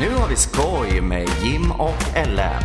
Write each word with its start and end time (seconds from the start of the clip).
Nu 0.00 0.08
har 0.08 0.28
vi 0.28 0.36
skoj 0.36 1.00
med 1.00 1.28
Jim 1.44 1.70
och 1.72 2.16
Ellen. 2.16 2.62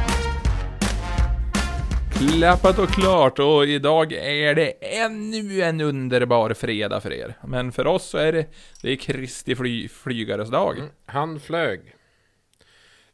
Klappat 2.13 2.79
och 2.79 2.89
klart 2.89 3.39
och 3.39 3.65
idag 3.65 4.11
är 4.13 4.55
det 4.55 4.97
ännu 4.99 5.61
en 5.61 5.81
underbar 5.81 6.53
fredag 6.53 7.01
för 7.01 7.13
er. 7.13 7.37
Men 7.47 7.71
för 7.71 7.87
oss 7.87 8.05
så 8.09 8.17
är 8.17 8.31
det, 8.33 8.45
det 8.81 8.91
är 8.91 8.95
Kristi 8.95 9.55
fly, 9.55 9.87
flygares 9.87 10.49
dag. 10.49 10.77
Mm, 10.77 10.89
Han 11.05 11.39
flög. 11.39 11.95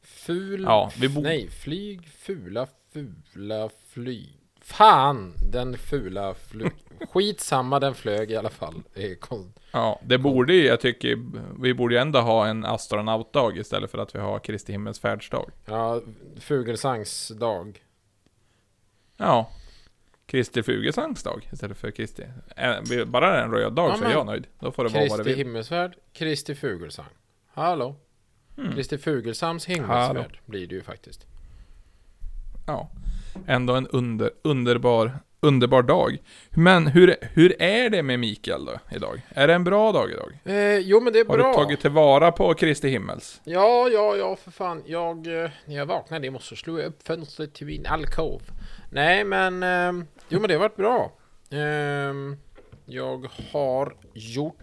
Ful... 0.03 0.63
Ja, 0.63 0.91
vi 0.99 1.09
bo- 1.09 1.21
Nej, 1.21 1.49
flyg, 1.49 2.07
fula, 2.19 2.67
fula, 2.93 3.69
flyg. 3.93 4.37
Fan, 4.71 5.33
den 5.51 5.77
fula 5.77 6.33
flyg. 6.33 6.71
Skitsamma, 7.09 7.79
den 7.79 7.95
flög 7.95 8.31
i 8.31 8.35
alla 8.35 8.49
fall. 8.49 8.83
Det 8.93 9.01
Ja, 9.71 9.99
det 10.03 10.17
borde 10.17 10.53
ju, 10.53 10.65
jag 10.65 10.81
tycker, 10.81 11.17
vi 11.61 11.73
borde 11.73 11.95
ju 11.95 12.01
ändå 12.01 12.19
ha 12.19 12.47
en 12.47 12.65
astronautdag 12.65 13.57
istället 13.57 13.91
för 13.91 13.97
att 13.97 14.15
vi 14.15 14.19
har 14.19 14.39
Kristi 14.39 14.71
himmelsfärdsdag. 14.71 15.49
Ja, 15.65 16.01
Fugelsangs 16.39 17.27
dag. 17.27 17.83
Ja. 19.17 19.49
Kristi 20.25 20.63
Fugesangs 20.63 21.23
dag 21.23 21.49
istället 21.53 21.77
för 21.77 21.91
Kristi. 21.91 22.23
Bara 23.05 23.43
en 23.43 23.51
röd 23.51 23.73
dag 23.73 23.89
Ja, 23.91 23.97
så 23.97 24.03
är 24.05 24.11
jag 24.11 24.25
nöjd. 24.25 24.47
Då 24.59 24.71
får 24.71 24.83
det 24.83 24.89
vara 24.89 24.99
vad 25.09 25.19
det 25.19 25.23
Kristi 25.23 25.29
vill. 25.29 25.37
himmelsfärd, 25.47 25.95
Kristi 26.13 26.55
Fugelsang. 26.55 27.05
Hallå? 27.53 27.95
Kristi 28.75 28.97
Fugelsams 28.97 29.67
Hmm. 29.67 29.83
Hallå. 29.83 30.03
himmelsfärd 30.09 30.39
blir 30.45 30.67
det 30.67 30.75
ju 30.75 30.81
faktiskt. 30.83 31.25
Ja. 32.67 32.89
Ändå 33.47 33.73
en 33.73 33.87
under, 33.87 34.31
underbar, 34.43 35.19
underbar 35.39 35.81
dag. 35.81 36.17
Men 36.49 36.87
hur, 36.87 37.15
hur 37.21 37.61
är 37.61 37.89
det 37.89 38.03
med 38.03 38.19
Mikael 38.19 38.65
då, 38.65 38.79
idag? 38.95 39.21
Är 39.29 39.47
det 39.47 39.53
en 39.53 39.63
bra 39.63 39.91
dag 39.91 40.11
idag? 40.11 40.31
Eh, 40.45 40.77
jo, 40.77 41.01
men 41.01 41.13
det 41.13 41.19
är 41.19 41.25
Har 41.25 41.37
bra. 41.37 41.47
du 41.47 41.53
tagit 41.53 41.81
tillvara 41.81 42.31
på 42.31 42.53
Kristi 42.53 42.89
himmels? 42.89 43.41
Ja, 43.43 43.89
ja, 43.93 44.15
ja, 44.15 44.35
för 44.35 44.51
fan. 44.51 44.83
Jag, 44.85 45.43
eh, 45.43 45.49
när 45.65 45.75
jag 45.75 45.85
vaknade 45.85 46.27
i 46.27 46.29
morse 46.29 46.55
slog 46.55 46.79
jag 46.79 46.85
upp 46.85 47.07
fönstret 47.07 47.53
till 47.53 47.67
min 47.67 47.85
alkov. 47.85 48.41
Nej, 48.91 49.23
men... 49.23 49.63
Eh, 49.63 50.05
jo, 50.29 50.39
men 50.39 50.47
det 50.47 50.53
har 50.53 50.59
varit 50.59 50.75
bra. 50.75 51.11
Eh, 51.51 52.13
jag 52.85 53.27
har 53.51 53.93
gjort... 54.13 54.57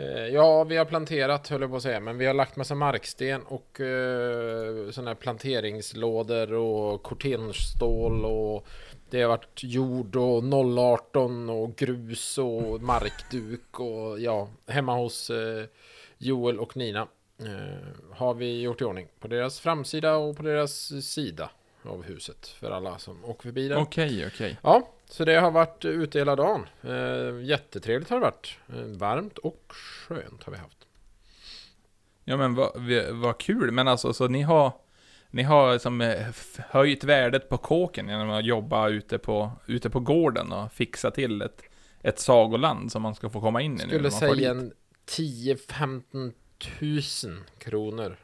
Eh, 0.00 0.26
ja, 0.26 0.64
vi 0.64 0.76
har 0.76 0.84
planterat, 0.84 1.48
höll 1.48 1.60
jag 1.60 1.70
på 1.70 1.76
att 1.76 1.82
säga, 1.82 2.00
men 2.00 2.18
vi 2.18 2.26
har 2.26 2.34
lagt 2.34 2.56
massa 2.56 2.74
marksten 2.74 3.42
och 3.42 3.80
eh, 3.80 4.90
sådana 4.90 5.10
här 5.10 5.14
planteringslådor 5.14 6.52
och 6.52 7.02
kortenstål 7.02 8.24
och 8.24 8.66
det 9.10 9.22
har 9.22 9.28
varit 9.28 9.60
jord 9.62 10.16
och 10.16 10.42
018 10.78 11.50
och 11.50 11.76
grus 11.76 12.38
och 12.38 12.82
markduk 12.82 13.80
och 13.80 14.20
ja, 14.20 14.48
hemma 14.66 14.96
hos 14.96 15.30
eh, 15.30 15.64
Joel 16.18 16.58
och 16.58 16.76
Nina. 16.76 17.08
Eh, 17.40 18.16
har 18.16 18.34
vi 18.34 18.60
gjort 18.60 18.80
i 18.80 18.84
ordning 18.84 19.08
på 19.20 19.28
deras 19.28 19.60
framsida 19.60 20.16
och 20.16 20.36
på 20.36 20.42
deras 20.42 21.04
sida 21.06 21.50
av 21.84 22.02
huset 22.02 22.46
för 22.48 22.70
alla 22.70 22.98
som 22.98 23.24
åker 23.24 23.42
förbi 23.42 23.68
där. 23.68 23.76
Okej, 23.76 24.26
okej. 24.26 24.58
Ja, 24.62 24.88
så 25.04 25.24
det 25.24 25.34
har 25.34 25.50
varit 25.50 25.84
ute 25.84 26.18
hela 26.18 26.36
dagen. 26.36 26.66
Eh, 26.82 27.44
jättetrevligt 27.44 28.10
har 28.10 28.16
det 28.16 28.24
varit. 28.24 28.58
Eh, 28.68 28.98
varmt 28.98 29.38
och 29.38 29.64
skönt 29.68 30.42
har 30.42 30.52
vi 30.52 30.58
haft. 30.58 30.86
Ja 32.24 32.36
men 32.36 32.54
vad 32.54 32.70
vad 33.10 33.38
kul, 33.38 33.70
men 33.70 33.88
alltså 33.88 34.12
så 34.12 34.28
ni 34.28 34.42
har 34.42 34.72
Ni 35.30 35.42
har 35.42 35.78
som 35.78 36.00
eh, 36.00 36.26
höjt 36.58 37.04
värdet 37.04 37.48
på 37.48 37.58
kåken 37.58 38.08
genom 38.08 38.30
att 38.30 38.44
jobba 38.44 38.88
ute 38.88 39.18
på, 39.18 39.52
ute 39.66 39.90
på 39.90 40.00
gården 40.00 40.52
och 40.52 40.72
fixa 40.72 41.10
till 41.10 41.42
ett, 41.42 41.62
ett 42.02 42.18
sagoland 42.18 42.92
som 42.92 43.02
man 43.02 43.14
ska 43.14 43.30
få 43.30 43.40
komma 43.40 43.62
in 43.62 43.72
i 43.72 43.74
nu. 43.74 43.80
Skulle 43.80 44.02
man 44.02 44.10
får 44.10 44.18
säga 44.18 44.50
en 44.50 44.72
10-15 45.06 46.32
tusen 46.78 47.44
kronor 47.58 48.16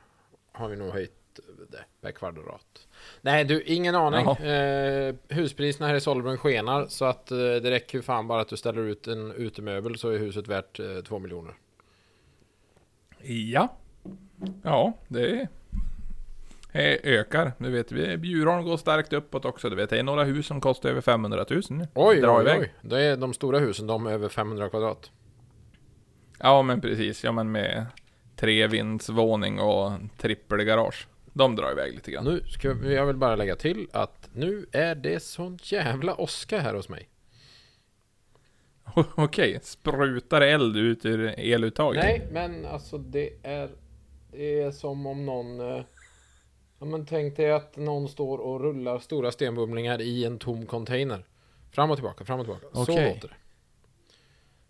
har 0.53 0.69
vi 0.69 0.77
nog 0.77 0.93
höjt 0.93 1.41
det 1.71 1.85
per 2.01 2.11
kvadrat. 2.13 2.87
Nej 3.21 3.45
du, 3.45 3.63
ingen 3.63 3.95
aning. 3.95 4.27
Eh, 4.47 5.15
huspriserna 5.29 5.87
här 5.89 5.95
i 5.95 6.01
Sollebrunn 6.01 6.39
skenar 6.39 6.87
så 6.89 7.05
att 7.05 7.31
eh, 7.31 7.37
det 7.39 7.71
räcker 7.71 7.99
ju 7.99 8.03
fan 8.03 8.29
bara 8.29 8.41
att 8.41 8.49
du 8.49 8.57
ställer 8.57 8.83
ut 8.83 9.07
en 9.07 9.33
utemöbel 9.33 9.99
så 9.99 10.09
är 10.11 10.19
huset 10.19 10.49
värt 10.49 10.81
eh, 10.81 10.87
2 11.09 11.19
miljoner. 11.19 11.55
Ja. 13.23 13.77
Ja, 14.63 14.93
det 15.09 15.49
är, 16.73 16.99
ökar. 17.03 17.53
Du 17.59 17.71
vet, 17.71 17.93
vi- 17.93 18.17
Bjurholm 18.17 18.65
går 18.65 18.77
starkt 18.77 19.13
uppåt 19.13 19.45
också. 19.45 19.71
Du 19.71 19.77
vet, 19.77 19.91
det 19.91 19.99
är 19.99 20.03
några 20.03 20.25
hus 20.25 20.47
som 20.47 20.61
kostar 20.61 20.91
över 20.91 21.01
500 21.01 21.45
000 21.51 21.63
nu. 21.71 21.89
Oj, 21.95 22.21
Dra 22.21 22.37
oj, 22.37 22.43
iväg. 22.43 22.61
oj. 22.61 22.75
Det 22.83 23.01
är 23.03 23.17
de 23.17 23.35
stora 23.35 23.59
husen, 23.59 23.87
de 23.87 24.07
är 24.07 24.11
över 24.13 24.29
500 24.29 24.69
kvadrat. 24.69 25.11
Ja, 26.39 26.63
men 26.63 26.81
precis. 26.81 27.25
Ja, 27.25 27.33
men 27.33 27.53
med 27.53 27.87
trevindsvåning 28.37 29.61
och 29.61 29.93
trippelgarage. 30.19 31.07
De 31.37 31.57
drar 31.57 31.73
iväg 31.73 31.95
lite 31.95 32.11
grann. 32.11 32.25
Nu 32.25 32.41
ska 32.47 32.73
vi, 32.73 32.95
jag 32.95 33.07
vill 33.07 33.17
bara 33.17 33.37
lägga 33.37 33.57
till 33.57 33.89
att 33.93 34.29
nu 34.33 34.67
är 34.73 34.95
det 34.95 35.23
sån 35.23 35.59
jävla 35.63 36.21
åska 36.21 36.61
här 36.61 36.75
hos 36.75 36.89
mig. 36.89 37.09
Okej, 39.15 39.59
sprutar 39.63 40.41
eld 40.41 40.77
ut 40.77 41.07
ur 41.07 41.35
eluttaget? 41.39 42.05
Nej, 42.05 42.29
men 42.33 42.67
alltså 42.67 42.99
det 42.99 43.31
är 43.43 43.71
Det 44.33 44.61
är 44.61 44.71
som 44.71 45.07
om 45.07 45.27
någon 45.27 45.61
eh, 45.61 45.85
Ja 46.79 46.87
men 46.87 47.07
tänk 47.07 47.37
dig 47.37 47.53
att 47.53 47.77
någon 47.77 48.09
står 48.09 48.39
och 48.39 48.61
rullar 48.61 48.99
stora 48.99 49.33
stenbumlingar 49.33 50.01
i 50.01 50.25
en 50.25 50.39
tom 50.39 50.67
container 50.67 51.25
Fram 51.71 51.91
och 51.91 51.97
tillbaka, 51.97 52.25
fram 52.25 52.41
och 52.41 52.47
tillbaka 52.47 52.67
Så 52.73 52.83
Okej. 52.83 53.15
låter 53.15 53.29
det 53.29 53.35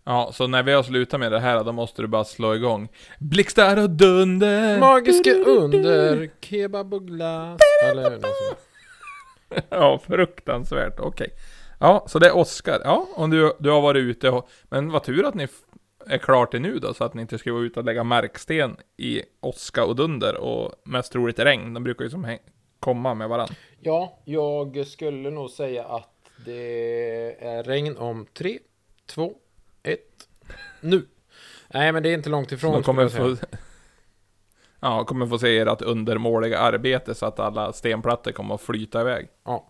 Ja, 0.07 0.31
så 0.33 0.47
när 0.47 0.63
vi 0.63 0.73
har 0.73 0.83
slutat 0.83 1.19
med 1.19 1.31
det 1.31 1.39
här, 1.39 1.63
då 1.63 1.71
måste 1.71 2.01
du 2.01 2.07
bara 2.07 2.23
slå 2.23 2.55
igång. 2.55 2.89
Blixtar 3.19 3.83
och 3.83 3.89
dunder! 3.89 4.79
Magiska 4.79 5.33
under, 5.33 6.29
kebab 6.41 6.93
och 6.93 7.07
glass 7.07 7.61
Eller 7.85 8.09
något 8.09 8.21
sånt. 8.21 8.59
Ja, 9.69 9.99
fruktansvärt. 10.07 10.99
Okej. 10.99 11.29
Ja, 11.79 12.05
så 12.07 12.19
det 12.19 12.27
är 12.27 12.35
Oscar. 12.35 12.81
Ja, 12.83 13.07
om 13.15 13.29
du, 13.29 13.53
du 13.59 13.69
har 13.69 13.81
varit 13.81 14.01
ute 14.01 14.29
och... 14.29 14.49
Men 14.63 14.91
vad 14.91 15.03
tur 15.03 15.25
att 15.25 15.33
ni 15.33 15.47
är 16.05 16.17
klart 16.17 16.51
det 16.51 16.59
nu 16.59 16.79
då, 16.79 16.93
så 16.93 17.03
att 17.03 17.13
ni 17.13 17.21
inte 17.21 17.37
ska 17.37 17.53
vara 17.53 17.63
ute 17.63 17.79
och 17.79 17.85
lägga 17.85 18.03
marksten 18.03 18.77
i 18.97 19.21
åska 19.41 19.85
och 19.85 19.95
dunder 19.95 20.37
och 20.37 20.71
mest 20.83 21.11
troligt 21.11 21.39
regn. 21.39 21.73
De 21.73 21.83
brukar 21.83 22.03
ju 22.05 22.09
som 22.09 22.37
komma 22.79 23.13
med 23.13 23.29
varandra. 23.29 23.55
Ja, 23.79 24.19
jag 24.25 24.87
skulle 24.87 25.29
nog 25.29 25.49
säga 25.49 25.83
att 25.83 26.31
det 26.45 27.45
är 27.45 27.63
regn 27.63 27.97
om 27.97 28.25
3, 28.33 28.59
2, 29.05 29.25
1, 29.25 29.37
nu. 30.79 31.05
Nej, 31.67 31.91
men 31.91 32.03
det 32.03 32.09
är 32.09 32.13
inte 32.13 32.29
långt 32.29 32.51
ifrån. 32.51 32.73
De 32.73 32.83
kommer 32.83 33.07
skulle 33.07 33.35
få... 33.35 33.45
Ja, 34.79 35.03
kommer 35.03 35.27
få 35.27 35.39
se 35.39 35.57
ert 35.57 35.81
undermåliga 35.81 36.59
arbete 36.59 37.15
så 37.15 37.25
att 37.25 37.39
alla 37.39 37.73
stenplattor 37.73 38.31
kommer 38.31 38.55
att 38.55 38.61
flyta 38.61 39.01
iväg. 39.01 39.27
Ja. 39.43 39.69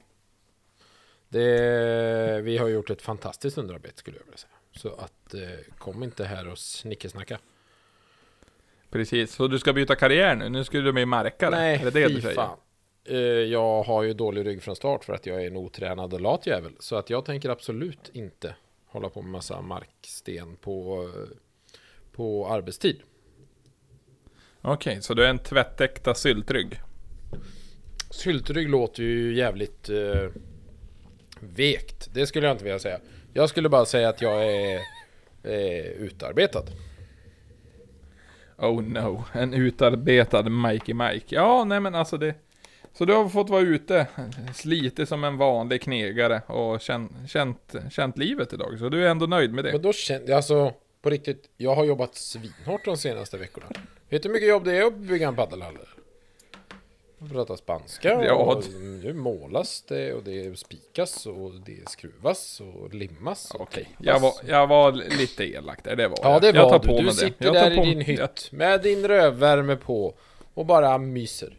Det, 1.30 2.42
vi 2.44 2.58
har 2.58 2.68
gjort 2.68 2.90
ett 2.90 3.02
fantastiskt 3.02 3.58
underarbete 3.58 3.98
skulle 3.98 4.18
jag 4.18 4.24
vilja 4.24 4.38
säga. 4.38 4.52
Så 4.72 4.90
att 4.90 5.34
eh, 5.34 5.76
kom 5.78 6.04
inte 6.04 6.26
här 6.26 6.48
och 6.48 6.58
snickesnacka. 6.58 7.38
Precis, 8.90 9.34
så 9.34 9.48
du 9.48 9.60
ska 9.60 9.74
byta 9.74 9.96
karriär 9.96 10.36
nu? 10.36 10.50
Nu 10.50 10.64
ska 10.64 10.78
du 10.78 10.92
bli 10.92 11.06
markare? 11.06 11.50
Nej, 11.50 11.76
är 11.76 11.86
det 11.86 11.92
det 11.92 12.08
du 12.08 12.22
säger? 12.22 12.50
Eh, 13.06 13.18
jag 13.52 13.84
har 13.84 14.04
ju 14.04 14.14
dålig 14.14 14.46
rygg 14.46 14.64
från 14.64 14.76
start 14.76 15.06
för 15.06 15.14
att 15.14 15.26
jag 15.26 15.44
är 15.44 15.48
en 15.48 15.58
otränad 15.58 16.14
och 16.14 16.22
lat 16.22 16.48
jävel. 16.48 16.72
Så 16.80 16.96
att 16.96 17.10
jag 17.10 17.26
tänker 17.26 17.50
absolut 17.50 18.10
inte 18.14 18.56
hålla 18.98 19.10
på 19.10 19.22
med 19.22 19.32
massa 19.32 19.62
marksten 19.62 20.56
på, 20.56 21.10
på 22.12 22.48
arbetstid. 22.48 23.02
Okej, 24.62 25.02
så 25.02 25.14
du 25.14 25.26
är 25.26 25.30
en 25.30 25.40
tvättäkta 25.40 26.16
syltrygg? 26.16 26.82
Syltrygg 28.10 28.70
låter 28.70 29.04
ju 29.04 29.36
jävligt 29.36 29.90
eh, 29.90 30.30
vekt. 31.40 32.10
Det 32.14 32.28
skulle 32.28 32.48
jag 32.48 32.54
inte 32.54 32.64
vilja 32.64 32.80
säga. 32.80 33.00
Jag 33.34 33.50
skulle 33.50 33.70
bara 33.70 33.86
säga 33.86 34.10
att 34.10 34.22
jag 34.22 34.46
är 34.46 34.80
eh, 35.44 35.86
utarbetad. 35.86 36.64
Oh 38.58 38.82
no, 38.82 39.24
en 39.34 39.54
utarbetad 39.54 40.50
Mikey 40.50 40.94
Mike. 40.94 41.36
Ja, 41.36 41.64
nej 41.64 41.80
men 41.80 41.96
alltså 41.96 42.18
det... 42.18 42.36
Så 42.98 43.06
du 43.06 43.14
har 43.14 43.30
fått 43.30 43.50
vara 43.50 43.62
ute, 43.62 44.08
slitit 44.56 45.10
som 45.10 45.24
en 45.24 45.38
vanlig 45.38 45.82
knegare 45.82 46.42
och 46.48 46.82
känt, 46.82 47.12
känt, 47.28 47.76
känt 47.92 48.18
livet 48.18 48.54
idag. 48.54 48.80
Så 48.80 48.90
du 48.90 49.06
är 49.06 49.10
ändå 49.10 49.26
nöjd 49.26 49.54
med 49.54 49.64
det? 49.64 49.72
Men 49.72 49.82
då 49.82 49.94
kände 49.94 50.28
jag 50.32 50.36
alltså 50.38 50.74
på 51.02 51.10
riktigt. 51.10 51.50
Jag 51.58 51.76
har 51.76 51.86
jobbat 51.86 52.16
svinhårt 52.16 52.86
de 52.86 52.98
senaste 52.98 53.38
veckorna. 53.38 53.66
Vet 54.10 54.24
du 54.24 54.30
hur 54.30 54.34
mycket 54.34 54.50
jobb 54.50 54.64
det 54.66 54.78
är 54.78 54.84
att 54.86 54.94
bygga 54.98 55.28
en 55.28 55.36
paddelhall? 55.36 55.78
Jag 57.20 57.32
pratar 57.32 57.56
spanska 57.56 58.24
Ja, 58.26 58.34
och 58.34 58.62
d- 58.64 58.70
nu 58.80 59.14
målas 59.14 59.82
det 59.88 60.14
och 60.14 60.24
det 60.24 60.60
spikas 60.60 61.26
och 61.26 61.52
det 61.66 61.90
skruvas 61.90 62.62
och 62.62 62.94
limmas. 62.94 63.52
och 63.52 63.62
Okej, 63.62 63.90
jag 64.00 64.20
var, 64.20 64.34
jag 64.48 64.68
var 64.68 64.92
lite 64.92 65.44
elak 65.44 65.84
där, 65.84 65.96
det 65.96 66.08
var 66.08 66.18
Ja 66.22 66.32
jag. 66.32 66.42
det 66.42 66.48
jag 66.48 66.64
var 66.64 66.70
tar 66.70 66.80
du. 66.80 66.88
på 66.88 67.02
Du 67.02 67.12
sitter 67.12 67.52
det. 67.52 67.60
Jag 67.60 67.72
där 67.72 67.72
i 67.72 67.76
din 67.90 67.98
jag- 68.00 68.06
hytt 68.06 68.52
med 68.52 68.82
din 68.82 69.08
rövvärme 69.08 69.76
på 69.76 70.14
och 70.54 70.66
bara 70.66 70.98
myser. 70.98 71.58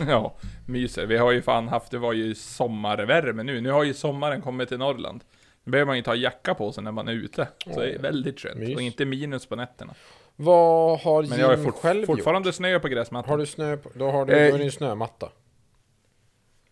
Ja, 0.08 0.36
myser. 0.66 1.06
Vi 1.06 1.16
har 1.16 1.32
ju 1.32 1.42
fan 1.42 1.68
haft, 1.68 1.90
det 1.90 1.98
var 1.98 2.12
ju 2.12 2.34
sommarvärme 2.34 3.42
nu. 3.42 3.60
Nu 3.60 3.70
har 3.70 3.84
ju 3.84 3.94
sommaren 3.94 4.42
kommit 4.42 4.68
till 4.68 4.78
Norrland. 4.78 5.24
Nu 5.64 5.70
behöver 5.70 5.86
man 5.86 5.96
ju 5.96 6.02
ta 6.02 6.14
jacka 6.14 6.54
på 6.54 6.72
sig 6.72 6.84
när 6.84 6.92
man 6.92 7.08
är 7.08 7.12
ute. 7.12 7.48
Så 7.74 7.80
det 7.80 7.90
är 7.90 7.98
väldigt 7.98 8.40
skönt. 8.40 8.58
Mys. 8.58 8.76
Och 8.76 8.82
inte 8.82 9.04
minus 9.04 9.46
på 9.46 9.56
nätterna. 9.56 9.94
Vad 10.36 11.00
har 11.00 11.22
Men 11.22 11.38
jag 11.38 11.56
Jim 11.56 11.64
fort, 11.64 11.74
själv 11.74 12.06
fortfarande 12.06 12.48
gjort? 12.48 12.54
snö 12.54 12.78
på 12.78 12.88
gräsmattan. 12.88 13.30
Har 13.30 13.38
du 13.38 13.46
snö 13.46 13.76
på, 13.76 13.90
då 13.94 14.10
har 14.10 14.24
du, 14.26 14.32
Eh, 14.32 14.48
då 14.48 14.54
är 14.54 14.58
det 14.58 14.64
en 14.64 14.72
snömatta. 14.72 15.28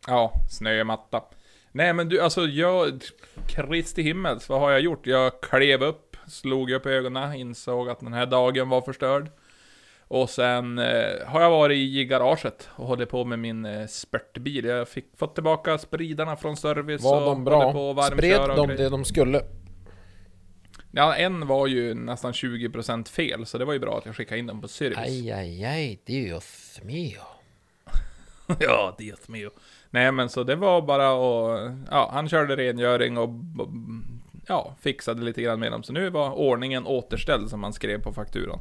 Ja, 0.06 0.32
snömatta. 0.50 1.22
Nej 1.72 1.92
men 1.92 2.08
du, 2.08 2.20
alltså 2.20 2.40
jag... 2.46 3.02
Kristi 3.48 4.02
himmels, 4.02 4.48
vad 4.48 4.60
har 4.60 4.70
jag 4.70 4.80
gjort? 4.80 5.06
Jag 5.06 5.40
klev 5.40 5.82
upp, 5.82 6.16
slog 6.26 6.70
upp 6.70 6.86
ögonen, 6.86 7.34
insåg 7.34 7.88
att 7.88 8.00
den 8.00 8.12
här 8.12 8.26
dagen 8.26 8.68
var 8.68 8.80
förstörd. 8.80 9.30
Och 10.12 10.30
sen 10.30 10.78
eh, 10.78 11.26
har 11.26 11.40
jag 11.40 11.50
varit 11.50 11.76
i 11.76 12.04
garaget 12.04 12.68
och 12.70 12.86
hållit 12.86 13.08
på 13.08 13.24
med 13.24 13.38
min 13.38 13.64
eh, 13.64 13.86
spurtbil. 13.86 14.64
Jag 14.64 14.88
fick 14.88 15.04
fått 15.16 15.34
tillbaka 15.34 15.78
spridarna 15.78 16.36
från 16.36 16.56
service 16.56 17.02
Var 17.02 17.20
och 17.20 17.26
de 17.26 17.44
på 17.44 17.50
bra? 17.50 17.68
att 17.68 17.74
varmköra 17.74 18.16
Spred 18.16 18.40
och 18.40 18.68
de 18.68 18.76
det 18.76 18.88
de 18.88 19.04
skulle? 19.04 19.42
Ja, 20.90 21.14
en 21.14 21.46
var 21.46 21.66
ju 21.66 21.94
nästan 21.94 22.32
20% 22.32 23.08
fel, 23.08 23.46
så 23.46 23.58
det 23.58 23.64
var 23.64 23.72
ju 23.72 23.78
bra 23.78 23.98
att 23.98 24.06
jag 24.06 24.16
skickade 24.16 24.38
in 24.38 24.46
den 24.46 24.60
på 24.60 24.68
service. 24.68 24.98
Aj, 24.98 25.32
aj, 25.32 25.64
aj, 25.64 26.00
Dios 26.06 26.80
mio. 26.82 27.22
ja, 28.60 28.94
Dios 28.98 29.28
mio. 29.28 29.50
Nej 29.90 30.12
men 30.12 30.28
så 30.28 30.44
det 30.44 30.56
var 30.56 30.82
bara 30.82 31.08
att, 31.08 31.72
ja, 31.90 32.10
han 32.12 32.28
körde 32.28 32.56
rengöring 32.56 33.18
och 33.18 33.30
ja, 34.46 34.74
fixade 34.80 35.22
lite 35.22 35.42
grann 35.42 35.60
med 35.60 35.72
dem. 35.72 35.82
Så 35.82 35.92
nu 35.92 36.10
var 36.10 36.30
ordningen 36.32 36.86
återställd 36.86 37.50
som 37.50 37.62
han 37.62 37.72
skrev 37.72 38.02
på 38.02 38.12
fakturan. 38.12 38.58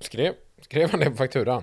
Skrev, 0.00 0.34
skrev 0.60 0.90
han 0.90 1.00
det 1.00 1.10
på 1.10 1.16
fakturan? 1.16 1.62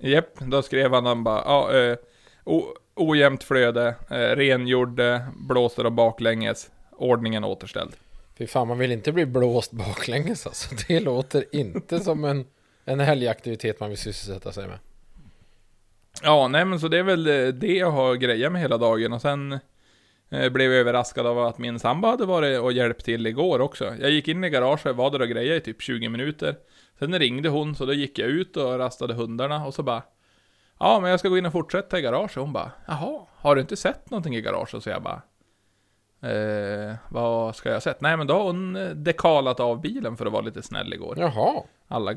Jepp, 0.00 0.38
då 0.38 0.62
skrev 0.62 0.92
han 0.92 1.06
han 1.06 1.24
bara, 1.24 1.42
ja, 1.44 1.76
eh, 1.76 1.96
o, 2.44 2.62
ojämnt 2.94 3.44
flöde, 3.44 3.94
eh, 4.10 4.16
rengjorde, 4.16 5.26
blåser 5.36 5.86
och 5.86 5.92
baklänges, 5.92 6.70
ordningen 6.90 7.44
återställd. 7.44 7.92
Fy 8.38 8.46
fan, 8.46 8.68
man 8.68 8.78
vill 8.78 8.92
inte 8.92 9.12
bli 9.12 9.26
blåst 9.26 9.72
baklänges 9.72 10.46
alltså. 10.46 10.74
Det 10.88 11.00
låter 11.00 11.44
inte 11.52 12.00
som 12.00 12.24
en, 12.24 12.44
en 12.84 13.00
helgaktivitet 13.00 13.80
man 13.80 13.88
vill 13.88 13.98
sysselsätta 13.98 14.52
sig 14.52 14.66
med. 14.68 14.78
Ja, 16.22 16.48
nej 16.48 16.64
men 16.64 16.80
så 16.80 16.88
det 16.88 16.98
är 16.98 17.02
väl 17.02 17.26
eh, 17.26 17.48
det 17.48 17.76
jag 17.76 17.90
har 17.90 18.14
grejat 18.14 18.52
med 18.52 18.60
hela 18.60 18.78
dagen 18.78 19.12
och 19.12 19.20
sen 19.20 19.58
eh, 20.30 20.48
blev 20.48 20.72
jag 20.72 20.80
överraskad 20.80 21.26
av 21.26 21.38
att 21.38 21.58
min 21.58 21.78
sambo 21.78 22.08
hade 22.08 22.26
varit 22.26 22.60
och 22.60 22.72
hjälpt 22.72 23.04
till 23.04 23.26
igår 23.26 23.60
också. 23.60 23.94
Jag 24.00 24.10
gick 24.10 24.28
in 24.28 24.44
i 24.44 24.50
garaget, 24.50 24.96
var 24.96 25.10
där 25.10 25.22
och 25.22 25.28
grejade 25.28 25.56
i 25.56 25.60
typ 25.60 25.82
20 25.82 26.08
minuter. 26.08 26.56
Sen 27.02 27.18
ringde 27.18 27.48
hon, 27.48 27.74
så 27.74 27.86
då 27.86 27.92
gick 27.92 28.18
jag 28.18 28.28
ut 28.28 28.56
och 28.56 28.78
rastade 28.78 29.14
hundarna 29.14 29.66
och 29.66 29.74
så 29.74 29.82
bara 29.82 30.02
Ja, 30.78 31.00
men 31.00 31.10
jag 31.10 31.20
ska 31.20 31.28
gå 31.28 31.38
in 31.38 31.46
och 31.46 31.52
fortsätta 31.52 31.98
i 31.98 32.02
garaget. 32.02 32.36
Hon 32.36 32.52
bara 32.52 32.72
Jaha, 32.86 33.20
har 33.36 33.54
du 33.54 33.60
inte 33.60 33.76
sett 33.76 34.10
någonting 34.10 34.36
i 34.36 34.40
garaget? 34.40 34.82
Så 34.82 34.90
jag 34.90 35.02
bara 35.02 35.22
eh, 36.30 36.94
Vad 37.10 37.56
ska 37.56 37.68
jag 37.68 37.76
ha 37.76 37.80
sett? 37.80 38.00
Nej, 38.00 38.16
men 38.16 38.26
då 38.26 38.34
har 38.34 38.44
hon 38.44 38.76
eh, 38.76 38.90
dekalat 38.90 39.60
av 39.60 39.80
bilen 39.80 40.16
för 40.16 40.26
att 40.26 40.32
vara 40.32 40.42
lite 40.42 40.62
snäll 40.62 40.92
igår. 40.92 41.16
Jaha. 41.18 41.62
Alla... 41.88 42.14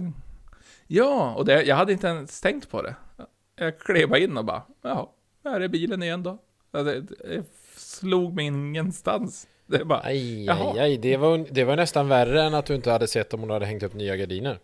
Ja, 0.88 1.34
och 1.38 1.46
det, 1.46 1.64
jag 1.64 1.76
hade 1.76 1.94
inte 1.94 2.08
ens 2.08 2.42
tänkt 2.42 2.70
på 2.70 2.82
det. 2.82 2.96
Jag 3.56 3.80
klev 3.80 4.16
in 4.16 4.38
och 4.38 4.46
bara, 4.46 4.62
jaha, 4.82 5.08
här 5.44 5.62
är 5.62 5.68
bilen 5.68 6.04
igen 6.04 6.24
då. 6.24 6.38
Det, 6.72 7.02
det 7.02 7.44
slog 7.76 8.34
mig 8.34 8.46
ingenstans. 8.46 9.48
Det 9.66 9.86
bara, 9.86 10.02
Aj, 10.04 10.50
aj, 10.50 10.80
aj. 10.80 10.98
Det 10.98 11.18
var, 11.18 11.46
det 11.52 11.64
var 11.64 11.76
nästan 11.76 12.08
värre 12.08 12.44
än 12.44 12.54
att 12.54 12.66
du 12.66 12.76
inte 12.76 12.92
hade 12.92 13.08
sett 13.08 13.34
om 13.34 13.40
hon 13.40 13.50
hade 13.50 13.66
hängt 13.66 13.84
upp 13.84 13.94
nya 13.94 14.18
gardiner. 14.18 14.60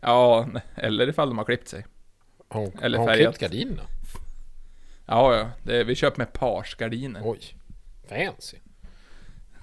Ja, 0.00 0.48
eller 0.74 1.08
ifall 1.08 1.28
de 1.28 1.38
har 1.38 1.44
klippt 1.44 1.68
sig. 1.68 1.86
Hon, 2.48 2.72
Eller 2.82 2.98
har 2.98 3.06
hon 3.06 3.14
klippt 3.16 3.38
gardinerna? 3.38 3.82
Ja, 5.06 5.36
ja, 5.36 5.50
det, 5.62 5.84
vi 5.84 5.94
köper 5.94 6.18
med 6.18 6.32
parsgardiner. 6.32 7.20
Oj. 7.24 7.40
Fancy. 8.08 8.56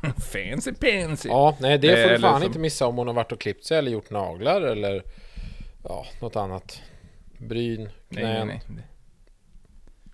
Fancy 0.18 0.74
pansy. 0.74 1.30
Ja, 1.30 1.58
nej 1.60 1.78
det 1.78 1.96
Det 1.96 2.04
får 2.04 2.10
du 2.10 2.20
fan 2.20 2.34
liksom- 2.34 2.44
inte 2.44 2.60
missa 2.60 2.88
om 2.88 2.98
hon 2.98 3.08
har 3.08 3.14
varit 3.14 3.32
och 3.32 3.40
klippt 3.40 3.66
sig 3.66 3.78
eller 3.78 3.92
gjort 3.92 4.10
naglar 4.10 4.62
eller 4.62 5.04
ja, 5.84 6.06
något 6.22 6.36
annat. 6.36 6.82
Bryn, 7.38 7.82
nej, 8.10 8.24
knän. 8.24 8.48
nej, 8.48 8.62
nej. 8.68 8.88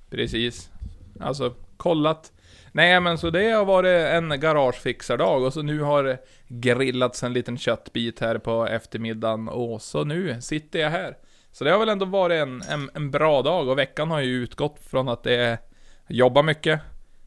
Precis. 0.09 0.69
Alltså, 1.19 1.55
kollat. 1.77 2.32
Nej, 2.75 2.99
men 2.99 3.17
så 3.17 3.29
det 3.29 3.51
har 3.51 3.65
varit 3.65 4.07
en 4.09 4.39
garagefixardag 4.39 5.43
och 5.45 5.53
så 5.53 5.61
nu 5.61 5.79
har 5.79 6.17
grillats 6.47 7.23
en 7.23 7.33
liten 7.33 7.57
köttbit 7.57 8.19
här 8.19 8.37
på 8.37 8.67
eftermiddagen 8.67 9.49
och 9.49 9.81
så 9.81 10.03
nu 10.03 10.41
sitter 10.41 10.79
jag 10.79 10.89
här. 10.89 11.17
Så 11.51 11.63
det 11.63 11.71
har 11.71 11.79
väl 11.79 11.89
ändå 11.89 12.05
varit 12.05 12.41
en, 12.41 12.61
en, 12.61 12.89
en 12.93 13.11
bra 13.11 13.41
dag 13.41 13.67
och 13.67 13.77
veckan 13.77 14.11
har 14.11 14.21
ju 14.21 14.43
utgått 14.43 14.79
från 14.79 15.09
att 15.09 15.23
det 15.23 15.35
är 15.35 15.57
jobba 16.07 16.41
mycket, 16.41 16.79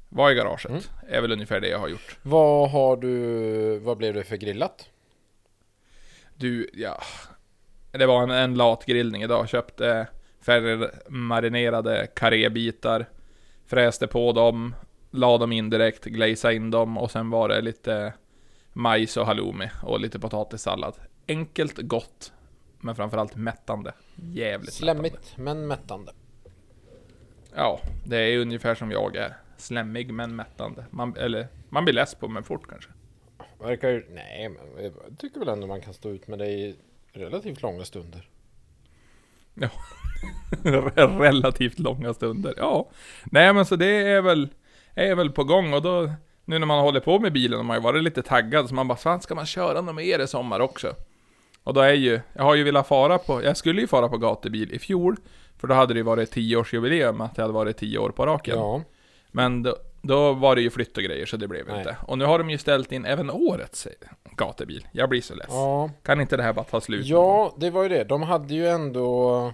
vara 0.09 0.33
i 0.33 0.35
garaget. 0.35 0.71
Mm. 0.71 0.83
är 1.09 1.21
väl 1.21 1.33
ungefär 1.33 1.61
det 1.61 1.69
jag 1.69 1.79
har 1.79 1.89
gjort. 1.89 2.19
Vad 2.23 2.71
har 2.71 2.97
du, 2.97 3.79
vad 3.79 3.97
blev 3.97 4.15
det 4.15 4.25
för 4.25 4.37
grillat? 4.37 4.89
Du, 6.35 6.71
ja. 6.73 7.03
Det 7.91 8.07
var 8.07 8.23
en, 8.23 8.31
en 8.31 8.55
latgrillning 8.55 9.23
idag. 9.23 9.49
Köpte 9.49 10.07
färgmarinerade 10.41 12.07
karébitar. 12.15 13.07
Fräste 13.67 14.07
på 14.07 14.33
dem. 14.33 14.75
La 15.17 15.39
dem 15.39 15.53
in 15.53 15.71
direkt, 15.71 16.05
glazade 16.05 16.55
in 16.55 16.71
dem 16.71 16.99
och 16.99 17.11
sen 17.11 17.31
var 17.31 17.49
det 17.49 17.61
lite 17.61 18.13
majs 18.73 19.17
och 19.17 19.27
halloumi 19.27 19.71
och 19.83 20.01
lite 20.01 20.19
potatissallad. 20.19 20.95
Enkelt, 21.29 21.79
gott. 21.79 22.33
Men 22.81 22.95
framförallt 22.95 23.37
mättande. 23.37 23.93
Jävligt 24.15 24.81
mättande. 24.81 25.11
Slemmigt 25.11 25.37
men 25.37 25.67
mättande. 25.67 26.13
Ja, 27.55 27.81
det 28.05 28.17
är 28.17 28.39
ungefär 28.39 28.75
som 28.75 28.91
jag 28.91 29.17
är. 29.17 29.37
Slemmig 29.57 30.13
men 30.13 30.37
mättande. 30.37 30.85
Man, 30.91 31.17
eller, 31.17 31.49
man 31.69 31.85
blir 31.85 31.95
less 31.95 32.15
på 32.15 32.29
mig 32.29 32.43
fort 32.43 32.69
kanske. 32.69 32.91
Verkar 33.59 33.89
ju, 33.89 34.07
nej 34.11 34.49
men 34.49 34.85
jag 34.85 35.19
tycker 35.19 35.39
väl 35.39 35.49
ändå 35.49 35.67
man 35.67 35.81
kan 35.81 35.95
stå 35.95 36.11
ut 36.11 36.29
med 36.29 36.39
det 36.39 36.47
i 36.47 36.77
relativt 37.13 37.63
långa 37.63 37.85
stunder. 37.85 38.29
Relativt 41.19 41.79
långa 41.79 42.15
stunder. 42.15 42.55
Ja. 42.57 42.91
Nej 43.25 43.53
men 43.53 43.67
så 43.67 43.77
det 43.77 43.87
är 43.87 44.23
väl, 44.23 44.49
är 45.05 45.15
väl 45.15 45.31
på 45.31 45.45
gång 45.45 45.75
och 45.75 45.83
då, 45.83 46.11
nu 46.45 46.59
när 46.59 46.67
man 46.67 46.81
håller 46.81 47.01
på 47.01 47.19
med 47.19 47.33
bilen 47.33 47.57
har 47.57 47.65
man 47.65 47.77
ju 47.77 47.83
varit 47.83 48.03
lite 48.03 48.23
taggad 48.23 48.69
så 48.69 48.75
man 48.75 48.89
bara, 48.89 48.99
fan 48.99 49.21
ska 49.21 49.35
man 49.35 49.47
köra 49.47 49.81
något 49.81 49.95
mer 49.95 50.19
i 50.19 50.27
sommar 50.27 50.61
också? 50.61 50.95
Och 51.63 51.75
då 51.75 51.81
är 51.81 51.93
ju, 51.93 52.21
jag 52.33 52.43
har 52.43 52.55
ju 52.55 52.65
velat 52.65 52.89
fara 52.89 53.19
på, 53.19 53.43
jag 53.43 53.57
skulle 53.57 53.81
ju 53.81 53.87
fara 53.87 54.09
på 54.09 54.19
gatubil 54.19 54.73
i 54.75 54.79
fjol, 54.79 55.17
för 55.59 55.69
då 55.69 55.75
hade 55.75 55.95
det 55.95 55.99
ju 55.99 56.05
varit 56.05 56.35
10-årsjubileum 56.37 57.25
att 57.25 57.37
jag 57.37 57.45
hade 57.45 57.55
varit 57.55 57.77
10 57.77 57.99
år 57.99 58.11
på 58.11 58.27
raken. 58.27 58.59
Ja, 58.59 58.83
Men 59.31 59.63
då, 59.63 59.77
då 60.03 60.33
var 60.33 60.57
det 60.57 60.63
ju 60.63 60.71
flytt 60.71 60.97
och 60.97 61.03
grejer 61.03 61.27
så 61.27 61.37
det 61.37 61.49
blev 61.49 61.67
Nej. 61.69 61.79
inte. 61.79 61.97
Och 62.07 62.19
nu 62.19 62.25
har 62.25 62.39
de 62.39 62.51
ju 62.51 62.59
ställt 62.59 62.93
in 62.93 63.05
även 63.05 63.31
årets 63.31 63.89
gatubil. 64.37 64.87
Jag 64.93 65.09
blir 65.09 65.21
så 65.21 65.35
less. 65.35 65.47
ja. 65.51 65.91
Kan 66.03 66.21
inte 66.21 66.37
det 66.37 66.43
här 66.43 66.53
bara 66.53 66.65
ta 66.65 66.81
slut? 66.81 67.07
Ja, 67.07 67.55
det 67.59 67.71
var 67.71 67.83
ju 67.83 67.89
det. 67.89 68.05
De 68.05 68.23
hade 68.23 68.55
ju 68.55 68.69
ändå 68.69 69.53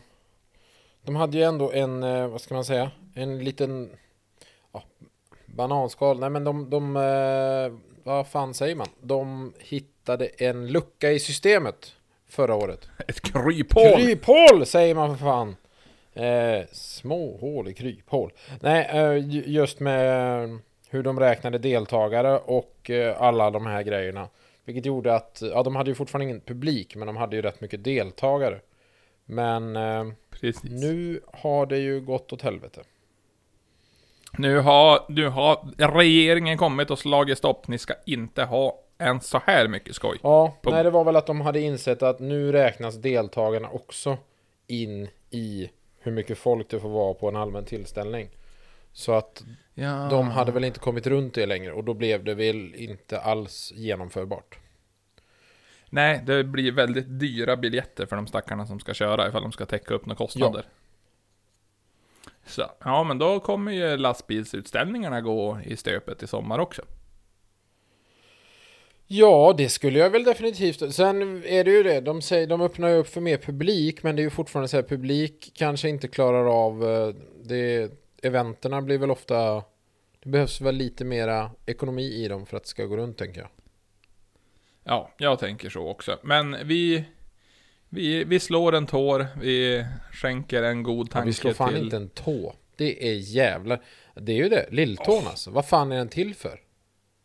De 1.05 1.17
hade 1.17 1.37
ju 1.39 1.43
ändå 1.45 1.73
en, 1.73 2.03
eh, 2.03 2.27
vad 2.29 2.41
ska 2.41 2.55
man 2.55 2.65
säga, 2.65 2.91
en 3.15 3.45
liten 3.45 3.91
ja, 4.73 4.83
bananskal. 5.57 6.21
Nej 6.21 6.31
men 6.31 6.45
de, 6.45 6.71
de 6.71 6.97
eh, 6.97 7.79
vad 8.05 8.27
fan 8.27 8.55
säger 8.55 8.75
man? 8.77 8.89
De 9.01 9.53
hittade 9.59 10.27
en 10.27 10.67
lucka 10.67 11.13
i 11.13 11.19
systemet 11.19 11.93
förra 12.29 12.55
året. 12.55 12.89
Ett 13.09 13.21
kryphål! 13.21 13.97
Kryphål 13.97 14.67
säger 14.67 14.95
man 14.95 15.19
för 15.19 15.25
fan. 15.25 15.57
Eh, 16.15 16.65
små 16.73 17.37
hål 17.41 17.69
i 17.69 17.75
kryphål. 17.75 18.33
Nej, 18.61 18.89
eh, 18.93 19.17
ju- 19.17 19.45
just 19.47 19.81
med 19.81 20.59
hur 20.89 21.03
de 21.03 21.21
räknade 21.21 21.59
deltagare 21.59 22.39
och 22.39 22.91
eh, 22.91 23.23
alla 23.23 23.51
de 23.51 23.67
här 23.67 23.83
grejerna. 23.83 24.29
Vilket 24.65 24.87
gjorde 24.87 25.15
att, 25.15 25.43
ja 25.55 25.63
de 25.63 25.77
hade 25.77 25.91
ju 25.91 25.95
fortfarande 25.95 26.25
ingen 26.25 26.41
publik, 26.41 26.97
men 26.97 27.07
de 27.07 27.17
hade 27.17 27.37
ju 27.37 27.43
rätt 27.43 27.61
mycket 27.61 27.85
deltagare. 27.85 28.61
Men 29.25 29.77
eh, 29.77 30.05
nu 30.63 31.21
har 31.33 31.67
det 31.67 31.79
ju 31.79 32.01
gått 32.01 32.33
åt 32.33 32.43
helvete. 32.43 32.81
Nu 34.39 34.59
har, 34.59 35.05
nu 35.09 35.29
har 35.29 35.73
regeringen 35.77 36.59
kommit 36.59 36.91
och 36.91 36.99
slagit 36.99 37.39
stopp. 37.39 37.69
Ni 37.69 37.79
ska 37.79 37.95
inte 38.07 38.45
ha 38.45 38.79
en 38.99 39.21
så 39.21 39.41
här 39.47 39.69
mycket 39.69 39.95
skoj. 39.95 40.19
Ja, 40.23 40.57
På- 40.63 40.71
nej 40.71 40.85
det 40.85 40.91
var 40.91 41.05
väl 41.05 41.17
att 41.17 41.27
de 41.27 41.41
hade 41.41 41.61
insett 41.61 42.03
att 42.03 42.21
nu 42.21 42.53
räknas 42.53 42.95
deltagarna 42.97 43.69
också 43.69 44.19
in 44.67 45.09
i 45.31 45.71
hur 46.01 46.13
mycket 46.13 46.39
folk 46.39 46.69
det 46.71 46.81
får 46.81 46.89
vara 46.89 47.15
på 47.15 47.29
en 47.29 47.37
allmän 47.37 47.65
tillställning. 47.65 48.29
Så 48.93 49.13
att 49.13 49.43
Ja. 49.75 50.09
De 50.11 50.31
hade 50.31 50.53
väl 50.53 50.65
inte 50.65 50.81
kommit 50.81 51.07
runt 51.07 51.35
det 51.35 51.47
längre 51.47 51.73
och 51.73 51.85
då 51.85 51.95
blev 51.95 52.25
det 52.25 52.35
väl 52.35 52.75
inte 52.75 53.21
alls 53.21 53.73
genomförbart. 53.75 54.59
Nej, 55.91 56.23
det 56.27 56.45
blir 56.45 56.73
väldigt 56.73 57.19
dyra 57.21 57.57
biljetter 57.57 58.07
för 58.07 58.17
de 58.17 58.27
stackarna 58.27 58.67
som 58.67 58.81
ska 58.81 58.95
köra 58.95 59.29
ifall 59.29 59.43
de 59.43 59.53
ska 59.53 59.67
täcka 59.67 59.95
upp 59.95 60.07
några 60.07 60.17
kostnader. 60.17 60.65
Så, 62.47 62.71
ja 62.85 63.05
men 63.05 63.19
då 63.19 63.41
kommer 63.41 63.73
ju 63.73 63.97
lastbilsutställningarna 63.97 65.21
gå 65.21 65.59
i 65.65 65.77
stöpet 65.77 66.23
i 66.23 66.27
sommar 66.27 66.59
också. 66.59 66.83
Ja, 69.07 69.55
det 69.57 69.69
skulle 69.69 69.99
jag 69.99 70.11
väl 70.11 70.25
definitivt. 70.25 70.95
Sen 70.95 71.45
är 71.45 71.65
det 71.65 71.71
ju 71.71 71.83
det, 71.83 72.01
de, 72.01 72.23
säger, 72.23 72.47
de 72.47 72.61
öppnar 72.61 72.89
ju 72.89 72.95
upp 72.95 73.09
för 73.09 73.21
mer 73.21 73.37
publik, 73.37 74.03
men 74.03 74.17
det 74.17 74.23
är 74.23 74.25
ju 74.25 74.31
fortfarande 74.31 74.69
så 74.69 74.77
här, 74.77 74.83
publik 74.85 75.53
kanske 75.55 75.89
inte 75.89 76.09
klarar 76.09 76.67
av 76.67 76.85
eh, 76.85 77.15
det. 77.45 77.93
Eventerna 78.23 78.83
blir 78.83 78.99
väl 78.99 79.11
ofta, 79.11 79.55
det 80.23 80.29
behövs 80.29 80.61
väl 80.61 80.75
lite 80.75 81.05
mera 81.05 81.51
ekonomi 81.67 82.03
i 82.03 82.29
dem 82.29 82.47
för 82.47 82.57
att 82.57 82.63
det 82.63 82.69
ska 82.69 82.85
gå 82.85 82.97
runt 82.97 83.19
tänker 83.19 83.41
jag. 83.41 83.51
Ja, 84.85 85.11
jag 85.17 85.39
tänker 85.39 85.71
så 85.71 85.89
också. 85.89 86.19
Men 86.23 86.57
vi, 86.65 87.05
vi, 87.95 88.25
vi 88.25 88.41
slår 88.41 88.75
en 88.75 88.87
tår, 88.87 89.27
vi 89.41 89.87
skänker 90.13 90.63
en 90.63 90.83
god 90.83 91.07
Ja, 91.07 91.13
tanke 91.13 91.27
vi 91.27 91.33
slår 91.33 91.53
fan 91.53 91.69
till... 91.69 91.85
inte 91.85 91.97
en 91.97 92.09
tå. 92.09 92.55
Det 92.77 93.09
är 93.09 93.15
jävlar. 93.15 93.83
Det 94.15 94.33
är 94.33 94.37
ju 94.37 94.49
det. 94.49 94.67
Lilltån 94.71 95.27
alltså. 95.27 95.51
Vad 95.51 95.67
fan 95.67 95.93
är 95.93 95.97
den 95.97 96.09
till 96.09 96.35
för? 96.35 96.61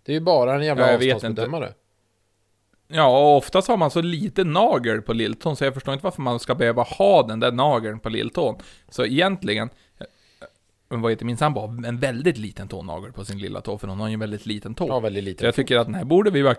Det 0.04 0.12
är 0.12 0.14
ju 0.14 0.20
bara 0.20 0.56
en 0.56 0.66
jävla 0.66 0.92
Ja, 1.04 1.14
avståndsbedömare. 1.14 1.74
Ja, 2.88 3.08
och 3.08 3.38
oftast 3.38 3.68
har 3.68 3.78
man 3.78 3.92
så 3.92 4.02
lite 4.02 4.44
nagel 4.44 5.02
på 5.02 5.14
lilltån, 5.14 5.56
så 5.56 5.64
jag 5.64 5.74
förstår 5.74 5.94
inte 5.94 6.04
varför 6.04 6.22
man 6.22 6.40
ska 6.40 6.56
behöva 6.56 6.84
ha 6.84 7.28
den 7.28 7.40
där 7.40 7.52
nageln 7.52 8.00
på 8.00 8.10
lilltån. 8.10 8.56
Så 8.90 9.06
egentligen, 9.06 9.70
eh, 10.00 10.06
vad 10.88 11.12
heter 11.12 11.26
min 11.26 11.38
sambo, 11.38 11.62
en 11.86 12.00
väldigt 12.00 12.38
liten 12.38 12.68
tånagel 12.68 13.12
på 13.12 13.26
sin 13.26 13.40
lilla 13.40 13.62
tå, 13.62 13.78
för 13.78 13.88
hon 13.88 14.00
har 14.00 14.08
ju 14.08 14.14
en 14.14 14.20
väldigt 14.20 14.46
liten 14.46 14.76
tå. 14.76 14.88
Ja, 14.88 15.00
väldigt 15.00 15.24
så 15.24 15.26
lite. 15.26 15.46
jag 15.46 15.56
tycker 15.56 15.78
att 15.78 15.88
den 15.88 15.96
här 15.96 16.06
borde 16.06 16.32
vi 16.32 16.44
bara... 16.44 16.56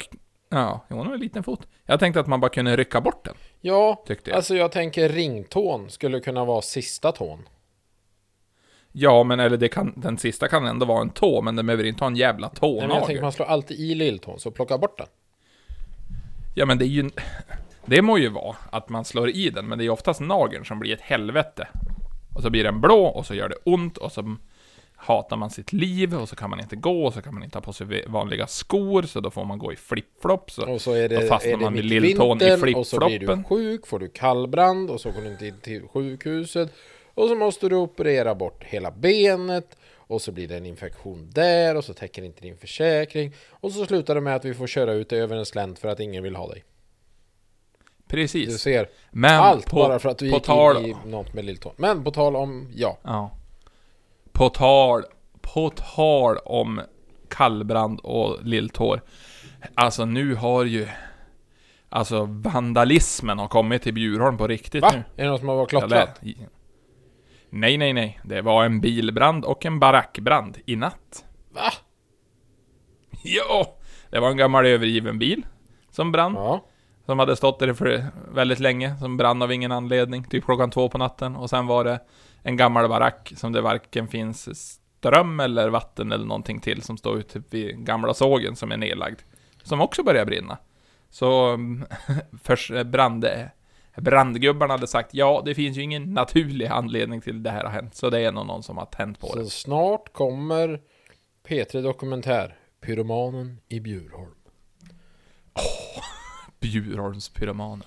Ja, 0.48 0.84
hon 0.88 1.06
har 1.06 1.14
en 1.14 1.20
liten 1.20 1.42
fot. 1.42 1.66
Jag 1.86 2.00
tänkte 2.00 2.20
att 2.20 2.26
man 2.26 2.40
bara 2.40 2.48
kunde 2.48 2.76
rycka 2.76 3.00
bort 3.00 3.24
den, 3.24 3.34
Ja, 3.60 4.02
tyckte 4.06 4.30
jag. 4.30 4.36
alltså 4.36 4.56
jag 4.56 4.72
tänker 4.72 5.08
ringtån 5.08 5.90
skulle 5.90 6.20
kunna 6.20 6.44
vara 6.44 6.62
sista 6.62 7.12
tån. 7.12 7.48
Ja, 8.92 9.24
men 9.24 9.40
eller 9.40 9.56
det 9.56 9.68
kan, 9.68 9.92
den 9.96 10.18
sista 10.18 10.48
kan 10.48 10.66
ändå 10.66 10.86
vara 10.86 11.00
en 11.00 11.10
tå, 11.10 11.42
men 11.42 11.56
den 11.56 11.66
behöver 11.66 11.84
inte 11.84 12.04
ha 12.04 12.08
en 12.08 12.16
jävla 12.16 12.50
Nej, 12.62 12.70
men 12.72 12.80
jag 12.80 12.88
tänker 12.88 12.98
tånagel. 13.00 13.22
man 13.22 13.32
slår 13.32 13.46
alltid 13.46 13.80
i 13.80 13.94
lilltån, 13.94 14.38
så 14.40 14.50
plocka 14.50 14.78
bort 14.78 14.98
den. 14.98 15.06
Ja, 16.54 16.66
men 16.66 16.78
det 16.78 16.84
är 16.84 16.86
ju... 16.86 17.10
Det 17.86 18.02
må 18.02 18.18
ju 18.18 18.28
vara 18.28 18.56
att 18.70 18.88
man 18.88 19.04
slår 19.04 19.30
i 19.30 19.50
den, 19.50 19.66
men 19.66 19.78
det 19.78 19.82
är 19.82 19.86
ju 19.86 19.90
oftast 19.90 20.20
nageln 20.20 20.64
som 20.64 20.78
blir 20.78 20.92
ett 20.94 21.00
helvete. 21.00 21.68
Och 22.34 22.42
så 22.42 22.50
blir 22.50 22.64
den 22.64 22.80
blå, 22.80 23.04
och 23.06 23.26
så 23.26 23.34
gör 23.34 23.48
det 23.48 23.56
ont, 23.64 23.98
och 23.98 24.12
så 24.12 24.36
hatar 25.00 25.36
man 25.36 25.50
sitt 25.50 25.72
liv, 25.72 26.14
och 26.14 26.28
så 26.28 26.36
kan 26.36 26.50
man 26.50 26.60
inte 26.60 26.76
gå, 26.76 27.04
och 27.06 27.14
så 27.14 27.22
kan 27.22 27.34
man 27.34 27.42
inte 27.42 27.56
ha 27.58 27.62
på 27.62 27.72
sig 27.72 28.04
vanliga 28.06 28.46
skor, 28.46 29.02
så 29.02 29.20
då 29.20 29.30
får 29.30 29.44
man 29.44 29.58
gå 29.58 29.72
i 29.72 29.76
flipflops. 29.76 30.58
och- 30.58 30.80
så 30.80 30.92
är 30.92 31.08
Då 31.08 31.14
det, 31.20 31.26
fastnar 31.26 31.52
är 31.52 31.56
det 31.56 31.64
man 31.64 31.72
med 31.72 31.84
lilltån 31.84 32.42
i 32.42 32.44
vintern 32.50 32.74
och 32.74 32.86
så 32.86 32.98
blir 32.98 33.08
du 33.08 33.16
flipfloppen. 33.26 33.44
sjuk, 33.44 33.86
får 33.86 33.98
du 33.98 34.08
kallbrand 34.08 34.90
och 34.90 35.00
så 35.00 35.10
går 35.10 35.20
du 35.22 35.28
inte 35.32 35.46
in 35.46 35.54
till 35.62 35.82
sjukhuset. 35.88 36.72
Och 37.14 37.28
så 37.28 37.34
måste 37.34 37.68
du 37.68 37.76
operera 37.76 38.34
bort 38.34 38.64
hela 38.64 38.90
benet 38.90 39.76
och 39.96 40.22
så 40.22 40.32
blir 40.32 40.48
det 40.48 40.56
en 40.56 40.66
infektion 40.66 41.30
där 41.32 41.76
och 41.76 41.84
så 41.84 41.94
täcker 41.94 42.22
inte 42.22 42.40
din 42.40 42.56
försäkring. 42.56 43.32
Och 43.50 43.72
så 43.72 43.86
slutar 43.86 44.14
det 44.14 44.20
med 44.20 44.36
att 44.36 44.44
vi 44.44 44.54
får 44.54 44.66
köra 44.66 44.92
ut 44.92 45.08
dig 45.08 45.20
över 45.20 45.36
en 45.36 45.46
slänt 45.46 45.78
för 45.78 45.88
att 45.88 46.00
ingen 46.00 46.22
vill 46.22 46.36
ha 46.36 46.48
dig. 46.48 46.64
Du 48.06 48.16
Precis. 48.16 48.60
ser, 48.60 48.88
Men 49.10 49.40
allt 49.40 49.66
på, 49.70 49.76
bara 49.76 49.98
för 49.98 50.08
att 50.08 50.18
du 50.18 50.28
gick 50.28 50.42
tal, 50.42 50.76
in 50.76 50.96
i 51.06 51.08
något 51.10 51.34
med 51.34 51.44
lilltån. 51.44 51.72
Men 51.76 52.04
på 52.04 52.10
tal 52.10 52.36
om, 52.36 52.68
ja. 52.74 52.98
Ja. 53.02 53.30
På 54.38 54.48
tal, 54.48 55.02
på 55.40 55.70
tal 55.70 56.36
om 56.44 56.80
kallbrand 57.28 58.00
och 58.00 58.44
lilltår. 58.44 59.00
Alltså 59.74 60.04
nu 60.04 60.34
har 60.34 60.64
ju... 60.64 60.88
Alltså 61.88 62.24
vandalismen 62.24 63.38
har 63.38 63.48
kommit 63.48 63.82
till 63.82 63.94
Bjurholm 63.94 64.36
på 64.38 64.46
riktigt 64.46 64.82
Va? 64.82 64.90
nu. 64.92 64.98
Är 65.16 65.22
det 65.24 65.28
någon 65.30 65.38
som 65.38 65.48
har 65.48 65.56
varit 65.56 65.90
det- 65.90 66.34
Nej, 67.50 67.76
nej, 67.76 67.92
nej. 67.92 68.20
Det 68.24 68.42
var 68.42 68.64
en 68.64 68.80
bilbrand 68.80 69.44
och 69.44 69.66
en 69.66 69.78
barackbrand 69.80 70.58
i 70.66 70.76
natt. 70.76 71.24
Va? 71.54 71.70
Ja! 73.22 73.76
Det 74.10 74.20
var 74.20 74.30
en 74.30 74.36
gammal 74.36 74.66
övergiven 74.66 75.18
bil 75.18 75.46
som 75.90 76.12
brann. 76.12 76.34
Ja. 76.34 76.64
Som 77.06 77.18
hade 77.18 77.36
stått 77.36 77.58
där 77.58 77.72
för 77.74 78.06
väldigt 78.34 78.60
länge, 78.60 78.96
som 78.96 79.16
brann 79.16 79.42
av 79.42 79.52
ingen 79.52 79.72
anledning, 79.72 80.24
typ 80.24 80.44
klockan 80.44 80.70
två 80.70 80.88
på 80.88 80.98
natten. 80.98 81.36
Och 81.36 81.50
sen 81.50 81.66
var 81.66 81.84
det 81.84 82.00
en 82.48 82.56
gammal 82.56 82.88
barack 82.88 83.32
som 83.36 83.52
det 83.52 83.60
varken 83.60 84.08
finns 84.08 84.48
ström 84.54 85.40
eller 85.40 85.68
vatten 85.68 86.12
eller 86.12 86.24
någonting 86.24 86.60
till, 86.60 86.82
som 86.82 86.96
står 86.96 87.18
ute 87.18 87.42
vid 87.50 87.78
gamla 87.78 88.14
sågen 88.14 88.56
som 88.56 88.72
är 88.72 88.76
nedlagd. 88.76 89.18
Som 89.62 89.80
också 89.80 90.02
börjar 90.02 90.24
brinna. 90.24 90.58
Så 91.10 91.48
mm, 91.54 91.84
för 92.42 92.84
brand, 92.84 93.26
brandgubbarna 93.96 94.74
hade 94.74 94.86
sagt 94.86 95.14
ja, 95.14 95.42
det 95.44 95.54
finns 95.54 95.76
ju 95.76 95.82
ingen 95.82 96.14
naturlig 96.14 96.66
anledning 96.66 97.20
till 97.20 97.42
det 97.42 97.50
här 97.50 97.64
har 97.64 97.70
hänt. 97.70 97.94
Så 97.94 98.10
det 98.10 98.20
är 98.20 98.32
nog 98.32 98.46
någon 98.46 98.62
som 98.62 98.76
har 98.76 98.86
tänt 98.86 99.20
på 99.20 99.26
Så 99.26 99.38
det. 99.38 99.46
snart 99.46 100.12
kommer 100.12 100.80
P3 101.48 101.82
Dokumentär, 101.82 102.56
Pyromanen 102.80 103.60
i 103.68 103.80
Bjurholm. 103.80 104.34
Bjurholmspyromanen. 106.60 107.86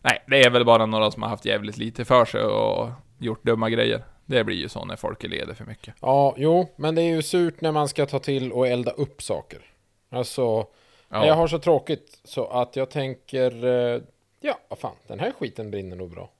Nej, 0.00 0.24
det 0.26 0.44
är 0.44 0.50
väl 0.50 0.64
bara 0.64 0.86
några 0.86 1.10
som 1.10 1.22
har 1.22 1.30
haft 1.30 1.44
jävligt 1.44 1.76
lite 1.76 2.04
för 2.04 2.24
sig 2.24 2.42
och 2.42 2.90
gjort 3.24 3.44
dumma 3.44 3.70
grejer. 3.70 4.04
Det 4.26 4.44
blir 4.44 4.56
ju 4.56 4.68
så 4.68 4.84
när 4.84 4.96
folk 4.96 5.24
är 5.24 5.28
leder 5.28 5.54
för 5.54 5.64
mycket. 5.64 5.94
Ja, 6.00 6.34
jo, 6.38 6.68
men 6.76 6.94
det 6.94 7.02
är 7.02 7.14
ju 7.14 7.22
surt 7.22 7.60
när 7.60 7.72
man 7.72 7.88
ska 7.88 8.06
ta 8.06 8.18
till 8.18 8.52
och 8.52 8.66
elda 8.68 8.90
upp 8.90 9.22
saker. 9.22 9.58
Alltså, 10.10 10.66
Ja. 11.08 11.26
jag 11.26 11.34
har 11.34 11.46
så 11.48 11.58
tråkigt 11.58 12.20
så 12.24 12.46
att 12.46 12.76
jag 12.76 12.90
tänker, 12.90 13.64
eh, 13.64 14.00
ja, 14.40 14.58
vad 14.68 14.78
fan, 14.78 14.94
den 15.06 15.20
här 15.20 15.32
skiten 15.38 15.70
brinner 15.70 15.96
nog 15.96 16.10
bra. 16.10 16.30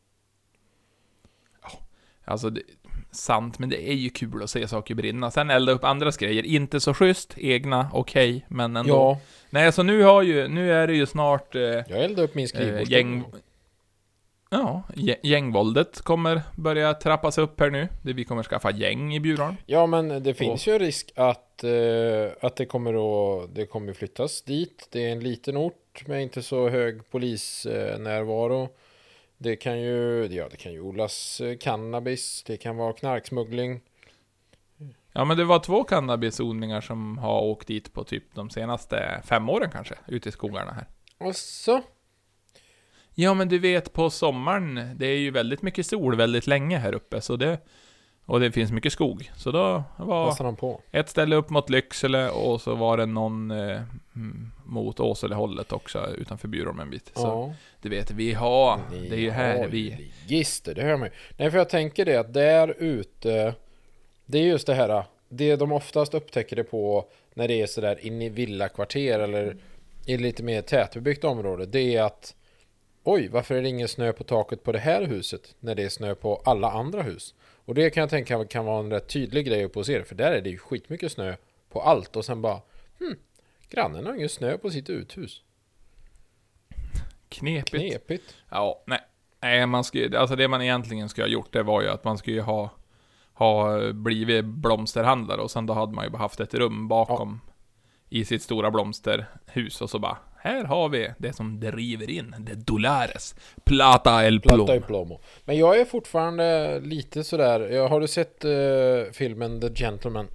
Alltså, 2.25 2.51
det, 2.51 2.63
sant, 3.11 3.59
men 3.59 3.69
det 3.69 3.91
är 3.91 3.95
ju 3.95 4.11
kul 4.11 4.43
att 4.43 4.51
se 4.51 4.69
saker 4.69 4.95
brinna. 4.95 5.31
Sen 5.31 5.51
elda 5.51 5.73
upp 5.73 5.85
andras 5.85 6.17
grejer, 6.17 6.43
inte 6.47 6.81
så 6.81 6.95
schysst. 6.95 7.35
Egna, 7.39 7.89
okej, 7.93 8.45
men 8.49 8.77
ändå. 8.77 8.95
Ja, 8.95 9.21
Nej, 9.51 9.73
så 9.73 9.83
nu 9.83 10.03
har 10.03 10.23
ju, 10.23 10.49
nu 10.49 10.73
är 10.73 10.87
det 10.87 10.95
ju 10.95 11.07
snart... 11.07 11.55
Eh, 11.55 11.61
jag 11.63 11.91
eldade 11.91 12.23
upp 12.23 12.35
min 12.35 12.45
eh, 12.45 12.49
skrivbordsstol. 12.49 12.93
gäng... 12.93 13.25
Ja, 14.55 14.83
gä- 14.95 15.17
gängvåldet 15.23 16.01
kommer 16.03 16.43
börja 16.57 16.95
trappas 16.95 17.39
upp 17.39 17.61
här 17.61 17.71
nu. 17.71 17.89
Det 18.03 18.13
vi 18.13 18.25
kommer 18.25 18.43
skaffa 18.43 18.71
gäng 18.71 19.15
i 19.15 19.21
Bjurholm. 19.21 19.57
Ja, 19.67 19.87
men 19.87 20.23
det 20.23 20.35
finns 20.35 20.67
ju 20.69 20.73
en 20.73 20.79
risk 20.79 21.13
att, 21.17 21.65
eh, 21.65 21.71
att 22.41 22.57
det 22.57 22.67
kommer 22.67 22.95
att 23.45 23.55
det 23.55 23.67
kommer 23.67 23.93
flyttas 23.93 24.43
dit. 24.43 24.89
Det 24.93 25.09
är 25.09 25.13
en 25.13 25.21
liten 25.21 25.57
ort 25.57 26.07
med 26.07 26.23
inte 26.23 26.43
så 26.43 26.69
hög 26.69 27.11
polisnärvaro. 27.11 28.69
Det 29.39 29.57
kan 29.57 29.81
ju, 29.81 30.27
ja, 30.31 30.49
det 30.51 30.57
kan 30.57 30.73
ju 30.73 30.81
odlas 30.81 31.41
eh, 31.41 31.57
cannabis, 31.57 32.43
det 32.47 32.57
kan 32.57 32.77
vara 32.77 32.93
knarksmuggling. 32.93 33.81
Ja, 35.13 35.25
men 35.25 35.37
det 35.37 35.45
var 35.45 35.59
två 35.59 35.85
cannabisodlingar 35.85 36.81
som 36.81 37.19
har 37.19 37.41
åkt 37.41 37.69
dit 37.69 37.93
på 37.93 38.05
typ 38.05 38.35
de 38.35 38.51
senaste 38.51 39.23
fem 39.25 39.49
åren 39.49 39.71
kanske, 39.73 39.95
ute 40.07 40.29
i 40.29 40.33
skogarna 40.33 40.73
här. 40.73 40.87
Och 41.29 41.37
så, 41.37 41.81
Ja, 43.15 43.35
men 43.35 43.49
du 43.49 43.59
vet 43.59 43.93
på 43.93 44.11
sommaren, 44.11 44.91
det 44.97 45.07
är 45.07 45.19
ju 45.19 45.31
väldigt 45.31 45.63
mycket 45.63 45.87
sol 45.87 46.17
väldigt 46.17 46.47
länge 46.47 46.79
här 46.79 46.95
uppe, 46.95 47.21
så 47.21 47.37
det... 47.37 47.59
Och 48.27 48.41
det 48.41 48.53
finns 48.53 48.73
mycket 48.73 48.93
skog. 48.93 49.31
Så 49.37 49.51
då 49.51 49.83
var 49.97 50.29
passar 50.29 50.45
de 50.45 50.57
på. 50.57 50.81
ett 50.91 51.09
ställe 51.09 51.37
upp 51.37 51.51
mot 51.51 51.71
Lycksele 51.71 52.31
och 52.31 52.61
så 52.61 52.75
var 52.75 52.97
det 52.97 53.07
någon 53.07 53.51
eh, 53.51 53.83
mm, 54.17 54.51
mot 54.65 55.01
Åselehållet 55.01 55.73
också, 55.73 56.07
utanför 56.17 56.49
Bjurholm 56.49 56.81
en 56.81 56.91
bit. 56.91 57.11
Så 57.15 57.27
Ja. 57.27 57.55
du 57.83 57.89
vet, 57.89 58.11
vi 58.11 58.33
har... 58.33 58.81
Ni 58.93 59.09
Det 59.09 59.15
är 59.17 59.21
ju 59.21 59.31
här 59.31 59.59
har 59.59 59.69
vi... 59.69 60.11
Register, 60.23 60.75
det 60.75 60.83
hör 60.83 60.97
man 60.97 61.09
ju. 61.09 61.15
Nej, 61.37 61.51
för 61.51 61.59
jag 61.59 61.69
tänker 61.69 62.05
det 62.05 62.17
att 62.17 62.35
där 62.35 62.75
ute, 62.79 63.55
det 64.27 64.39
är 64.39 64.43
just 64.43 64.67
det 64.67 64.75
här, 64.75 65.05
det 65.29 65.57
de 65.57 65.73
oftast 65.73 66.15
upptäcker 66.15 66.57
det 66.57 66.65
på 66.65 67.09
när 67.35 67.49
det 67.49 67.63
är 67.63 67.67
sådär 67.67 68.07
in 68.07 68.23
i 68.23 68.29
villakvarter 68.29 69.19
eller 69.19 69.57
i 70.07 70.17
lite 70.17 70.43
mer 70.43 70.63
tätbebyggt 70.63 71.25
område, 71.25 71.67
det 71.67 71.97
är 71.97 72.03
att 72.03 72.35
oj, 73.05 73.29
varför 73.29 73.55
är 73.55 73.63
det 73.63 73.69
ingen 73.69 73.89
snö 73.89 74.13
på 74.13 74.25
taket 74.25 74.63
på 74.65 74.73
det 74.73 74.79
här 74.79 75.03
huset 75.03 75.55
när 75.61 75.75
det 75.75 75.83
är 75.83 75.89
snö 75.89 76.15
på 76.15 76.43
alla 76.45 76.71
andra 76.71 77.03
hus? 77.03 77.35
Och 77.65 77.75
det 77.75 77.91
kan 77.91 78.01
jag 78.01 78.11
tänka 78.11 78.45
kan 78.45 78.65
vara 78.65 78.81
en 78.81 78.91
rätt 78.91 79.09
tydlig 79.09 79.47
grej 79.47 79.65
upp 79.65 79.77
att 79.77 79.87
se 79.87 79.99
det, 79.99 80.05
för 80.05 80.15
där 80.15 80.33
är 80.33 80.41
det 80.41 80.51
ju 80.51 80.59
skitmycket 80.59 81.13
snö 81.13 81.37
på 81.71 81.81
allt 81.81 82.17
och 82.17 82.25
sen 82.25 82.43
bara, 82.43 82.61
hm, 82.99 83.17
grannen 83.69 84.07
har 84.07 84.15
ingen 84.15 84.29
snö 84.29 84.59
på 84.59 84.71
sitt 84.71 84.91
uthus. 84.91 85.43
Knepigt. 87.29 87.71
Knepigt. 87.71 88.37
Ja, 88.51 88.83
nej. 88.87 89.01
Nej, 89.41 89.67
man 89.67 89.85
skulle, 89.85 90.19
alltså 90.19 90.37
det 90.37 90.49
man 90.49 90.63
egentligen 90.63 91.09
skulle 91.09 91.25
ha 91.25 91.31
gjort, 91.31 91.53
det 91.53 91.63
var 91.63 91.83
ju 91.83 91.89
att 91.89 92.05
man 92.05 92.19
skulle 92.19 92.43
ha, 92.43 92.71
ha 93.33 93.79
blivit 93.93 94.45
blomsterhandlare 94.45 95.41
och 95.41 95.51
sen 95.51 95.67
då 95.67 95.75
hade 95.75 95.93
man 95.93 96.05
ju 96.05 96.11
bara 96.11 96.19
haft 96.19 96.41
ett 96.41 96.55
rum 96.55 96.89
bakom 96.89 97.41
i 98.09 98.25
sitt 98.25 98.43
stora 98.43 98.71
blomsterhus 98.71 99.83
och 99.83 99.91
så 99.91 99.99
bara, 99.99 100.19
här 100.45 100.65
har 100.65 100.89
vi 100.89 101.11
det 101.19 101.33
som 101.33 101.61
driver 101.61 102.11
in, 102.11 102.35
det 102.39 102.55
Dolares, 102.55 103.35
Plata 103.65 104.27
el 104.27 104.41
Plom. 104.41 104.59
Platta 104.59 104.77
i 104.77 104.81
plomo. 104.81 105.21
Men 105.45 105.57
jag 105.57 105.81
är 105.81 105.85
fortfarande 105.85 106.81
lite 106.81 107.25
sådär. 107.25 107.61
Jag, 107.61 107.89
har 107.89 108.01
du 108.01 108.07
sett 108.09 108.45
eh, 108.45 109.13
filmen 109.13 109.61
The 109.61 109.75
Gentleman? 109.75 110.29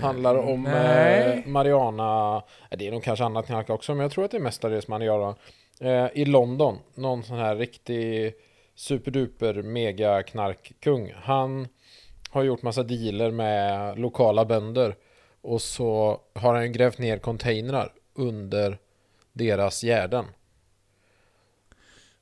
Handlar 0.00 0.36
om 0.36 0.66
eh, 0.66 1.46
Mariana. 1.46 2.36
eh, 2.70 2.78
Det 2.78 2.86
är 2.86 2.92
nog 2.92 3.02
kanske 3.04 3.24
annat 3.24 3.46
knark 3.46 3.70
också, 3.70 3.94
men 3.94 4.02
jag 4.02 4.10
tror 4.10 4.24
att 4.24 4.30
det 4.30 4.36
är 4.36 4.40
mestadels 4.40 4.88
Mariana. 4.88 5.34
Eh, 5.80 6.06
I 6.14 6.24
London. 6.24 6.78
Någon 6.94 7.22
sån 7.24 7.38
här 7.38 7.56
riktig 7.56 8.34
superduper 8.74 9.54
mega 9.62 10.22
knarkkung. 10.22 11.12
Han 11.22 11.68
har 12.30 12.42
gjort 12.42 12.62
massa 12.62 12.82
dealer 12.82 13.30
med 13.30 13.98
lokala 13.98 14.44
bönder. 14.44 14.96
Och 15.44 15.62
så 15.62 16.20
har 16.34 16.54
han 16.54 16.72
grävt 16.72 16.98
ner 16.98 17.18
containrar 17.18 17.92
under 18.14 18.78
deras 19.32 19.82
gärden. 19.82 20.24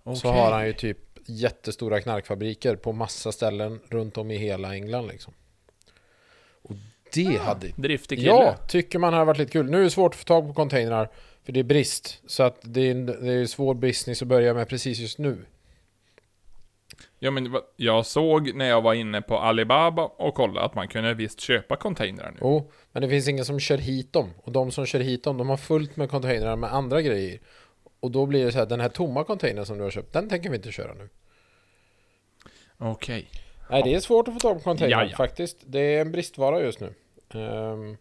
Så 0.05 0.11
Okej. 0.11 0.31
har 0.31 0.53
han 0.53 0.67
ju 0.67 0.73
typ 0.73 0.99
jättestora 1.27 2.01
knarkfabriker 2.01 2.77
på 2.77 2.93
massa 2.93 3.33
ställen 3.33 3.81
runt 3.89 4.19
om 4.19 4.31
i 4.31 4.37
hela 4.37 4.75
England 4.75 5.07
liksom. 5.07 5.35
Och 6.63 6.75
Det 7.13 7.41
hade... 7.41 7.69
Driftig 7.77 8.19
kille. 8.19 8.31
Ja, 8.31 8.57
tycker 8.69 8.99
man 8.99 9.13
hade 9.13 9.25
varit 9.25 9.39
lite 9.39 9.53
kul. 9.53 9.71
Nu 9.71 9.79
är 9.79 9.83
det 9.83 9.91
svårt 9.91 10.13
att 10.15 10.19
få 10.19 10.25
tag 10.25 10.47
på 10.47 10.55
containrar, 10.55 11.09
för 11.45 11.53
det 11.53 11.61
är 11.61 11.65
brist. 11.65 12.23
Så 12.27 12.43
att 12.43 12.59
det 12.63 12.91
är, 12.91 12.95
det 12.95 13.33
är 13.33 13.47
svår 13.47 13.75
business 13.75 14.23
att 14.23 14.29
börja 14.29 14.55
med 14.55 14.69
precis 14.69 14.99
just 14.99 15.19
nu. 15.19 15.45
Ja, 17.19 17.31
men 17.31 17.57
jag 17.77 18.07
såg 18.07 18.55
när 18.55 18.69
jag 18.69 18.83
var 18.83 18.95
inne 18.95 19.23
på 19.23 19.39
Alibaba 19.39 20.03
och 20.03 20.35
kollade 20.35 20.67
att 20.67 20.75
man 20.75 20.89
kunde 20.89 21.15
visst 21.15 21.41
köpa 21.41 21.77
containrar 21.77 22.31
nu. 22.31 22.39
Jo, 22.41 22.71
men 22.93 23.03
det 23.03 23.09
finns 23.09 23.29
ingen 23.29 23.45
som 23.45 23.61
kör 23.61 23.79
hit 23.79 24.13
dem. 24.13 24.31
Och 24.37 24.53
de 24.53 24.71
som 24.71 24.87
kör 24.87 25.01
hit 25.01 25.25
dem, 25.25 25.39
de 25.39 25.49
har 25.49 25.57
fullt 25.57 25.97
med 25.97 26.11
containrar 26.11 26.57
med 26.57 26.75
andra 26.75 27.03
grejer. 27.03 27.41
Och 28.01 28.11
då 28.11 28.27
blir 28.27 28.45
det 28.45 28.53
så 28.53 28.59
här, 28.59 28.67
den 28.67 28.81
här 28.81 28.89
tomma 28.89 29.25
containern 29.25 29.65
som 29.67 29.79
du 29.79 29.83
har 29.85 29.91
köpt, 29.91 30.13
den 30.13 30.29
tänker 30.29 30.51
vi 30.51 30.57
inte 30.57 30.73
köra 30.73 30.95
nu. 30.95 31.09
Okej. 32.79 33.29
Nej, 33.71 33.83
det 33.83 33.95
är 33.95 34.01
svårt 34.01 34.29
att 34.29 34.35
få 34.35 34.41
tag 34.41 34.57
på 34.57 34.63
containrar 34.63 35.03
Jaja. 35.05 35.17
faktiskt. 35.17 35.57
Det 35.67 35.79
är 35.81 36.01
en 36.01 36.13
bristvara 36.13 36.61
just 36.61 36.81
nu. 36.81 36.95
Ehm, 37.35 37.97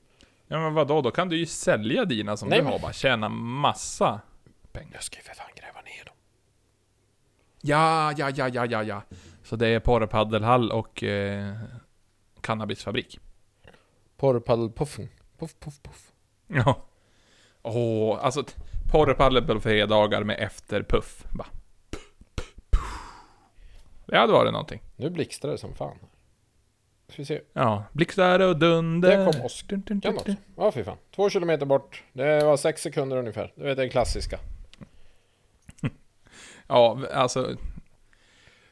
Ja, 0.48 0.60
men 0.60 0.74
vadå? 0.74 1.02
Då 1.02 1.12
kan 1.12 1.30
du 1.30 1.38
ju 1.38 1.46
sälja 1.46 2.06
dina 2.06 2.38
som 2.38 2.50
Nej, 2.50 2.60
du 2.60 2.66
har, 2.66 2.80
bara 2.80 2.94
tjäna 2.94 3.30
massa 3.30 4.22
pengar. 4.72 4.90
jag 4.94 5.04
ska 5.04 5.18
ju 5.18 5.24
för 5.24 5.34
fan 5.36 5.52
gräva 5.56 5.82
ner 5.82 6.06
dem. 6.06 6.16
Ja, 7.62 8.14
ja, 8.18 8.30
ja, 8.36 8.48
ja, 8.48 8.66
ja, 8.66 8.84
ja. 8.84 9.02
Så 9.44 9.56
det 9.56 9.68
är 9.68 9.80
porrpaddelhall 9.80 10.72
och 10.72 11.04
eh, 11.04 11.54
cannabisfabrik. 12.42 13.20
Porrpaddelpuffen. 14.22 15.10
Puff, 15.40 15.56
puff, 15.60 15.80
puff. 15.84 16.12
Ja. 16.48 16.82
Åh, 17.62 18.20
alltså 18.22 18.44
t- 18.44 18.54
porrpaddel 18.92 19.44
på 19.48 19.60
fredagar 19.60 20.24
med 20.24 20.40
efterpuff. 20.40 21.24
Bara. 21.30 21.48
Det 24.06 24.18
hade 24.18 24.34
varit 24.34 24.52
någonting. 24.52 24.82
Nu 24.96 25.10
blixtrar 25.10 25.52
det 25.52 25.58
som 25.58 25.76
fan. 25.76 25.98
Ska 27.08 27.22
vi 27.22 27.26
se. 27.26 27.42
Ja, 27.54 27.84
blixtar 27.92 28.40
och 28.40 28.58
dunder. 28.60 29.18
Där 29.18 29.32
kom 29.32 29.42
Oskar. 29.46 29.68
Dun, 29.78 29.82
dun, 29.86 30.00
dun, 30.00 30.02
Kan 30.02 30.12
dun. 30.26 30.36
också. 30.36 30.44
Ja, 30.64 30.72
fy 30.72 30.84
fan. 30.84 30.98
Två 31.16 31.30
kilometer 31.30 31.66
bort. 31.66 32.04
Det 32.14 32.44
var 32.44 32.58
sex 32.58 32.82
sekunder 32.82 33.18
ungefär. 33.18 33.54
Du 33.56 33.64
vet 33.64 33.78
det 33.78 33.90
klassiska. 33.90 34.40
Ja, 36.68 37.00
alltså. 37.14 37.56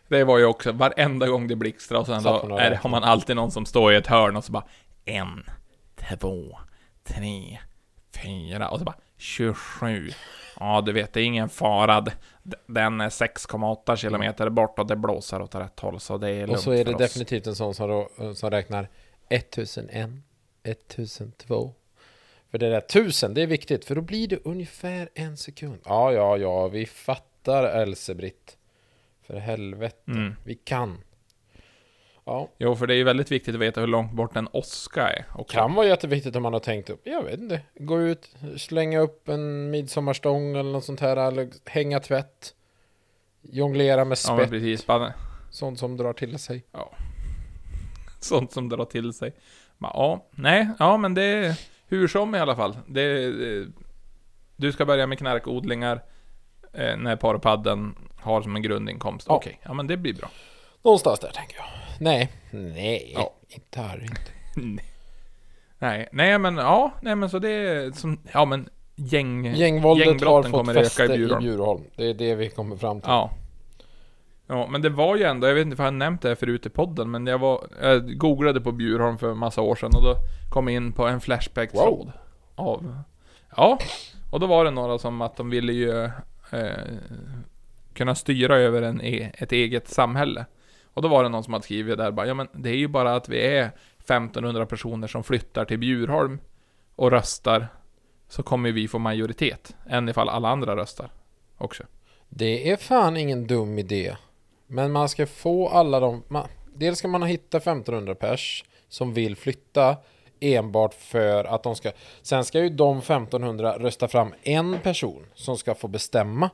Det 0.08 0.24
var 0.24 0.38
ju 0.38 0.46
också 0.46 0.72
varenda 0.72 1.28
gång 1.28 1.48
det 1.48 1.56
blixtrade 1.56 2.00
och 2.02 2.08
sen 2.08 2.28
och 2.52 2.62
är 2.62 2.76
har 2.76 2.90
man 2.90 3.04
alltid 3.04 3.36
någon 3.36 3.52
som 3.52 3.66
står 3.66 3.94
i 3.94 3.96
ett 3.96 4.08
hörn 4.08 4.36
och 4.36 4.44
så 4.44 4.52
bara 4.52 4.64
en, 5.10 5.44
två, 5.96 6.58
tre, 7.04 7.60
fyra 8.24 8.70
och 8.70 8.80
så 8.80 8.86
bara 8.86 8.96
27. 9.18 10.10
Ja, 10.60 10.82
du 10.82 10.92
vet, 10.94 11.14
det 11.14 11.22
är 11.22 11.26
ingen 11.26 11.50
fara. 11.50 12.06
Den 12.66 13.02
är 13.02 13.10
6,8 13.10 13.96
kilometer 13.96 14.50
bort 14.50 14.80
och 14.80 14.88
det 14.88 14.96
blåser 14.96 15.42
åt 15.42 15.56
rätt 15.56 15.80
håll, 15.80 16.00
så 16.00 16.18
det 16.18 16.30
är 16.30 16.40
lugnt 16.48 16.52
Och 16.58 16.60
så 16.64 16.72
är 16.72 16.86
det 16.86 16.98
definitivt 16.98 17.48
en 17.48 17.56
sån 17.56 17.74
som, 17.76 17.90
då- 17.90 18.34
som 18.36 18.52
räknar 18.52 18.88
1001, 19.30 20.10
1002. 20.64 21.74
För 22.52 22.58
det 22.58 22.70
där 22.70 22.78
1000, 22.78 23.34
det 23.34 23.42
är 23.42 23.48
viktigt, 23.48 23.86
för 23.86 23.96
då 23.96 24.02
blir 24.02 24.28
det 24.28 24.40
ungefär 24.46 25.10
en 25.16 25.38
sekund. 25.38 25.80
Ja, 25.86 26.12
ja, 26.14 26.38
ja, 26.38 26.68
vi 26.68 26.86
fattar 26.86 27.64
Elsebritt. 27.64 28.58
För 29.28 29.38
helvete, 29.38 30.12
Mm. 30.12 30.36
vi 30.44 30.56
kan. 30.56 30.98
Ja, 32.30 32.50
Jo, 32.58 32.76
för 32.76 32.88
det 32.88 32.94
är 32.94 32.96
ju 32.96 33.04
väldigt 33.04 33.32
viktigt 33.32 33.56
att 33.56 33.62
veta 33.62 33.80
hur 33.82 33.88
långt 33.88 34.12
bort 34.12 34.36
en 34.36 34.48
åska 34.52 35.10
är. 35.10 35.26
Och 35.34 35.50
kan 35.50 35.74
vara 35.74 35.88
jätteviktigt 35.88 36.36
om 36.36 36.44
man 36.44 36.54
har 36.54 36.60
tänkt 36.60 36.90
upp, 36.90 37.02
jag 37.04 37.24
vet 37.24 37.40
inte, 37.40 37.62
gå 37.76 38.02
ut, 38.02 38.36
slänga 38.58 39.00
upp 39.00 39.30
en 39.30 39.72
midsommarstång 39.72 40.56
eller 40.56 40.72
något 40.72 40.84
sånt 40.86 41.00
här, 41.00 41.18
eller 41.18 41.50
hänga 41.66 42.00
tvätt. 42.00 42.54
Jonglera 43.42 44.06
med 44.06 44.18
Ja, 44.28 44.36
men 44.36 44.40
spett, 44.40 44.50
precis. 44.50 44.86
Bara 44.86 45.14
sånt 45.52 45.80
som 45.80 45.98
drar 45.98 46.14
till 46.14 46.40
sig. 46.40 46.66
sånt 48.20 48.52
som 48.52 48.70
drar 48.70 48.86
till 48.86 49.14
sig. 49.14 49.34
Bara, 49.78 49.92
ja, 49.94 50.26
nej, 50.32 50.70
ja 50.80 50.98
men 50.98 51.14
det 51.14 51.24
är 51.24 51.60
hur 51.88 52.08
som 52.08 52.36
i 52.36 52.40
alla 52.40 52.56
fall. 52.56 52.78
Det, 52.88 53.32
det, 53.32 53.68
du 54.56 54.72
ska 54.72 54.86
börja 54.86 55.08
med 55.08 55.18
knarkodlingar 55.18 56.04
eh, 56.74 56.98
när 56.98 57.16
porrpadden 57.16 57.96
har 58.22 58.42
som 58.42 58.56
en 58.56 58.62
grundinkomst. 58.62 59.28
Ja. 59.30 59.36
Okej, 59.36 59.60
ja 59.64 59.74
men 59.74 59.88
det 59.88 59.98
blir 59.98 60.14
bra. 60.14 60.30
Någonstans 60.82 61.20
där 61.20 61.32
tänker 61.32 61.58
jag. 61.58 61.89
Nej, 62.00 62.30
nej, 62.52 63.12
Ja. 63.16 63.34
inte 63.50 63.80
här 63.80 64.02
inte. 64.04 64.82
nej, 65.80 66.08
nej 66.12 66.40
men 66.40 66.58
ja, 66.58 66.92
nej 67.02 67.16
men 67.16 67.30
så 67.30 67.40
det 67.40 67.50
är 67.50 67.92
som, 67.92 68.20
ja 68.34 68.46
men 68.46 68.70
gäng... 68.96 69.46
Gängvåldet 69.56 70.22
har 70.22 70.44
fått 70.44 70.52
kommer 70.52 70.74
öka 70.74 70.82
i 70.82 70.84
fäste 70.84 71.04
i 71.04 71.08
Bjurholm. 71.18 71.44
Bjurholm. 71.44 71.84
Det 71.96 72.10
är 72.10 72.14
det 72.14 72.36
vi 72.36 72.50
kommer 72.50 72.76
fram 72.76 73.02
till. 73.02 73.10
Ja. 73.10 73.32
Ja, 74.48 74.68
men 74.68 74.82
det 74.82 74.90
var 74.90 75.16
ju 75.16 75.24
ändå, 75.24 75.48
jag 75.48 75.54
vet 75.56 75.66
inte 75.66 75.76
om 75.82 75.86
jag 75.86 75.92
har 75.92 75.98
nämnt 75.98 76.22
det 76.22 76.28
här 76.28 76.36
förut 76.36 76.66
i 76.66 76.70
podden, 76.70 77.12
men 77.12 77.28
jag 77.28 77.40
var, 77.40 77.68
jag 77.82 78.18
googlade 78.18 78.62
på 78.62 78.72
Bjurholm 78.72 79.18
för 79.18 79.34
massa 79.34 79.62
år 79.62 79.76
sedan 79.76 79.92
och 79.96 80.04
då 80.04 80.16
kom 80.50 80.68
jag 80.68 80.76
in 80.76 80.92
på 80.92 81.08
en 81.08 81.22
Flashback-tråd. 81.22 82.12
Av, 82.56 82.96
ja, 83.56 83.80
och 84.32 84.40
då 84.40 84.48
var 84.48 84.66
det 84.66 84.72
några 84.72 84.98
som 84.98 85.22
att 85.22 85.38
de 85.38 85.50
ville 85.50 85.74
ju 85.74 86.04
eh, 86.52 86.70
kunna 87.94 88.16
styra 88.16 88.58
över 88.58 88.82
en, 88.82 89.02
e- 89.02 89.32
ett 89.38 89.52
eget 89.52 89.88
samhälle. 89.88 90.46
Och 91.00 91.04
då 91.04 91.10
var 91.10 91.24
det 91.24 91.30
någon 91.30 91.44
som 91.44 91.54
hade 91.54 91.64
skrivit 91.64 91.98
där 91.98 92.12
bara, 92.12 92.28
ja 92.28 92.34
men 92.34 92.48
det 92.54 92.70
är 92.70 92.76
ju 92.76 92.88
bara 92.88 93.16
att 93.16 93.30
vi 93.30 93.46
är 93.46 93.72
1500 94.00 94.66
personer 94.66 95.08
som 95.08 95.24
flyttar 95.24 95.66
till 95.66 95.80
Bjurholm 95.80 96.40
och 96.96 97.12
röstar, 97.12 97.68
så 98.28 98.44
kommer 98.44 98.72
vi 98.72 98.88
få 98.88 99.00
majoritet. 99.00 99.76
Än 99.90 100.10
ifall 100.10 100.30
alla 100.30 100.50
andra 100.50 100.76
röstar 100.76 101.10
också. 101.58 101.84
Det 102.30 102.72
är 102.72 102.78
fan 102.78 103.18
ingen 103.18 103.48
dum 103.48 103.80
idé. 103.80 104.16
Men 104.68 104.92
man 104.92 105.10
ska 105.10 105.28
få 105.28 105.70
alla 105.70 106.00
de... 106.00 106.24
Man, 106.28 106.48
dels 106.76 107.00
ska 107.00 107.08
man 107.08 107.24
hitta 107.24 107.58
1500 107.58 108.16
pers 108.16 108.64
som 108.90 109.14
vill 109.14 109.36
flytta 109.36 109.98
enbart 110.40 110.94
för 110.94 111.46
att 111.46 111.64
de 111.64 111.76
ska... 111.76 111.92
Sen 112.22 112.46
ska 112.46 112.60
ju 112.60 112.70
de 112.70 112.98
1500 112.98 113.78
rösta 113.80 114.08
fram 114.08 114.34
en 114.44 114.80
person 114.84 115.26
som 115.36 115.58
ska 115.58 115.76
få 115.76 115.88
bestämma. 115.88 116.50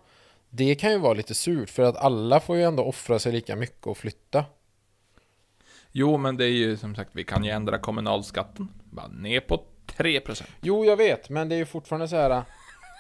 Det 0.58 0.76
kan 0.76 0.91
ju 0.91 0.98
vara 0.98 1.13
lite 1.13 1.34
surt 1.34 1.70
för 1.70 1.84
att 1.84 1.98
alla 1.98 2.39
får 2.39 2.56
ju 2.56 2.63
ändå 2.63 2.84
offra 2.84 3.20
sig 3.20 3.32
lika 3.32 3.56
mycket 3.56 3.88
och 3.88 3.98
flytta. 3.98 4.46
Jo, 5.91 6.18
men 6.18 6.38
det 6.38 6.46
är 6.46 6.50
ju 6.50 6.78
som 6.78 6.96
sagt, 6.96 7.10
vi 7.13 7.24
kan 7.24 7.44
ju 7.44 7.52
ändra 7.52 7.78
kommunalskatten. 7.78 8.68
Bara 8.84 9.08
ner 9.08 9.39
på 9.39 9.63
3%. 9.88 10.44
Jo, 10.62 10.86
jag 10.86 10.98
vet, 10.98 11.30
men 11.30 11.50
det 11.50 11.56
är 11.56 11.58
ju 11.58 11.65
fortfarande 11.65 12.08
så 12.08 12.15
här. 12.15 12.44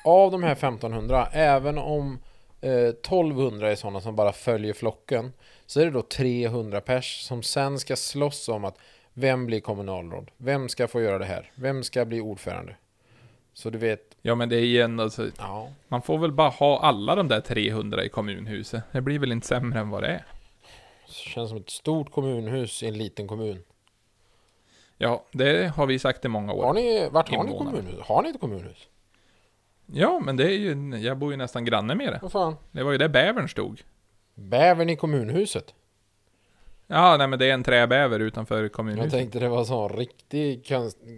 Av 0.05 0.31
de 0.31 0.43
här 0.43 0.51
1500, 0.51 1.27
även 1.31 1.77
om 1.77 2.19
eh, 2.61 2.71
1200 2.71 3.71
är 3.71 3.75
sådana 3.75 4.01
som 4.01 4.15
bara 4.15 4.33
följer 4.33 4.73
flocken, 4.73 5.33
så 5.65 5.79
är 5.79 5.85
det 5.85 5.91
då 5.91 6.01
300 6.01 6.81
pers 6.81 7.21
som 7.21 7.43
sen 7.43 7.79
ska 7.79 7.95
slåss 7.95 8.49
om 8.49 8.65
att 8.65 8.77
vem 9.13 9.45
blir 9.45 9.59
kommunalråd? 9.59 10.31
Vem 10.37 10.69
ska 10.69 10.87
få 10.87 11.01
göra 11.01 11.17
det 11.17 11.25
här? 11.25 11.51
Vem 11.55 11.83
ska 11.83 12.05
bli 12.05 12.21
ordförande? 12.21 12.75
Så 13.53 13.69
du 13.69 13.77
vet, 13.77 14.14
Ja, 14.27 14.35
men 14.35 14.49
det 14.49 14.55
är 14.55 14.65
ju 14.65 14.81
ändå 14.81 15.09
så, 15.09 15.27
ja. 15.37 15.69
man 15.87 16.01
får 16.01 16.17
väl 16.17 16.31
bara 16.31 16.49
ha 16.49 16.79
alla 16.79 17.15
de 17.15 17.27
där 17.27 17.41
300 17.41 18.03
i 18.03 18.09
kommunhuset. 18.09 18.83
Det 18.91 19.01
blir 19.01 19.19
väl 19.19 19.31
inte 19.31 19.47
sämre 19.47 19.79
än 19.79 19.89
vad 19.89 20.03
det 20.03 20.07
är. 20.07 20.25
Känns 21.07 21.49
som 21.49 21.57
ett 21.57 21.69
stort 21.69 22.11
kommunhus 22.11 22.83
i 22.83 22.87
en 22.87 22.97
liten 22.97 23.27
kommun. 23.27 23.63
Ja, 24.97 25.25
det 25.31 25.67
har 25.75 25.85
vi 25.85 25.99
sagt 25.99 26.25
i 26.25 26.27
många 26.27 26.53
år. 26.53 26.63
Har 26.63 26.73
ni, 26.73 27.09
vart 27.09 27.29
har 27.29 27.43
ni 27.43 27.51
Invånare. 27.51 27.75
kommunhus? 27.75 28.01
Har 28.01 28.23
ni 28.23 28.29
ett 28.29 28.39
kommunhus? 28.39 28.87
Ja, 29.85 30.19
men 30.19 30.37
det 30.37 30.43
är 30.43 30.57
ju, 30.57 30.97
jag 30.97 31.17
bor 31.17 31.31
ju 31.31 31.37
nästan 31.37 31.65
granne 31.65 31.95
med 31.95 32.13
det. 32.13 32.19
Vad 32.21 32.31
fan? 32.31 32.55
Det 32.71 32.83
var 32.83 32.91
ju 32.91 32.97
där 32.97 33.09
bävern 33.09 33.49
stod. 33.49 33.81
Bävern 34.35 34.89
i 34.89 34.95
kommunhuset? 34.95 35.73
Ja, 36.87 37.17
nej 37.17 37.27
men 37.27 37.39
det 37.39 37.49
är 37.49 37.53
en 37.53 37.63
träbäver 37.63 38.19
utanför 38.19 38.61
Jag 38.61 38.71
kommunhuset. 38.71 39.11
tänkte 39.11 39.39
det 39.39 39.49
var 39.49 39.63
sån 39.63 39.89
riktig 39.89 40.71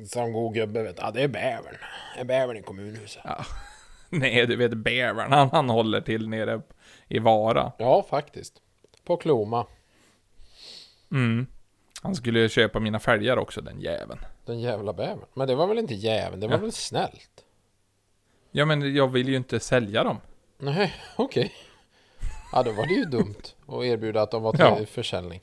som 0.08 0.34
god 0.34 0.54
gubbe 0.54 0.84
vet. 0.84 0.98
Ja, 1.00 1.12
det 1.12 1.22
är 1.24 1.28
bävern. 1.28 1.76
Det 2.16 2.22
är 2.22 2.26
bävern 2.26 2.58
i 2.58 2.62
kommunhuset. 2.62 3.24
Nej, 4.10 4.46
du 4.46 4.56
vet 4.56 4.74
bävern, 4.74 5.32
han, 5.32 5.50
han 5.52 5.70
håller 5.70 6.02
till 6.02 6.30
nere 6.30 6.62
i 7.08 7.20
Vara. 7.20 7.72
Ja, 7.78 8.04
faktiskt. 8.10 8.54
På 9.06 9.18
Kloma. 9.18 9.66
Mm. 11.12 11.48
Han 12.02 12.16
skulle 12.16 12.40
ju 12.40 12.50
köpa 12.50 12.80
mina 12.80 13.00
fälgar 13.00 13.38
också, 13.38 13.62
den 13.62 13.82
jäveln. 13.82 14.20
Den 14.46 14.60
jävla 14.60 14.94
bävern. 14.94 15.26
Men 15.34 15.48
det 15.48 15.56
var 15.56 15.68
väl 15.68 15.78
inte 15.78 15.94
jäveln, 15.96 16.40
det 16.40 16.48
var 16.48 16.54
Ja. 16.56 16.60
väl 16.62 16.72
snällt? 16.72 17.44
Ja, 18.52 18.66
men 18.66 18.96
jag 18.96 19.08
vill 19.08 19.30
ju 19.30 19.36
inte 19.36 19.60
sälja 19.60 20.04
dem. 20.04 20.18
Nej, 20.58 20.94
okej. 21.16 21.52
Ja, 22.54 22.64
då 22.64 22.72
var 22.72 22.86
det 22.86 22.94
ju 22.94 23.06
dumt 23.06 23.36
att 23.68 23.84
erbjuda 23.84 24.22
att 24.22 24.32
de 24.32 24.44
var 24.44 24.52
till 24.52 24.60
Ja. 24.62 24.86
försäljning. 24.86 25.42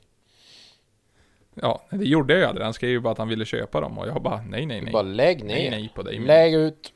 Ja, 1.61 1.83
det 1.89 2.05
gjorde 2.05 2.33
jag 2.33 2.39
ju 2.39 2.45
aldrig. 2.45 2.63
Han 2.63 2.73
skrev 2.73 2.89
ju 2.89 2.99
bara 2.99 3.11
att 3.11 3.17
han 3.17 3.27
ville 3.27 3.45
köpa 3.45 3.81
dem 3.81 3.97
och 3.97 4.07
jag 4.07 4.21
bara 4.21 4.41
nej, 4.41 4.65
nej, 4.65 4.81
nej. 4.81 4.93
bara 4.93 5.03
lägg 5.03 5.43
ner. 5.43 5.55
Nej, 5.55 5.69
nej 5.69 5.91
på 5.95 6.03
dig. 6.03 6.19
Lägg 6.19 6.53
ut. 6.53 6.93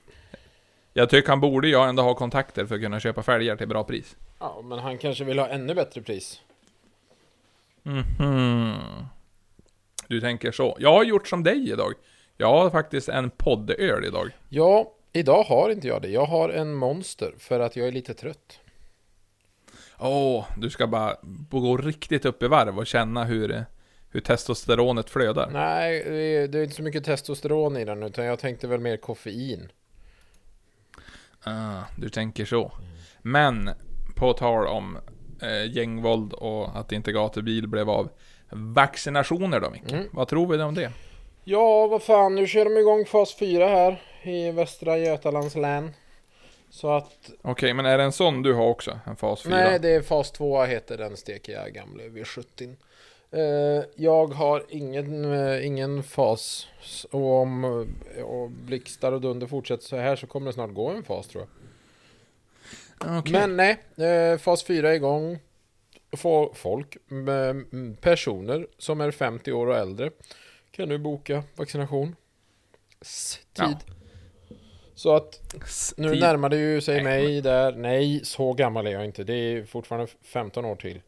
Jag 0.93 1.09
tycker 1.09 1.29
han 1.29 1.41
borde 1.41 1.67
ju 1.67 1.75
ändå 1.75 2.03
ha 2.03 2.13
kontakter 2.13 2.65
för 2.65 2.75
att 2.75 2.81
kunna 2.81 2.99
köpa 2.99 3.23
fälgar 3.23 3.55
till 3.55 3.67
bra 3.67 3.83
pris. 3.83 4.15
Ja, 4.39 4.61
men 4.63 4.79
han 4.79 4.97
kanske 4.97 5.23
vill 5.23 5.39
ha 5.39 5.47
ännu 5.47 5.75
bättre 5.75 6.01
pris. 6.01 6.41
Mhm. 7.83 8.73
Du 10.07 10.21
tänker 10.21 10.51
så. 10.51 10.77
Jag 10.79 10.93
har 10.93 11.03
gjort 11.03 11.27
som 11.27 11.43
dig 11.43 11.71
idag. 11.71 11.93
Jag 12.37 12.47
har 12.47 12.69
faktiskt 12.69 13.09
en 13.09 13.29
poddöl 13.29 14.05
idag. 14.05 14.31
Ja, 14.49 14.91
idag 15.13 15.43
har 15.43 15.69
inte 15.69 15.87
jag 15.87 16.01
det. 16.01 16.07
Jag 16.09 16.25
har 16.25 16.49
en 16.49 16.73
monster 16.73 17.33
för 17.37 17.59
att 17.59 17.75
jag 17.75 17.87
är 17.87 17.91
lite 17.91 18.13
trött. 18.13 18.59
Åh, 19.99 20.45
du 20.57 20.69
ska 20.69 20.87
bara 20.87 21.15
gå 21.49 21.77
riktigt 21.77 22.25
upp 22.25 22.43
i 22.43 22.47
varv 22.47 22.77
och 22.77 22.87
känna 22.87 23.23
hur, 23.23 23.65
hur 24.11 24.19
testosteronet 24.19 25.09
flödar. 25.09 25.49
Nej, 25.53 26.03
det 26.03 26.37
är, 26.37 26.47
det 26.47 26.59
är 26.59 26.63
inte 26.63 26.75
så 26.75 26.83
mycket 26.83 27.03
testosteron 27.03 27.77
i 27.77 27.85
den 27.85 28.03
utan 28.03 28.25
jag 28.25 28.39
tänkte 28.39 28.67
väl 28.67 28.79
mer 28.79 28.97
koffein. 28.97 29.71
Ah, 31.43 31.81
du 31.97 32.09
tänker 32.09 32.45
så. 32.45 32.71
Men, 33.21 33.69
på 34.15 34.33
tal 34.33 34.67
om 34.67 34.97
eh, 35.41 35.75
gängvåld 35.75 36.33
och 36.33 36.77
att 36.79 36.91
inte 36.91 37.11
gatubil 37.11 37.67
blev 37.67 37.89
av. 37.89 38.09
Vaccinationer 38.49 39.59
då 39.59 39.69
Micke? 39.69 39.91
Mm. 39.91 40.05
Vad 40.11 40.27
tror 40.27 40.47
vi 40.47 40.63
om 40.63 40.75
det? 40.75 40.91
Ja, 41.43 41.87
vad 41.87 42.03
fan, 42.03 42.35
nu 42.35 42.47
kör 42.47 42.65
de 42.65 42.77
igång 42.77 43.05
fas 43.05 43.35
4 43.35 43.67
här 43.67 44.01
i 44.23 44.51
Västra 44.51 44.97
Götalands 44.97 45.55
län. 45.55 45.91
Så 46.69 46.91
att, 46.91 47.31
Okej, 47.41 47.73
men 47.73 47.85
är 47.85 47.97
det 47.97 48.03
en 48.03 48.11
sån 48.11 48.41
du 48.41 48.53
har 48.53 48.65
också? 48.65 48.99
En 49.05 49.15
fas 49.15 49.41
4? 49.43 49.55
nej 49.55 49.79
det 49.79 49.89
är 49.89 50.01
fas 50.01 50.31
2 50.31 50.63
heter 50.63 50.97
den 50.97 51.17
steker 51.17 51.53
jag 51.53 51.73
gamle 51.73 52.03
V70. 52.03 52.75
Eh, 53.31 53.83
jag 53.95 54.27
har 54.27 54.65
ingen, 54.69 55.33
eh, 55.33 55.65
ingen 55.65 56.03
fas. 56.03 56.67
Och 57.11 57.33
om 57.33 57.63
och 58.23 58.49
blixtar 58.51 59.11
och 59.11 59.21
dunder 59.21 59.47
fortsätter 59.47 59.83
så 59.83 59.95
här 59.95 60.15
så 60.15 60.27
kommer 60.27 60.47
det 60.47 60.53
snart 60.53 60.73
gå 60.73 60.89
en 60.89 61.03
fas 61.03 61.27
tror 61.27 61.43
jag. 61.43 61.49
Okej. 63.19 63.33
Men 63.33 63.57
nej, 63.57 63.77
eh, 64.09 64.37
fas 64.37 64.63
4 64.63 64.89
är 64.89 64.93
igång. 64.93 65.39
Folk, 66.53 66.97
personer 68.01 68.67
som 68.77 69.01
är 69.01 69.11
50 69.11 69.51
år 69.51 69.67
och 69.67 69.75
äldre 69.77 70.11
kan 70.71 70.89
nu 70.89 70.97
boka 70.97 71.43
vaccination. 71.55 72.15
Tid. 73.53 73.77
Ja. 73.77 73.95
Så 74.95 75.15
att 75.15 75.53
nu 75.97 76.09
tid. 76.09 76.19
närmar 76.19 76.49
det 76.49 76.57
ju 76.57 76.81
sig 76.81 77.03
mig 77.03 77.41
där. 77.41 77.71
Nej, 77.71 78.21
så 78.23 78.53
gammal 78.53 78.87
är 78.87 78.91
jag 78.91 79.05
inte. 79.05 79.23
Det 79.23 79.33
är 79.33 79.63
fortfarande 79.63 80.07
15 80.23 80.65
år 80.65 80.75
till. 80.75 81.01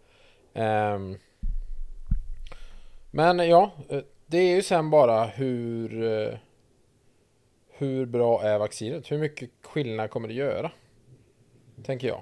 Ehm. 0.53 1.17
Men 3.11 3.39
ja, 3.49 3.71
eh, 3.89 3.99
det 4.25 4.37
är 4.37 4.55
ju 4.55 4.61
sen 4.61 4.89
bara 4.89 5.25
hur 5.25 6.03
eh, 6.03 6.33
hur 7.77 8.05
bra 8.05 8.43
är 8.43 8.59
vaccinet? 8.59 9.11
Hur 9.11 9.17
mycket 9.17 9.49
skillnad 9.63 10.09
kommer 10.09 10.27
det 10.27 10.33
göra? 10.33 10.71
Tänker 11.83 12.07
jag. 12.07 12.21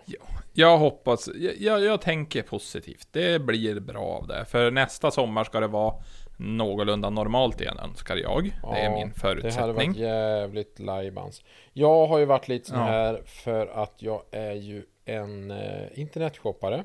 Jag 0.54 0.78
hoppas, 0.78 1.30
jag, 1.60 1.82
jag, 1.84 2.02
tänker 2.02 2.42
positivt. 2.42 3.08
Det 3.12 3.42
blir 3.42 3.80
bra 3.80 4.02
av 4.04 4.28
det. 4.28 4.46
För 4.46 4.72
nästa 4.72 5.12
sommar 5.12 5.44
ska 5.44 5.60
det 5.60 5.68
vara 5.68 5.94
någorlunda 6.38 7.10
normalt 7.10 7.62
igen 7.62 7.78
önskar 7.84 8.16
jag. 8.16 8.44
det 8.44 8.80
är 8.80 8.84
Ja, 8.84 8.90
min 8.90 8.94
Det 8.94 9.00
hade 9.00 9.14
förutsättning. 9.42 9.76
varit 9.92 9.98
jävligt 9.98 10.80
lajbans. 10.80 11.44
Jag 11.74 12.08
har 12.08 12.20
ju 12.20 12.26
varit 12.26 12.48
lite 12.48 12.70
sån 12.70 12.80
Ja. 12.80 12.86
här 12.86 13.22
för 13.26 13.68
att 13.68 14.02
jag 14.02 14.22
är 14.32 14.54
ju 14.54 14.84
en 15.06 15.52
eh, 15.52 16.00
internetshoppare. 16.00 16.84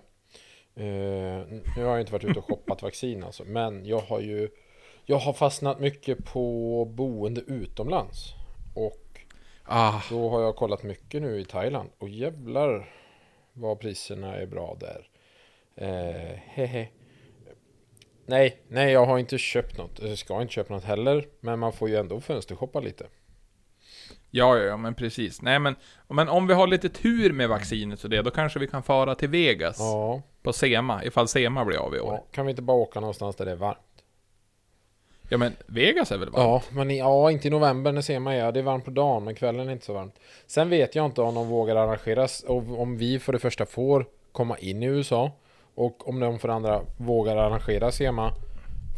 Eh, 0.77 1.47
nu 1.77 1.85
har 1.85 1.91
jag 1.91 2.01
inte 2.01 2.13
varit 2.13 2.25
ute 2.25 2.39
och 2.39 2.45
shoppat 2.45 2.83
vaccin 2.83 3.25
alltså, 3.25 3.45
men 3.45 3.87
jag 3.87 3.99
har 4.01 4.21
ju 4.21 4.49
Jag 5.07 5.17
har 5.19 5.33
fastnat 5.33 5.81
mycket 5.81 6.25
på 6.25 6.85
boende 6.85 7.41
utomlands. 7.41 8.35
Och 8.75 9.01
Ah, 9.67 10.03
då 10.11 10.29
har 10.29 10.43
jag 10.43 10.57
kollat 10.57 10.83
mycket 10.83 11.23
nu 11.23 11.41
i 11.41 11.45
Thailand. 11.45 11.91
Och 11.99 12.09
jävlar 12.09 12.91
vad 13.53 13.81
priserna 13.81 14.37
är 14.37 14.47
bra 14.47 14.77
där. 14.81 15.09
Eh, 15.77 16.39
hehe. 16.47 16.89
Nej, 18.27 18.63
nej 18.69 18.93
jag 18.93 19.07
har 19.07 19.19
inte 19.19 19.39
köpt 19.39 19.79
något. 19.79 19.99
Jag 20.03 20.19
ska 20.19 20.43
inte 20.43 20.55
köpa 20.55 20.75
något 20.75 20.85
heller. 20.85 21.29
Men 21.41 21.59
man 21.59 21.73
får 21.73 21.89
ju 21.89 21.97
ändå 21.97 22.21
fönstershoppa 22.21 22.81
lite. 22.81 23.07
ja, 24.31 24.59
ja, 24.59 24.65
ja, 24.65 24.77
men 24.77 24.95
precis. 24.95 25.43
Nej, 25.43 25.59
men, 25.59 25.77
men 26.09 26.29
om 26.29 26.47
vi 26.47 26.55
har 26.55 26.67
lite 26.67 26.89
tur 26.89 27.33
med 27.33 27.49
vaccinet 27.49 28.05
och 28.05 28.11
det, 28.11 28.23
då 28.23 28.31
kanske 28.31 28.59
vi 28.59 28.67
kan 28.69 28.83
fara 28.83 29.15
till 29.15 29.29
Vegas 29.29 29.77
Ja, 29.79 30.23
på 30.45 30.53
Sema, 30.53 31.05
ifall 31.05 31.29
Sema 31.29 31.65
blir 31.65 31.77
av 31.79 31.95
i 31.95 32.01
år. 32.01 32.13
ja, 32.15 32.25
kan 32.31 32.47
vi 32.47 32.51
inte 32.51 32.63
bara 32.63 32.77
åka 32.77 33.01
någonstans 33.01 33.37
där 33.37 33.45
det 33.45 33.51
är 33.51 33.57
varmt? 33.57 33.79
Ja, 35.29 35.39
men 35.39 35.57
Vegas 35.67 36.13
är 36.13 36.19
väl 36.19 36.31
varmt? 36.31 36.65
Ja, 36.71 36.75
men 36.77 36.91
i, 36.91 36.99
ja, 36.99 37.31
inte 37.31 37.49
i 37.49 37.51
november 37.51 37.93
när 37.93 38.01
ser 38.01 38.19
man 38.19 38.35
är. 38.35 38.53
Det 38.53 38.61
är 38.61 38.65
varmt 38.65 38.85
på 38.85 38.91
dagen, 38.91 39.25
men 39.25 39.35
kvällen 39.35 39.69
är 39.69 39.73
inte 39.73 39.87
så 39.87 39.93
varmt. 39.93 40.19
Sen 40.47 40.71
vet 40.71 40.95
jag 40.95 41.07
inte 41.07 41.23
om 41.23 41.35
de 41.35 41.49
vågar 41.49 41.77
arrangeras, 41.77 42.43
och 42.43 42.81
om 42.81 42.97
vi 42.97 43.19
för 43.19 43.33
det 43.33 43.39
första 43.39 43.67
får 43.67 44.07
komma 44.33 44.59
in 44.59 44.83
i 44.83 44.87
USA. 44.87 45.31
Och 45.75 46.09
om 46.09 46.21
de 46.21 46.39
för 46.39 46.49
det 46.49 46.55
andra 46.55 46.81
vågar 46.97 47.37
arrangera 47.37 47.93
SEMA. 47.93 48.33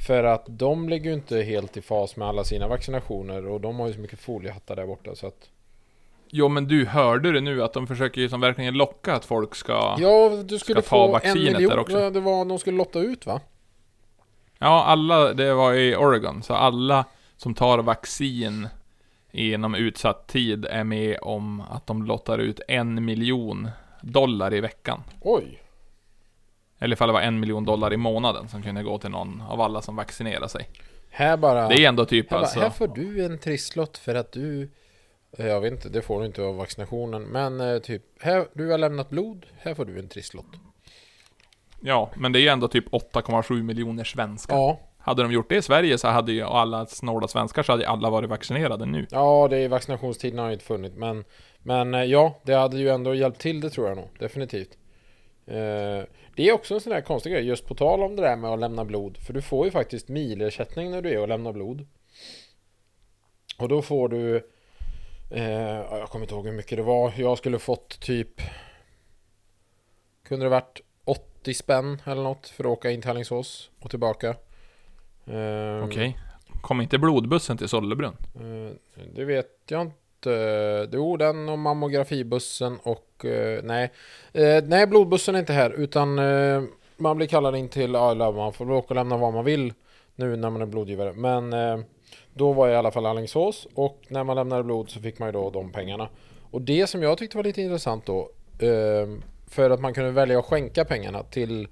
För 0.06 0.24
att 0.24 0.44
de 0.48 0.88
ligger 0.88 1.10
ju 1.10 1.16
inte 1.16 1.42
helt 1.42 1.76
i 1.76 1.82
fas 1.82 2.16
med 2.16 2.28
alla 2.28 2.44
sina 2.44 2.68
vaccinationer 2.68 3.46
och 3.46 3.60
de 3.60 3.80
har 3.80 3.86
ju 3.86 3.94
så 3.94 4.00
mycket 4.00 4.18
foliehattar 4.18 4.76
där 4.76 4.86
borta 4.86 5.14
så 5.14 5.26
att... 5.26 5.50
Jo, 6.30 6.48
men 6.48 6.68
du 6.68 6.86
hörde 6.86 7.32
det 7.32 7.40
nu 7.40 7.62
att 7.62 7.72
de 7.72 7.86
försöker 7.86 8.20
ju 8.20 8.28
som 8.28 8.40
verkligen 8.40 8.74
locka 8.74 9.14
att 9.14 9.24
folk 9.24 9.54
ska... 9.54 9.96
Ja, 9.98 10.42
du 10.44 10.58
skulle 10.58 10.82
Ska 10.82 10.90
ta 10.90 10.96
få 10.96 11.04
en 11.04 11.12
vaccinet 11.12 11.52
miljon. 11.52 11.70
där 11.70 11.78
också. 11.78 12.10
Det 12.10 12.20
var, 12.20 12.44
de 12.44 12.58
skulle 12.58 12.76
lotta 12.76 12.98
ut 12.98 13.26
va? 13.26 13.40
Ja, 14.58 14.84
alla, 14.84 15.32
det 15.32 15.54
var 15.54 15.74
i 15.74 15.96
Oregon, 15.96 16.42
så 16.42 16.54
alla 16.54 17.04
som 17.36 17.54
tar 17.54 17.78
vaccin 17.78 18.68
inom 19.30 19.74
utsatt 19.74 20.26
tid 20.26 20.64
är 20.64 20.84
med 20.84 21.18
om 21.22 21.62
att 21.70 21.86
de 21.86 22.02
lottar 22.02 22.38
ut 22.38 22.60
en 22.68 23.04
miljon 23.04 23.70
dollar 24.00 24.54
i 24.54 24.60
veckan. 24.60 25.02
Oj! 25.20 25.62
Eller 26.78 26.96
ifall 26.96 27.08
det 27.08 27.12
var 27.12 27.20
en 27.20 27.40
miljon 27.40 27.64
dollar 27.64 27.92
i 27.92 27.96
månaden 27.96 28.48
som 28.48 28.62
kunde 28.62 28.82
gå 28.82 28.98
till 28.98 29.10
någon 29.10 29.42
av 29.48 29.60
alla 29.60 29.82
som 29.82 29.96
vaccinerar 29.96 30.48
sig. 30.48 30.68
Här 31.10 31.36
bara... 31.36 31.68
Det 31.68 31.84
är 31.84 31.88
ändå 31.88 32.04
typ 32.04 32.30
här, 32.30 32.36
bara, 32.38 32.44
alltså... 32.44 32.60
här 32.60 32.70
får 32.70 32.88
du 32.88 33.24
en 33.24 33.38
trisslott 33.38 33.98
för 33.98 34.14
att 34.14 34.32
du... 34.32 34.70
Jag 35.36 35.60
vet 35.60 35.72
inte, 35.72 35.88
det 35.88 36.02
får 36.02 36.20
du 36.20 36.26
inte 36.26 36.42
av 36.42 36.56
vaccinationen. 36.56 37.22
Men 37.22 37.60
eh, 37.60 37.78
typ, 37.78 38.02
här, 38.20 38.46
du 38.52 38.70
har 38.70 38.78
lämnat 38.78 39.10
blod, 39.10 39.46
här 39.58 39.74
får 39.74 39.84
du 39.84 39.98
en 39.98 40.08
trisslott. 40.08 40.46
Ja, 41.80 42.10
men 42.16 42.32
det 42.32 42.38
är 42.38 42.40
ju 42.40 42.48
ändå 42.48 42.68
typ 42.68 42.88
8,7 42.92 43.62
miljoner 43.62 44.04
svenskar. 44.04 44.56
Ja, 44.56 44.80
Hade 44.98 45.22
de 45.22 45.32
gjort 45.32 45.48
det 45.48 45.56
i 45.56 45.62
Sverige 45.62 45.98
så 45.98 46.08
hade 46.08 46.32
ju 46.32 46.42
alla 46.42 46.86
snåla 46.86 47.28
svenskar 47.28 47.62
så 47.62 47.72
hade 47.72 47.88
alla 47.88 48.10
varit 48.10 48.30
vaccinerade 48.30 48.86
nu. 48.86 49.06
ja 49.10 49.48
det 49.50 49.56
är 49.56 49.68
vaccinationstiden 49.68 50.38
har 50.38 50.46
ju 50.46 50.52
inte 50.52 50.64
funnit. 50.64 50.94
Men, 50.96 51.24
men 51.58 51.94
eh, 51.94 52.04
ja, 52.04 52.40
det 52.42 52.54
hade 52.54 52.78
ju 52.78 52.88
ändå 52.88 53.14
hjälpt 53.14 53.40
till 53.40 53.60
det 53.60 53.70
tror 53.70 53.88
jag 53.88 53.96
nog. 53.96 54.08
Definitivt. 54.18 54.78
Eh, 55.46 56.04
det 56.36 56.48
är 56.48 56.52
också 56.52 56.74
en 56.74 56.80
sån 56.80 56.92
där 56.92 57.00
konstig 57.00 57.32
grej, 57.32 57.44
just 57.44 57.66
på 57.66 57.74
tal 57.74 58.02
om 58.02 58.16
det 58.16 58.22
där 58.22 58.36
med 58.36 58.50
att 58.50 58.60
lämna 58.60 58.84
blod. 58.84 59.18
För 59.18 59.32
du 59.32 59.42
får 59.42 59.64
ju 59.64 59.70
faktiskt 59.70 60.08
milersättning 60.08 60.90
när 60.90 61.02
du 61.02 61.10
är 61.10 61.20
och 61.20 61.28
lämnar 61.28 61.52
blod. 61.52 61.86
Och 63.58 63.68
då 63.68 63.82
får 63.82 64.08
du... 64.08 64.50
Eh, 65.30 65.50
ja, 65.60 65.98
jag 65.98 66.08
kommer 66.08 66.24
inte 66.24 66.34
ihåg 66.34 66.46
hur 66.46 66.52
mycket 66.52 66.78
det 66.78 66.82
var. 66.82 67.12
Jag 67.16 67.38
skulle 67.38 67.58
fått 67.58 68.00
typ... 68.00 68.40
Kunde 70.28 70.44
det 70.46 70.50
varit 70.50 70.80
80 71.04 71.54
spänn 71.54 72.02
eller 72.04 72.22
något 72.22 72.48
för 72.48 72.64
att 72.64 72.70
åka 72.70 72.90
in 72.90 73.00
till 73.00 73.10
Alingsås 73.10 73.70
och 73.80 73.90
tillbaka. 73.90 74.28
Eh, 75.26 75.84
Okej. 75.84 76.18
Kom 76.60 76.80
inte 76.80 76.98
blodbussen 76.98 77.56
till 77.58 77.68
Sollebrunn? 77.68 78.16
Eh, 78.34 78.76
Det 79.14 79.24
vet 79.24 79.50
jag 79.68 79.80
inte. 79.82 80.88
Jo, 80.92 81.16
den 81.16 81.48
och 81.48 81.58
mammografibussen 81.58 82.78
och 82.82 83.24
nej. 83.62 83.92
Nej, 84.64 84.86
blodbussen 84.86 85.34
är 85.34 85.38
inte 85.38 85.52
här 85.52 85.70
utan 85.70 86.14
man 86.96 87.16
blir 87.16 87.26
kallad 87.26 87.56
in 87.56 87.68
till 87.68 87.96
alla. 87.96 88.32
Man 88.32 88.52
får 88.52 88.70
åka 88.70 88.88
och 88.88 88.94
lämna 88.94 89.16
vad 89.16 89.32
man 89.32 89.44
vill 89.44 89.72
nu 90.14 90.36
när 90.36 90.50
man 90.50 90.62
är 90.62 90.66
blodgivare. 90.66 91.12
Men 91.12 91.52
då 92.34 92.52
var 92.52 92.66
jag 92.66 92.74
i 92.74 92.78
alla 92.78 92.90
fall 92.90 93.04
i 93.04 93.06
Alingsås 93.06 93.66
och 93.74 93.98
när 94.08 94.24
man 94.24 94.36
lämnade 94.36 94.62
blod 94.62 94.90
så 94.90 95.00
fick 95.00 95.18
man 95.18 95.28
ju 95.28 95.32
då 95.32 95.50
de 95.50 95.72
pengarna. 95.72 96.08
Och 96.50 96.60
det 96.60 96.86
som 96.86 97.02
jag 97.02 97.18
tyckte 97.18 97.36
var 97.36 97.44
lite 97.44 97.62
intressant 97.62 98.06
då 98.06 98.30
eh, 98.58 99.08
för 99.46 99.70
att 99.70 99.80
man 99.80 99.94
kunde 99.94 100.10
välja 100.10 100.38
att 100.38 100.44
skänka 100.44 100.84
pengarna 100.84 101.22
till 101.22 101.68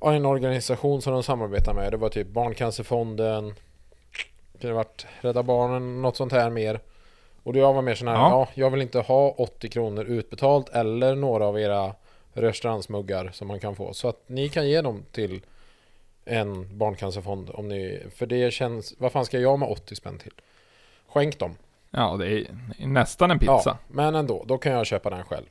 en 0.00 0.26
organisation 0.26 1.02
som 1.02 1.12
de 1.12 1.22
samarbetar 1.22 1.74
med. 1.74 1.92
Det 1.92 1.96
var 1.96 2.08
typ 2.08 2.28
Barncancerfonden, 2.28 3.54
kunde 4.60 4.74
varit 4.74 5.06
Rädda 5.20 5.42
Barnen, 5.42 6.02
något 6.02 6.16
sånt 6.16 6.32
här 6.32 6.50
mer. 6.50 6.80
Och 7.42 7.56
jag 7.56 7.72
var 7.72 7.82
mer 7.82 7.94
sån 7.94 8.08
här, 8.08 8.14
ja. 8.14 8.30
Ja. 8.30 8.48
jag 8.54 8.70
vill 8.70 8.82
inte 8.82 8.98
ha 8.98 9.30
80 9.30 9.68
kronor 9.68 10.04
utbetalt 10.04 10.68
eller 10.68 11.14
några 11.14 11.46
av 11.46 11.60
era 11.60 11.94
restaurantsmuggar 12.32 13.30
som 13.32 13.48
man 13.48 13.60
kan 13.60 13.76
få. 13.76 13.92
Så 13.92 14.08
att 14.08 14.22
ni 14.26 14.48
kan 14.48 14.68
ge 14.68 14.80
dem 14.80 15.04
till 15.12 15.42
en 16.24 16.78
barncancerfond 16.78 17.50
om 17.50 17.68
ni, 17.68 18.02
för 18.16 18.26
det 18.26 18.50
känns, 18.50 18.94
vad 18.98 19.12
fan 19.12 19.24
ska 19.24 19.38
jag 19.38 19.58
med 19.58 19.68
80 19.68 19.94
spänn 19.94 20.18
till? 20.18 20.32
Skänk 21.06 21.38
dem. 21.38 21.56
Ja, 21.90 22.16
det 22.16 22.26
är 22.26 22.46
nästan 22.78 23.30
en 23.30 23.38
pizza. 23.38 23.62
Ja, 23.64 23.78
men 23.88 24.14
ändå, 24.14 24.44
då 24.46 24.58
kan 24.58 24.72
jag 24.72 24.86
köpa 24.86 25.10
den 25.10 25.24
själv. 25.24 25.46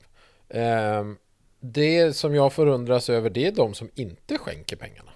Ehm, 0.50 1.18
det 1.60 2.16
som 2.16 2.36
jag 2.36 2.54
förundras 2.54 3.10
över 3.10 3.30
det 3.30 3.46
är 3.46 3.52
de 3.52 3.74
som 3.74 3.90
inte 3.96 4.38
skänker 4.38 4.76
pengarna. 4.76 5.12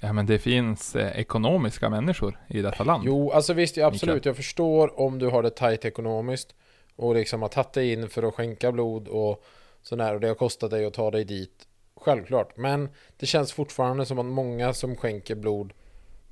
Ja, 0.00 0.12
men 0.12 0.26
det 0.26 0.38
finns 0.38 0.96
eh, 0.96 1.20
ekonomiska 1.20 1.90
människor 1.90 2.38
i 2.48 2.62
detta 2.62 2.84
land. 2.84 3.02
Jo, 3.06 3.30
alltså 3.30 3.52
visst, 3.52 3.78
absolut. 3.78 4.24
Jag 4.24 4.36
förstår 4.36 5.00
om 5.00 5.18
du 5.18 5.26
har 5.26 5.42
det 5.42 5.50
tajt 5.50 5.84
ekonomiskt 5.84 6.54
och 6.96 7.14
liksom 7.14 7.42
har 7.42 7.48
tagit 7.48 7.72
dig 7.72 7.92
in 7.92 8.08
för 8.08 8.22
att 8.22 8.34
skänka 8.34 8.72
blod 8.72 9.08
och 9.08 9.44
sådär 9.82 10.14
och 10.14 10.20
det 10.20 10.28
har 10.28 10.34
kostat 10.34 10.70
dig 10.70 10.86
att 10.86 10.94
ta 10.94 11.10
dig 11.10 11.24
dit. 11.24 11.67
Självklart, 12.00 12.56
men 12.56 12.88
det 13.16 13.26
känns 13.26 13.52
fortfarande 13.52 14.06
som 14.06 14.18
att 14.18 14.26
många 14.26 14.72
som 14.72 14.96
skänker 14.96 15.34
blod 15.34 15.72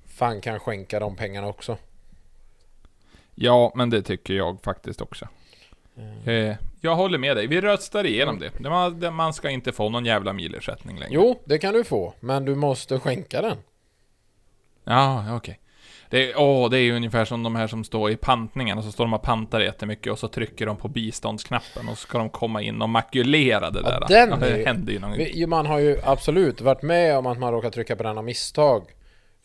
fan 0.07 0.41
kan 0.41 0.61
skänka 0.61 1.01
de 1.01 1.17
pengarna 1.17 1.47
också. 1.47 1.77
Ja, 3.35 3.73
men 3.75 3.91
det 3.91 4.03
tycker 4.03 4.35
jag 4.35 4.63
faktiskt 4.63 5.01
också. 5.01 5.29
Mm. 5.97 6.29
Eh, 6.29 6.57
jag 6.81 6.95
håller 6.95 7.19
med 7.19 7.37
dig. 7.37 7.47
Vi 7.47 7.61
röstar 7.61 8.07
igenom 8.07 8.39
det. 8.39 8.51
Det 8.59 8.71
Man, 8.71 9.15
man 9.15 9.35
ska 9.35 9.51
inte 9.51 9.73
få 9.73 9.89
någon 9.89 10.05
jävla 10.05 10.33
milersättning 10.33 10.99
längre. 10.99 11.15
Jo, 11.15 11.43
det 11.45 11.59
kan 11.59 11.75
du 11.75 11.85
få, 11.85 12.15
men 12.21 12.45
du 12.45 12.55
måste 12.55 12.99
skänka 12.99 13.43
den. 13.43 13.57
Ja, 14.85 15.37
okej. 15.37 15.61
Det, 16.11 16.31
är- 16.31 16.39
åh, 16.41 16.71
det 16.71 16.79
är 16.79 16.83
ju 16.83 16.97
ungefär 16.97 17.25
som 17.25 17.43
de 17.43 17.57
här 17.57 17.67
som 17.67 17.85
står 17.85 18.11
i 18.11 18.17
pantningen, 18.17 18.79
och 18.79 18.85
så 18.85 18.93
står 18.93 19.05
de 19.05 19.15
och 19.15 19.23
pantar 19.23 19.61
jättemycket 19.61 20.13
och 20.13 20.19
så 20.19 20.29
trycker 20.29 20.67
de 20.67 20.77
på 20.77 20.89
biståndsknappen 20.89 21.89
och 21.89 21.99
så 21.99 22.07
ska 22.07 22.19
de 22.19 22.31
komma 22.31 22.63
in 22.63 22.83
och 22.83 22.89
makulera 22.89 23.71
det 23.71 23.81
Ja, 23.85 23.91
där. 24.01 24.07
den 24.09 24.31
ja, 24.31 24.37
det 24.37 24.59
ju- 24.59 24.65
händer 24.65 24.93
ju 24.93 24.99
någon 24.99 25.11
gång. 25.19 25.49
Man 25.49 25.67
har 25.67 25.79
ju 25.79 25.99
absolut 26.05 26.61
varit 26.61 26.83
med 26.83 27.19
om 27.19 27.27
att 27.27 27.39
man 27.39 27.53
råkar 27.53 27.71
trycka 27.71 27.97
på 27.97 28.03
den 28.03 28.19
av 28.19 28.25
misstag. 28.25 28.83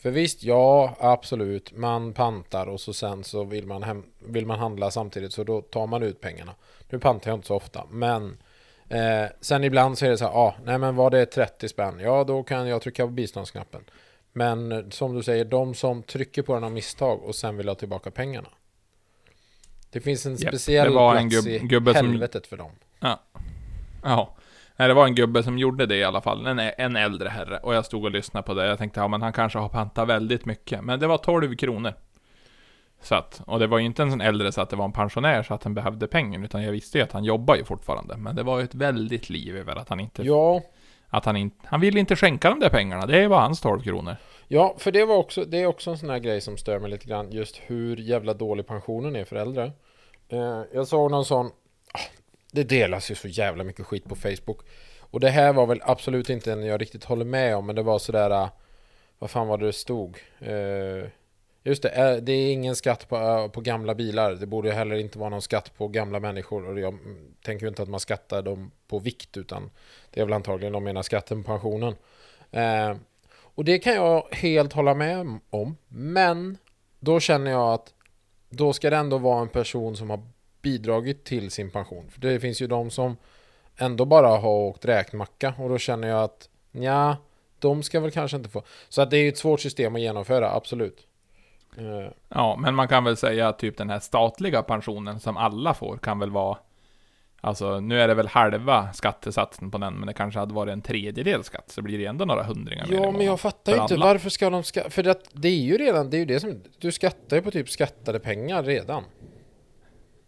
För 0.01 0.11
visst, 0.11 0.43
ja, 0.43 0.95
absolut. 0.99 1.77
Man 1.77 2.13
pantar 2.13 2.65
och 2.67 2.79
så 2.81 2.93
sen 2.93 3.23
så 3.23 3.43
vill 3.43 3.67
man, 3.67 3.83
hem, 3.83 4.03
vill 4.19 4.45
man 4.45 4.59
handla 4.59 4.91
samtidigt 4.91 5.33
så 5.33 5.43
då 5.43 5.61
tar 5.61 5.87
man 5.87 6.03
ut 6.03 6.21
pengarna. 6.21 6.51
Nu 6.89 6.99
pantar 6.99 7.31
jag 7.31 7.37
inte 7.37 7.47
så 7.47 7.55
ofta, 7.55 7.83
men 7.89 8.37
eh, 8.89 9.25
sen 9.41 9.63
ibland 9.63 9.97
så 9.97 10.05
är 10.05 10.09
det 10.09 10.17
så 10.17 10.25
här, 10.25 10.31
ja, 10.31 10.55
nej 10.65 10.77
men 10.77 10.95
var 10.95 11.09
det 11.09 11.25
30 11.25 11.69
spänn? 11.69 11.99
Ja, 11.99 12.23
då 12.23 12.43
kan 12.43 12.67
jag 12.67 12.81
trycka 12.81 13.05
på 13.05 13.11
biståndsknappen. 13.11 13.81
Men 14.33 14.91
som 14.91 15.15
du 15.15 15.23
säger, 15.23 15.45
de 15.45 15.73
som 15.75 16.03
trycker 16.03 16.41
på 16.41 16.53
den 16.53 16.63
av 16.63 16.71
misstag 16.71 17.23
och 17.23 17.35
sen 17.35 17.57
vill 17.57 17.67
ha 17.67 17.75
tillbaka 17.75 18.11
pengarna. 18.11 18.47
Det 19.89 20.01
finns 20.01 20.25
en 20.25 20.31
Japp, 20.35 20.47
speciell 20.47 20.87
det 20.89 20.95
var 20.95 21.15
en 21.15 21.29
plats 21.29 21.45
gubb- 21.47 21.51
i 21.51 21.59
gubbe 21.59 21.93
som- 21.93 22.07
helvetet 22.07 22.47
för 22.47 22.57
dem. 22.57 22.71
Ja. 24.03 24.35
Nej, 24.75 24.87
det 24.87 24.93
var 24.93 25.05
en 25.05 25.15
gubbe 25.15 25.43
som 25.43 25.57
gjorde 25.57 25.85
det 25.85 25.95
i 25.95 26.03
alla 26.03 26.21
fall. 26.21 26.47
En, 26.47 26.59
en 26.59 26.95
äldre 26.95 27.29
herre. 27.29 27.57
Och 27.57 27.75
jag 27.75 27.85
stod 27.85 28.03
och 28.05 28.11
lyssnade 28.11 28.43
på 28.47 28.53
det. 28.53 28.65
Jag 28.67 28.77
tänkte, 28.77 28.99
ja 28.99 29.07
men 29.07 29.21
han 29.21 29.33
kanske 29.33 29.59
har 29.59 29.69
pantat 29.69 30.07
väldigt 30.07 30.45
mycket. 30.45 30.83
Men 30.83 30.99
det 30.99 31.07
var 31.07 31.17
12 31.17 31.55
kronor. 31.55 31.93
Så 33.01 33.15
att, 33.15 33.41
och 33.45 33.59
det 33.59 33.67
var 33.67 33.77
ju 33.77 33.85
inte 33.85 34.01
en 34.03 34.11
sån 34.11 34.21
äldre 34.21 34.51
så 34.51 34.61
att 34.61 34.69
det 34.69 34.75
var 34.75 34.85
en 34.85 34.91
pensionär 34.91 35.43
så 35.43 35.53
att 35.53 35.63
han 35.63 35.73
behövde 35.73 36.07
pengar. 36.07 36.43
Utan 36.43 36.63
jag 36.63 36.71
visste 36.71 36.97
ju 36.97 37.03
att 37.03 37.11
han 37.11 37.23
jobbar 37.23 37.55
ju 37.55 37.63
fortfarande. 37.63 38.17
Men 38.17 38.35
det 38.35 38.43
var 38.43 38.57
ju 38.59 38.63
ett 38.63 38.75
väldigt 38.75 39.29
liv 39.29 39.57
över 39.57 39.75
att 39.75 39.89
han 39.89 39.99
inte... 39.99 40.23
Ja, 40.23 40.61
att 41.13 41.25
han 41.25 41.35
inte... 41.35 41.55
Han 41.63 41.81
ville 41.81 41.99
inte 41.99 42.15
skänka 42.15 42.49
de 42.49 42.59
där 42.59 42.69
pengarna. 42.69 43.05
Det 43.05 43.27
var 43.27 43.39
hans 43.39 43.61
12 43.61 43.81
kronor. 43.81 44.15
Ja, 44.47 44.75
för 44.77 44.91
det 44.91 45.05
var 45.05 45.15
också, 45.15 45.45
det 45.45 45.57
är 45.57 45.65
också 45.65 45.91
en 45.91 45.97
sån 45.97 46.09
här 46.09 46.19
grej 46.19 46.41
som 46.41 46.57
stör 46.57 46.79
mig 46.79 46.89
lite 46.89 47.07
grann, 47.07 47.31
just 47.31 47.61
hur 47.65 47.97
jävla 47.97 48.33
dålig 48.33 48.67
pensionen 48.67 49.15
är 49.15 49.25
för 49.25 49.35
äldre. 49.35 49.71
Eh, 50.29 50.61
jag 50.73 50.87
såg 50.87 51.11
någon 51.11 51.25
sån, 51.25 51.45
ah, 51.93 51.99
det 52.51 52.63
delas 52.63 53.11
ju 53.11 53.15
så 53.15 53.27
jävla 53.27 53.63
mycket 53.63 53.85
skit 53.85 54.05
på 54.05 54.15
Facebook. 54.15 54.59
Och 54.99 55.19
det 55.19 55.29
här 55.29 55.53
var 55.53 55.65
väl 55.65 55.81
absolut 55.83 56.29
inte 56.29 56.51
en 56.51 56.65
jag 56.65 56.81
riktigt 56.81 57.03
håller 57.03 57.25
med 57.25 57.55
om, 57.55 57.65
men 57.65 57.75
det 57.75 57.83
var 57.83 57.99
sådär, 57.99 58.29
ah, 58.29 58.49
vad 59.19 59.29
fan 59.29 59.47
var 59.47 59.57
det 59.57 59.65
det 59.65 59.73
stod? 59.73 60.17
Eh, 60.39 61.09
just 61.63 61.83
det, 61.83 61.89
eh, 61.89 62.15
det 62.15 62.31
är 62.31 62.53
ingen 62.53 62.75
skatt 62.75 63.09
på, 63.09 63.17
eh, 63.17 63.47
på 63.47 63.61
gamla 63.61 63.95
bilar, 63.95 64.31
det 64.31 64.45
borde 64.45 64.71
heller 64.71 64.95
inte 64.95 65.19
vara 65.19 65.29
någon 65.29 65.41
skatt 65.41 65.71
på 65.77 65.87
gamla 65.87 66.19
människor. 66.19 66.67
Och 66.67 66.79
jag 66.79 66.97
tänker 67.43 67.65
ju 67.65 67.69
inte 67.69 67.83
att 67.83 67.89
man 67.89 67.99
skattar 67.99 68.41
dem 68.41 68.71
på 68.87 68.99
vikt, 68.99 69.37
utan 69.37 69.69
det 70.11 70.21
är 70.21 70.25
väl 70.25 70.33
antagligen 70.33 70.73
de 70.73 70.83
menar 70.83 71.01
skatten 71.01 71.43
på 71.43 71.47
pensionen. 71.47 71.95
Eh, 72.51 72.95
och 73.55 73.65
det 73.65 73.79
kan 73.79 73.93
jag 73.93 74.27
helt 74.31 74.73
hålla 74.73 74.93
med 74.93 75.39
om. 75.49 75.77
Men 75.87 76.57
då 76.99 77.19
känner 77.19 77.51
jag 77.51 77.73
att 77.73 77.93
då 78.49 78.73
ska 78.73 78.89
det 78.89 78.97
ändå 78.97 79.17
vara 79.17 79.41
en 79.41 79.49
person 79.49 79.95
som 79.95 80.09
har 80.09 80.21
bidragit 80.61 81.23
till 81.23 81.51
sin 81.51 81.71
pension. 81.71 82.09
För 82.09 82.21
det 82.21 82.39
finns 82.39 82.61
ju 82.61 82.67
de 82.67 82.89
som 82.89 83.17
ändå 83.77 84.05
bara 84.05 84.27
har 84.27 84.49
åkt 84.49 84.85
räkmacka 84.85 85.53
och 85.57 85.69
då 85.69 85.77
känner 85.77 86.07
jag 86.07 86.23
att 86.23 86.49
ja, 86.71 87.17
de 87.59 87.83
ska 87.83 87.99
väl 87.99 88.11
kanske 88.11 88.37
inte 88.37 88.49
få. 88.49 88.63
Så 88.89 89.01
att 89.01 89.09
det 89.11 89.17
är 89.17 89.21
ju 89.21 89.29
ett 89.29 89.37
svårt 89.37 89.61
system 89.61 89.95
att 89.95 90.01
genomföra, 90.01 90.51
absolut. 90.51 91.07
Eh, 91.77 92.11
Ja, 92.29 92.55
men 92.59 92.75
man 92.75 92.87
kan 92.87 93.03
väl 93.03 93.17
säga 93.17 93.47
att 93.47 93.59
typ 93.59 93.77
den 93.77 93.89
här 93.89 93.99
statliga 93.99 94.63
pensionen 94.63 95.19
som 95.19 95.37
alla 95.37 95.73
får 95.73 95.97
kan 95.97 96.19
väl 96.19 96.29
vara 96.31 96.57
Alltså, 97.43 97.79
nu 97.79 98.01
är 98.01 98.07
det 98.07 98.13
väl 98.13 98.27
halva 98.27 98.93
skattesatsen 98.93 99.71
på 99.71 99.77
den, 99.77 99.93
men 99.93 100.07
det 100.07 100.13
kanske 100.13 100.39
hade 100.39 100.53
varit 100.53 100.71
en 100.73 100.81
tredjedel 100.81 101.43
skatt, 101.43 101.63
så 101.71 101.81
blir 101.81 101.97
det 101.97 102.05
ändå 102.05 102.25
några 102.25 102.43
hundringar 102.43 102.87
mer 102.87 102.95
Ja, 102.95 103.11
men 103.11 103.25
jag 103.25 103.39
fattar 103.39 103.71
ju 103.75 103.81
inte 103.81 103.93
alla. 103.93 104.05
varför 104.05 104.29
ska 104.29 104.49
de 104.49 104.63
ska 104.63 104.89
För 104.89 105.07
att 105.07 105.29
det 105.33 105.47
är 105.47 105.55
ju 105.61 105.77
redan, 105.77 106.09
det 106.09 106.17
är 106.17 106.19
ju 106.19 106.25
det 106.25 106.39
som, 106.39 106.61
du 106.79 106.91
skattar 106.91 107.35
ju 107.35 107.41
på 107.41 107.51
typ 107.51 107.69
skattade 107.69 108.19
pengar 108.19 108.63
redan. 108.63 109.03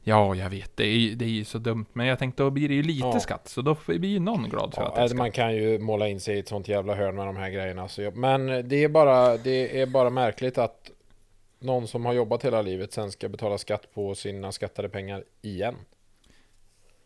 Ja, 0.04 0.36
jag 0.36 0.50
vet, 0.50 0.78
det 0.78 0.84
är, 0.84 0.98
ju- 0.98 1.16
det 1.16 1.26
är 1.26 1.30
ju 1.30 1.46
så 1.46 1.58
dumt, 1.58 1.86
men 1.94 2.08
jag 2.08 2.20
tänkte 2.20 2.44
då 2.44 2.50
blir 2.50 2.68
det 2.70 2.76
ju 2.76 2.84
lite 2.84 3.08
Ja. 3.08 3.20
skatt, 3.20 3.48
så 3.50 3.62
då 3.62 3.78
blir 3.88 4.06
ju 4.10 4.20
någon 4.20 4.50
glad 4.50 4.74
för 4.74 4.82
Ja, 4.82 4.88
att 4.88 4.94
det 4.96 5.00
är 5.00 5.02
alltså 5.02 5.16
skatt. 5.16 5.24
man 5.24 5.32
kan 5.32 5.56
ju 5.56 5.80
måla 5.80 6.08
in 6.08 6.20
sig 6.20 6.36
i 6.36 6.40
ett 6.40 6.48
sånt 6.48 6.68
jävla 6.68 6.96
hörn 6.96 7.16
med 7.16 7.26
de 7.28 7.38
här 7.38 7.50
grejerna. 7.50 7.88
Så 7.88 8.02
jag, 8.02 8.16
men 8.18 8.46
det 8.70 8.84
är, 8.84 8.90
bara, 8.90 9.38
det 9.38 9.82
är 9.82 9.86
bara 9.86 10.10
märkligt 10.10 10.58
att 10.58 10.92
någon 11.64 11.88
som 11.88 12.06
har 12.06 12.14
jobbat 12.14 12.46
hela 12.46 12.62
livet 12.62 12.94
sen 12.94 13.12
ska 13.12 13.30
betala 13.30 13.58
skatt 13.58 13.94
på 13.94 14.16
sina 14.16 14.52
skattade 14.52 14.90
pengar 14.90 15.24
igen. 15.42 15.76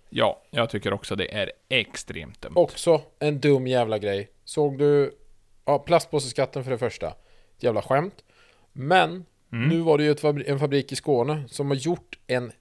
Ja, 0.10 0.42
jag 0.50 0.70
tycker 0.70 0.94
också 0.94 1.16
det 1.16 1.34
är 1.34 1.52
extremt 1.70 2.42
dumt. 2.42 2.54
Också 2.56 3.02
en 3.20 3.40
dum 3.40 3.68
jävla 3.68 3.98
grej. 3.98 4.30
Såg 4.46 4.78
du 4.78 5.16
ja, 5.66 5.80
plastpåseskatten 5.80 6.64
för 6.64 6.72
det 6.72 6.78
första? 6.78 7.08
Ett 7.58 7.64
jävla 7.64 7.82
skämt. 7.82 8.24
Men 8.74 9.26
Mm. 9.52 9.70
nu 9.70 9.80
var 9.80 9.98
det 9.98 10.04
ju 10.04 10.14
fabri- 10.14 10.44
en 10.52 10.60
fabrik 10.60 10.92
i 10.92 10.96
Skåne 10.96 11.44
som 11.50 11.68
har 11.68 11.76
gjort 11.76 12.20
en 12.28 12.52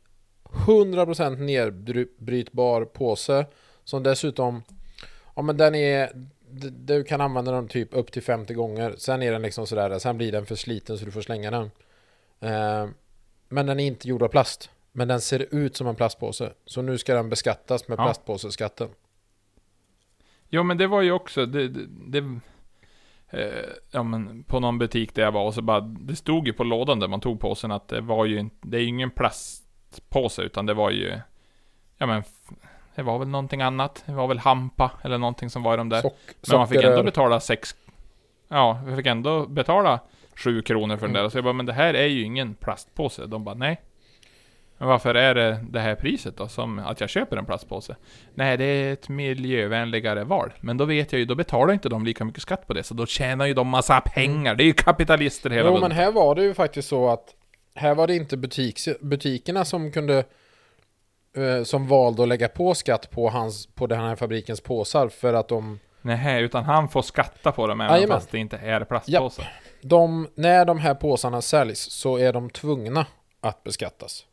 100% 0.67 1.37
nedbrytbar 1.41 2.85
påse 2.85 3.47
som 3.85 4.03
dessutom 4.03 4.63
Ja 5.37 5.43
men 5.43 5.57
den 5.57 5.75
är 5.75 6.11
Du 6.71 7.05
kan 7.05 7.21
använda 7.21 7.53
den 7.53 7.69
typ 7.69 7.89
upp 7.95 8.13
till 8.13 8.23
50 8.23 8.55
gånger 8.55 8.95
Sen 8.99 9.23
är 9.23 9.33
den 9.33 9.43
liksom 9.43 9.67
sådär 9.67 9.99
Sen 9.99 10.17
blir 10.19 10.33
den 10.33 10.47
för 10.47 10.55
sliten 10.55 10.99
så 10.99 11.05
du 11.05 11.11
får 11.11 11.21
slänga 11.21 11.51
den 11.51 11.71
Men 13.49 13.67
den 13.67 13.81
är 13.81 13.87
inte 13.87 14.09
gjord 14.09 14.23
av 14.23 14.29
plast. 14.29 14.71
Men 14.93 15.09
den 15.09 15.21
ser 15.21 15.55
ut 15.55 15.77
som 15.77 15.87
en 15.87 15.97
plastpåse. 15.97 16.53
Så 16.65 16.83
nu 16.83 16.99
ska 16.99 17.15
den 17.15 17.29
beskattas 17.29 17.89
med 17.89 17.99
Ja. 17.99 18.05
plastpåseskatten. 18.05 18.89
Jo, 20.49 20.63
men 20.63 20.79
det 20.79 20.87
var 20.87 21.03
ju 21.03 21.13
också, 21.13 21.47
det, 21.47 21.69
det, 21.69 21.87
det 22.07 22.41
eh, 23.31 23.71
ja 23.91 24.03
men 24.03 24.43
på 24.43 24.61
någon 24.61 24.79
butik 24.79 25.15
där 25.15 25.23
jag 25.23 25.33
var 25.33 25.45
och 25.45 25.55
så 25.55 25.63
bara, 25.63 25.81
det 25.81 26.17
stod 26.17 26.47
ju 26.47 26.53
på 26.53 26.65
lådan 26.65 27.01
där 27.01 27.09
man 27.09 27.21
tog 27.21 27.41
påsen 27.41 27.73
att 27.73 27.89
det 27.89 28.01
var 28.01 28.25
ju 28.25 28.49
det 28.63 28.77
är 28.77 28.81
ju 28.81 28.87
ingen 28.87 29.11
plastpåse 29.11 30.43
utan 30.43 30.67
det 30.67 30.75
var 30.75 30.91
ju, 30.91 31.21
ja 31.99 32.07
men, 32.07 32.23
det 32.95 33.03
var 33.03 33.19
väl 33.19 33.29
någonting 33.29 33.63
annat, 33.63 34.03
det 34.07 34.13
var 34.13 34.27
väl 34.27 34.39
hampa 34.39 34.91
eller 35.03 35.19
någonting 35.19 35.51
som 35.51 35.63
var 35.63 35.75
i 35.75 35.77
de 35.77 35.89
där. 35.89 36.01
Sock, 36.03 36.17
men 36.49 36.59
man 36.59 36.69
fick 36.69 36.85
ändå 36.85 37.03
betala 37.03 37.41
sex, 37.41 37.77
ja, 38.49 38.81
vi 38.87 38.97
fick 38.97 39.07
ändå 39.07 39.47
betala 39.47 40.01
sju 40.37 40.63
kronor 40.63 40.97
för 40.97 41.07
den 41.07 41.11
Mm. 41.17 41.23
där. 41.23 41.29
Så 41.31 41.37
jag 41.39 41.45
bara, 41.45 41.53
men 41.53 41.67
det 41.67 41.73
här 41.73 41.95
är 41.95 42.07
ju 42.07 42.23
ingen 42.23 42.55
plastpåse. 42.55 43.27
De 43.27 43.45
bara, 43.45 43.55
nej. 43.55 43.81
Men 44.79 44.89
varför 44.89 45.15
är 45.15 45.35
det 45.35 45.59
det 45.71 45.81
här 45.81 45.95
priset 45.95 46.37
då, 46.37 46.49
som 46.49 46.79
att 46.79 47.01
jag 47.01 47.11
köper 47.11 47.37
en 47.37 47.45
plastpåse? 47.47 47.97
Nej, 48.35 48.57
det 48.57 48.65
är 48.65 48.93
ett 48.93 49.09
miljövänligare 49.09 50.25
val. 50.25 50.53
Men 50.61 50.77
då 50.77 50.85
vet 50.85 51.13
jag 51.13 51.19
ju, 51.19 51.25
då 51.25 51.35
betalar 51.35 51.73
inte 51.73 51.89
de 51.89 52.05
lika 52.05 52.25
mycket 52.25 52.43
skatt 52.43 52.67
på 52.67 52.75
det, 52.75 52.83
så 52.83 52.95
då 52.95 53.07
tjänar 53.07 53.47
ju 53.47 53.55
de 53.55 53.69
massa 53.69 54.01
pengar. 54.01 54.55
Det 54.55 54.63
är 54.63 54.67
ju 54.67 54.73
kapitalister 54.73 55.51
hela 55.51 55.69
Jo 55.69 55.81
men 55.81 55.93
här 55.93 56.13
var 56.13 56.35
det 56.35 56.43
ju 56.43 56.55
faktiskt 56.55 56.89
så 56.89 57.09
att 57.09 57.35
Här 57.75 57.95
var 57.95 58.07
det 58.07 58.15
inte 58.17 58.37
butiks, 58.37 58.89
butikerna 59.01 59.65
som 59.65 59.93
kunde 59.93 60.25
eh, 61.37 61.63
Som 61.65 61.89
valde 61.89 62.23
att 62.23 62.29
lägga 62.29 62.49
på 62.49 62.75
skatt 62.75 63.11
på, 63.11 63.29
hans, 63.31 63.67
på 63.67 63.87
den 63.87 64.01
här 64.01 64.17
fabrikens 64.17 64.61
påsar 64.61 65.09
för 65.09 65.35
att 65.35 65.49
de 65.49 65.79
Nej, 66.03 66.43
utan 66.43 66.65
han 66.65 66.89
får 66.89 67.03
skatta 67.03 67.53
på 67.53 67.67
dem 67.67 67.81
även 67.81 67.95
Jajamän. 67.95 68.17
fast 68.17 68.31
det 68.31 68.39
inte 68.39 68.57
är 68.57 68.85
plastpåsar. 68.85 69.49
De, 69.89 70.29
när 70.35 70.65
de 70.65 70.79
här 70.79 70.95
påsarna 70.95 71.43
säljs 71.43 71.81
så 71.81 72.17
är 72.19 72.33
de 72.33 72.51
tvungna 72.51 73.07
att 73.41 73.65
beskattas. 73.65 74.27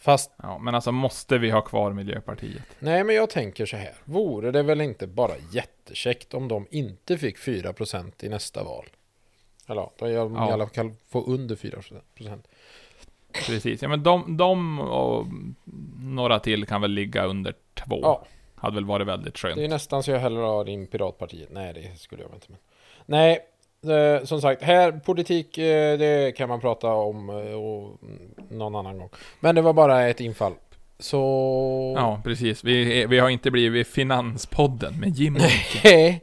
Fast, 0.00 0.30
Ja, 0.42 0.58
men 0.58 0.74
alltså 0.74 0.92
måste 0.92 1.38
vi 1.38 1.50
ha 1.50 1.60
kvar 1.60 1.92
Miljöpartiet? 1.92 2.62
nej 2.78 3.04
men 3.04 3.14
jag 3.16 3.30
tänker 3.30 3.66
så 3.66 3.76
här. 3.76 3.94
Vore 4.04 4.50
det 4.50 4.62
väl 4.62 4.80
inte 4.80 5.06
bara 5.06 5.32
jättekäckt 5.52 6.34
om 6.34 6.48
de 6.48 6.66
inte 6.70 7.18
fick 7.18 7.38
4% 7.38 8.12
i 8.24 8.28
nästa 8.28 8.64
val? 8.64 8.84
Eller 9.68 9.80
ja, 9.80 9.92
de 9.98 10.10
Ja. 10.10 10.48
i 10.48 10.52
alla 10.52 10.66
fall 10.68 10.92
få 11.08 11.24
under 11.24 11.56
4%. 11.56 12.38
Precis, 13.46 13.82
ja 13.82 13.88
men 13.88 14.02
de, 14.02 14.36
de 14.36 14.80
och 14.80 15.26
några 16.02 16.38
till 16.40 16.66
kan 16.66 16.80
väl 16.80 16.90
ligga 16.90 17.24
under 17.24 17.54
två. 17.74 17.98
Ja, 18.02 18.24
Hade 18.54 18.74
väl 18.74 18.84
varit 18.84 19.06
väldigt 19.06 19.38
skönt. 19.38 19.56
det 19.56 19.64
är 19.64 19.68
nästan 19.68 20.02
så 20.02 20.10
jag 20.10 20.18
hellre 20.18 20.40
har 20.42 20.68
in 20.68 20.86
Piratpartiet. 20.86 21.48
Nej, 21.52 21.72
det 21.72 21.98
skulle 21.98 22.22
jag 22.22 22.34
inte. 22.34 22.46
Men. 22.48 22.58
Nej, 23.06 23.38
eh, 23.86 24.24
som 24.24 24.40
sagt, 24.40 24.62
här 24.62 24.92
politik, 24.92 25.58
eh, 25.58 25.98
det 25.98 26.36
kan 26.36 26.48
man 26.48 26.60
prata 26.60 26.88
om 26.88 27.30
eh, 27.30 27.36
och, 27.36 27.98
någon 28.50 28.76
annan 28.76 28.98
gång. 28.98 29.10
Men 29.40 29.54
det 29.54 29.62
var 29.62 29.72
bara 29.72 30.08
ett 30.08 30.20
infall. 30.20 30.52
Så... 30.98 31.94
Ja, 31.96 32.20
precis. 32.24 32.64
Vi, 32.64 33.06
vi 33.06 33.18
har 33.18 33.28
inte 33.28 33.50
blivit 33.50 33.88
Finanspodden 33.88 35.00
med 35.00 35.08
Jim. 35.08 35.38
Nej, 35.84 36.22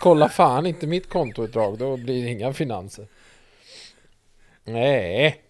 kolla 0.00 0.28
fan 0.28 0.66
inte 0.66 0.86
mitt 0.86 1.08
kontoutdrag, 1.08 1.78
då 1.78 1.96
blir 1.96 2.22
det 2.24 2.30
inga 2.30 2.52
finanser. 2.52 3.06
Nej, 4.64 5.42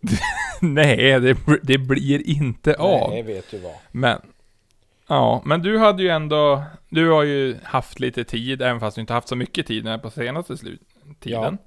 Nej, 0.60 1.20
det, 1.20 1.36
det 1.62 1.78
blir 1.78 2.28
inte 2.28 2.74
av. 2.74 3.10
nej 3.10 3.22
vet 3.22 3.50
du 3.50 3.58
vad. 3.58 3.74
Men, 3.90 4.20
ja, 5.08 5.42
men 5.44 5.62
du 5.62 5.78
hade 5.78 6.02
ju 6.02 6.08
ändå, 6.08 6.62
du 6.88 7.10
har 7.10 7.22
ju 7.22 7.56
haft 7.64 8.00
lite 8.00 8.24
tid, 8.24 8.62
även 8.62 8.80
fast 8.80 8.94
du 8.94 9.00
inte 9.00 9.12
haft 9.12 9.28
så 9.28 9.36
mycket 9.36 9.66
tid 9.66 10.02
på 10.02 10.10
senaste 10.10 10.56
slut, 10.56 10.80
tiden. 11.20 11.58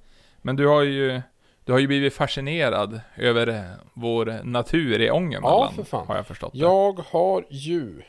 Men 0.42 0.56
du 0.56 0.66
har 0.66 0.82
ju, 0.82 1.22
du 1.64 1.72
har 1.72 1.78
ju 1.78 1.86
blivit 1.86 2.14
fascinerad 2.14 3.00
över 3.16 3.46
eh, 3.48 3.60
vår 3.94 4.40
natur 4.44 5.00
i 5.00 5.10
Ångermanland. 5.10 5.70
Ja, 5.70 5.76
för 5.76 5.90
fan. 5.90 6.06
Har 6.06 6.16
jag 6.16 6.26
förstått 6.26 6.52
det. 6.52 6.58
Jag 6.58 7.00
har 7.10 7.44
ju... 7.48 8.02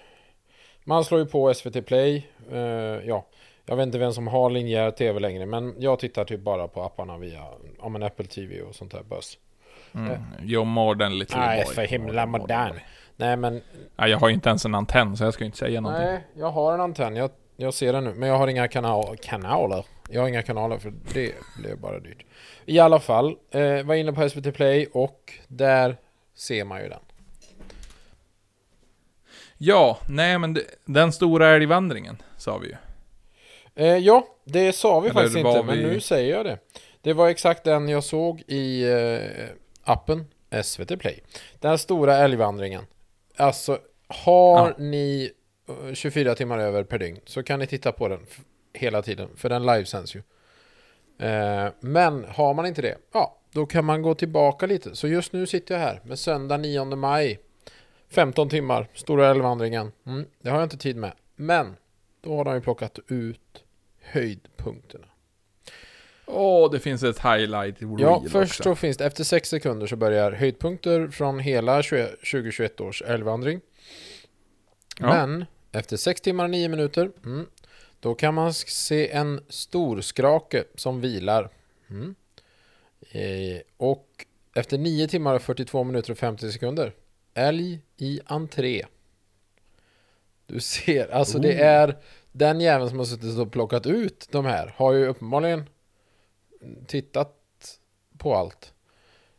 Man 0.83 1.03
slår 1.03 1.19
ju 1.19 1.25
på 1.25 1.53
SVT 1.53 1.85
Play. 1.85 2.27
eh, 2.51 2.59
ja. 3.05 3.25
Jag 3.65 3.75
vet 3.75 3.85
inte 3.85 3.97
vem 3.97 4.13
som 4.13 4.27
har 4.27 4.49
linjär 4.49 4.91
tv 4.91 5.19
längre, 5.19 5.45
men 5.45 5.75
jag 5.77 5.99
tittar 5.99 6.25
typ 6.25 6.39
bara 6.39 6.67
på 6.67 6.83
apparna 6.83 7.17
via 7.17 7.43
om 7.79 7.95
en 7.95 8.03
Apple 8.03 8.25
TV 8.25 8.61
och 8.61 8.75
sånt 8.75 8.91
där 8.91 9.03
bös. 9.03 9.37
Mm. 9.95 10.21
You're 10.39 10.65
more 10.65 10.99
than 10.99 11.17
little 11.19 11.37
Nej, 11.39 11.63
boy. 11.65 11.75
för 11.75 11.81
himla 11.81 12.25
More 12.25 12.39
than 12.39 12.41
modern. 12.41 12.79
Nej, 13.15 13.37
men 13.37 13.61
Nej, 13.95 14.09
jag 14.11 14.17
har 14.17 14.27
ju 14.27 14.33
inte 14.33 14.49
ens 14.49 14.65
en 14.65 14.75
antenn 14.75 15.17
så 15.17 15.23
jag 15.23 15.33
ska 15.33 15.43
ju 15.43 15.45
inte 15.45 15.57
säga 15.57 15.81
någonting. 15.81 16.05
nej, 16.07 16.27
jag 16.37 16.51
har 16.51 16.73
en 16.73 16.81
antenn. 16.81 17.15
Jag, 17.15 17.29
jag 17.57 17.73
ser 17.73 17.93
den 17.93 18.03
nu, 18.03 18.13
men 18.13 18.29
jag 18.29 18.37
har 18.37 18.47
inga 18.47 18.67
kanal 18.67 19.17
kanaler. 19.21 19.85
Jag 20.09 20.21
har 20.21 20.27
inga 20.27 20.41
kanaler 20.41 20.77
för 20.77 20.93
det 21.13 21.33
blev 21.61 21.77
bara 21.79 21.99
dyrt. 21.99 22.25
I 22.65 22.79
alla 22.79 22.99
fall, 22.99 23.35
eh, 23.51 23.83
var 23.83 23.95
inne 23.95 24.13
på 24.13 24.29
SVT 24.29 24.51
Play 24.55 24.87
och 24.93 25.33
där 25.47 25.97
ser 26.35 26.63
man 26.63 26.81
ju 26.81 26.89
den. 26.89 26.99
Ja, 29.57 29.97
nej 30.09 30.39
men 30.39 30.53
det, 30.53 30.61
den 30.85 31.11
stora 31.13 31.49
älgvandringen 31.49 32.17
sa 32.37 32.57
vi 32.57 32.67
ju. 32.67 32.75
Eh, 33.75 33.97
ja, 33.97 34.27
det 34.45 34.73
sa 34.73 34.99
vi 34.99 35.09
Eller 35.09 35.13
faktiskt 35.21 35.37
inte, 35.37 35.63
men 35.63 35.77
vi- 35.77 35.83
nu 35.83 35.99
säger 35.99 36.35
jag 36.35 36.45
det. 36.45 36.57
Det 37.01 37.13
var 37.13 37.29
exakt 37.29 37.63
den 37.63 37.89
jag 37.89 38.03
såg 38.03 38.41
i 38.47 38.83
eh, 38.91 39.49
appen 39.83 40.25
SVT 40.63 40.97
Play. 40.99 41.23
Den 41.59 41.77
stora 41.77 42.17
älgvandringen. 42.17 42.85
Alltså, 43.37 43.79
har 44.07 44.67
Ja. 44.67 44.73
ni 44.77 45.31
eh, 45.87 45.93
24 45.93 46.35
timmar 46.35 46.59
över 46.59 46.83
per 46.83 46.99
dygn 46.99 47.19
så 47.25 47.43
kan 47.43 47.59
ni 47.59 47.67
titta 47.67 47.91
på 47.91 48.07
den 48.07 48.19
hela 48.73 49.01
tiden, 49.01 49.29
för 49.35 49.49
den 49.49 49.65
livesänds 49.65 50.15
ju. 50.15 50.21
Eh, 51.27 51.71
men 51.79 52.25
har 52.25 52.53
man 52.53 52.65
inte 52.65 52.81
det, 52.81 52.97
ja, 53.13 53.37
då 53.51 53.65
kan 53.65 53.85
man 53.85 54.01
gå 54.01 54.15
tillbaka 54.15 54.65
lite. 54.65 54.95
Så 54.95 55.07
just 55.07 55.33
nu 55.33 55.47
sitter 55.47 55.75
jag 55.75 55.81
här 55.81 56.01
med 56.03 56.19
söndag 56.19 56.57
9 56.57 56.85
maj. 56.85 57.39
15 58.09 58.49
timmar, 58.49 58.87
Stora 58.93 59.27
älgvandringen. 59.29 59.91
Mm, 60.05 60.25
det 60.41 60.49
har 60.49 60.57
jag 60.57 60.65
inte 60.65 60.77
tid 60.77 60.95
med. 60.95 61.13
Men 61.35 61.75
då 62.21 62.35
har 62.37 62.45
de 62.45 62.53
ju 62.55 62.61
plockat 62.61 62.99
ut 63.07 63.63
höjdpunkterna. 64.01 65.07
Åh, 66.25 66.71
det 66.71 66.79
finns 66.79 67.03
ett 67.03 67.19
highlight 67.19 67.81
reel 67.81 67.95
Ja, 67.99 68.23
först 68.29 68.59
också. 68.59 68.63
så 68.63 68.75
finns 68.75 68.97
det, 68.97 69.05
efter 69.05 69.23
6 69.23 69.49
sekunder 69.49 69.87
så 69.87 69.95
börjar 69.95 70.31
höjdpunkter 70.31 71.07
från 71.07 71.39
hela 71.39 71.83
20 71.83 72.07
2021 72.07 72.81
års 72.81 73.01
älgvandring. 73.01 73.61
Ja. 74.99 75.07
Men 75.07 75.45
efter 75.71 75.97
6 75.97 76.21
timmar 76.21 76.43
och 76.43 76.49
9 76.49 76.69
minuter, 76.69 77.11
mm, 77.25 77.45
då 77.99 78.15
kan 78.15 78.33
man 78.33 78.53
se 78.53 79.11
en 79.11 79.41
storskrake 79.49 80.63
som 80.75 81.01
vilar. 81.01 81.49
Mm. 81.89 82.15
Eh, 83.11 83.61
och 83.77 84.07
efter 84.55 84.77
9 84.77 85.07
timmar 85.07 85.35
och 85.35 85.41
42 85.41 85.83
minuter 85.83 86.11
och 86.11 86.17
50 86.17 86.51
sekunder, 86.51 86.93
älg 87.33 87.79
i 87.97 88.19
entré. 88.25 88.85
Du 90.45 90.59
ser, 90.59 91.13
alltså 91.13 91.39
det 91.39 91.53
Oh. 91.55 91.61
är 91.61 91.97
den 92.31 92.61
jäveln 92.61 92.89
som 92.89 92.97
har 92.97 93.05
suttit 93.05 93.39
och 93.39 93.51
plockat 93.51 93.85
ut 93.85 94.27
de 94.31 94.45
här 94.45 94.73
har 94.77 94.93
ju 94.93 95.07
uppenbarligen 95.07 95.63
tittat 96.87 97.35
på 98.17 98.35
allt. 98.35 98.73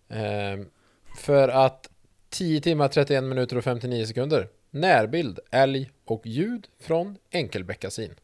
Ehm, 0.08 0.70
för 1.16 1.48
att 1.48 1.90
10 2.30 2.60
timmar 2.60 2.88
31 2.88 3.24
minuter 3.24 3.56
och 3.56 3.64
59 3.64 4.06
sekunder 4.06 4.48
närbild, 4.70 5.38
älg 5.50 5.90
och 6.04 6.26
ljud 6.26 6.66
från 6.80 7.16
enkelbeckasin. 7.30 8.14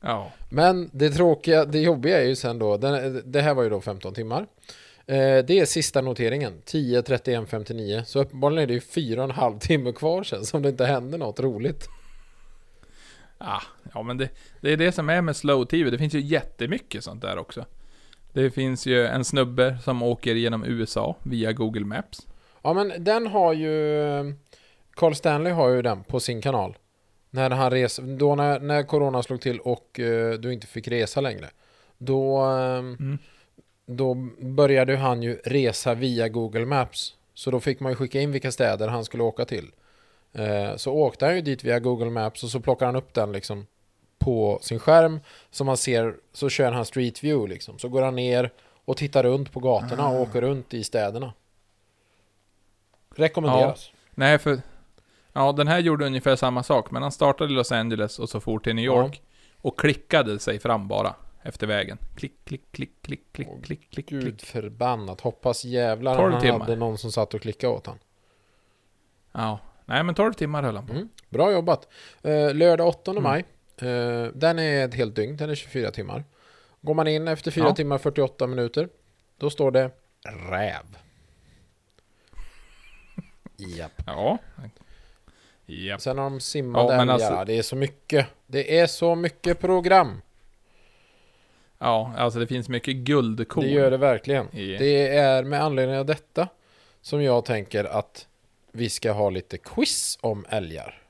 Ja. 0.00 0.32
Men 0.48 0.90
det 0.92 1.10
tråkiga, 1.10 1.64
det 1.64 1.78
jobbiga 1.78 2.20
är 2.20 2.24
ju 2.24 2.36
sen 2.36 2.58
då, 2.58 2.76
den, 2.76 3.22
det 3.24 3.40
här 3.40 3.54
var 3.54 3.62
ju 3.62 3.70
då 3.70 3.80
15 3.80 4.14
timmar. 4.14 4.46
Eh, 5.06 5.44
det 5.44 5.50
är 5.50 5.64
sista 5.64 6.00
noteringen, 6.00 6.52
10, 6.64 7.02
31, 7.02 7.48
59. 7.48 8.02
Så 8.06 8.20
uppenbarligen 8.20 8.62
är 8.62 8.66
det 8.66 8.74
ju 8.74 8.80
fyra 8.80 9.20
och 9.20 9.24
en 9.24 9.36
halv 9.36 9.58
timme 9.58 9.92
kvar 9.92 10.22
sen 10.22 10.44
som 10.44 10.62
det 10.62 10.68
inte 10.68 10.84
händer 10.84 11.18
något 11.18 11.40
roligt. 11.40 11.88
Ah, 13.38 13.62
ja, 13.94 14.02
men 14.02 14.16
det, 14.16 14.28
det 14.60 14.72
är 14.72 14.76
det 14.76 14.92
som 14.92 15.08
är 15.08 15.22
med 15.22 15.36
slow 15.36 15.64
TV. 15.64 15.90
Det 15.90 15.98
finns 15.98 16.14
ju 16.14 16.20
jättemycket 16.20 17.04
sånt 17.04 17.22
där 17.22 17.38
också. 17.38 17.64
Det 18.32 18.50
finns 18.50 18.86
ju 18.86 19.06
en 19.06 19.24
snubbe 19.24 19.78
som 19.84 20.02
åker 20.02 20.34
genom 20.34 20.64
USA 20.64 21.16
via 21.22 21.52
Google 21.52 21.84
Maps. 21.84 22.26
Ja 22.62 22.72
men 22.72 23.04
den 23.04 23.26
har 23.26 23.52
ju 23.52 23.74
Carl 24.94 25.14
Stanley 25.14 25.52
har 25.52 25.68
ju 25.68 25.82
den 25.82 26.04
på 26.04 26.20
sin 26.20 26.42
kanal 26.42 26.76
När 27.30 27.50
han 27.50 27.70
reser, 27.70 28.02
då 28.02 28.34
när, 28.34 28.60
när 28.60 28.82
Corona 28.82 29.22
slog 29.22 29.40
till 29.40 29.60
och 29.60 30.00
eh, 30.00 30.32
du 30.32 30.52
inte 30.52 30.66
fick 30.66 30.88
resa 30.88 31.20
längre 31.20 31.50
Då 31.98 32.44
eh, 32.44 32.78
Mm. 32.78 33.18
Då 33.86 34.14
började 34.40 34.96
han 34.96 35.22
ju 35.22 35.34
resa 35.44 35.94
via 35.94 36.28
Google 36.28 36.66
Maps 36.66 37.14
Så 37.34 37.50
då 37.50 37.60
fick 37.60 37.80
man 37.80 37.92
ju 37.92 37.96
skicka 37.96 38.20
in 38.20 38.32
vilka 38.32 38.52
städer 38.52 38.88
han 38.88 39.04
skulle 39.04 39.22
åka 39.22 39.44
till 39.44 39.70
Så 40.76 40.92
åkte 40.92 41.24
han 41.24 41.34
ju 41.34 41.40
dit 41.40 41.64
via 41.64 41.78
Google 41.78 42.10
Maps 42.10 42.44
och 42.44 42.50
så 42.50 42.60
plockar 42.60 42.86
han 42.86 42.96
upp 42.96 43.14
den 43.14 43.32
liksom 43.32 43.66
På 44.18 44.58
sin 44.62 44.78
skärm 44.78 45.20
Så 45.50 45.64
man 45.64 45.76
ser, 45.76 46.16
så 46.32 46.48
kör 46.48 46.72
han 46.72 46.84
Street 46.84 47.24
View 47.24 47.54
liksom 47.54 47.78
Så 47.78 47.88
går 47.88 48.02
han 48.02 48.16
ner 48.16 48.52
och 48.84 48.96
tittar 48.96 49.22
runt 49.22 49.52
på 49.52 49.60
gatorna 49.60 50.08
och 50.08 50.20
åker 50.20 50.40
runt 50.40 50.74
i 50.74 50.84
städerna 50.84 51.32
Rekommenderas. 53.14 53.90
Nej, 54.14 54.38
för... 54.38 54.60
Ja, 55.32 55.52
den 55.52 55.68
här 55.68 55.78
gjorde 55.78 56.06
ungefär 56.06 56.36
samma 56.36 56.62
sak, 56.62 56.90
men 56.90 57.02
han 57.02 57.12
startade 57.12 57.52
i 57.52 57.56
Los 57.56 57.72
Angeles 57.72 58.18
och 58.18 58.28
så 58.28 58.40
for 58.40 58.58
till 58.58 58.74
New 58.74 58.84
York. 58.84 59.22
Och 59.60 59.78
klickade 59.78 60.38
sig 60.38 60.58
fram 60.58 60.88
bara, 60.88 61.14
efter 61.42 61.66
vägen. 61.66 61.98
Klick, 62.14 62.44
klick, 62.44 62.72
klick, 62.72 63.02
klick, 63.02 63.32
klick, 63.32 63.48
Åh, 63.50 63.60
klick, 63.62 63.90
klick, 63.90 64.08
Gud 64.08 64.22
klick. 64.22 64.44
förbannat. 64.44 65.20
Hoppas 65.20 65.64
jävlar 65.64 66.16
12 66.16 66.32
han 66.32 66.42
timmar. 66.42 66.58
hade 66.58 66.76
någon 66.76 66.98
som 66.98 67.12
satt 67.12 67.34
och 67.34 67.40
klickade 67.40 67.72
åt 67.72 67.86
han. 67.86 67.98
Ja. 69.32 69.58
Nej, 69.88 70.02
men 70.02 70.14
12 70.14 70.32
timmar 70.32 70.62
höll 70.62 70.76
han 70.76 70.86
på. 70.86 70.92
Mm. 70.92 71.08
Bra 71.28 71.52
jobbat. 71.52 71.88
Eh, 72.22 72.54
lördag 72.54 72.88
8 72.88 73.10
Mm. 73.10 73.22
maj. 73.22 73.44
Eh, 73.78 74.24
den 74.34 74.58
är 74.58 74.84
ett 74.84 74.94
helt 74.94 75.16
dygn. 75.16 75.36
Den 75.36 75.50
är 75.50 75.54
24 75.54 75.90
timmar. 75.90 76.24
Går 76.80 76.94
man 76.94 77.06
in 77.08 77.28
efter 77.28 77.50
4 77.50 77.64
Ja. 77.64 77.74
timmar 77.74 77.98
48 77.98 78.46
minuter. 78.46 78.88
Då 79.38 79.50
står 79.50 79.70
det 79.70 79.90
räv. 80.50 80.84
Japp. 83.56 83.92
Ja. 84.06 84.38
Japp. 85.66 86.00
Sen 86.00 86.18
har 86.18 86.24
de 86.30 86.40
simmade 86.40 86.94
Ja, 86.94 87.12
alltså- 87.12 87.44
Det 87.46 87.58
är 87.58 87.62
så 87.62 87.76
mycket. 87.76 88.26
Det 88.46 88.78
är 88.78 88.86
så 88.86 89.14
mycket 89.14 89.60
program. 89.60 90.22
Ja, 91.78 92.12
alltså 92.16 92.38
det 92.38 92.46
finns 92.46 92.68
mycket 92.68 92.96
guldkorn. 92.96 93.64
Det 93.64 93.70
gör 93.70 93.90
det 93.90 93.96
verkligen. 93.96 94.56
I- 94.56 94.76
Det 94.78 95.08
är 95.16 95.44
med 95.44 95.62
anledning 95.62 95.96
av 95.98 96.06
detta 96.06 96.48
som 97.00 97.22
jag 97.22 97.44
tänker 97.44 97.84
att 97.84 98.26
vi 98.76 98.88
ska 98.90 99.12
ha 99.12 99.30
lite 99.30 99.58
quiz 99.58 100.18
om 100.20 100.44
älgar. 100.48 101.02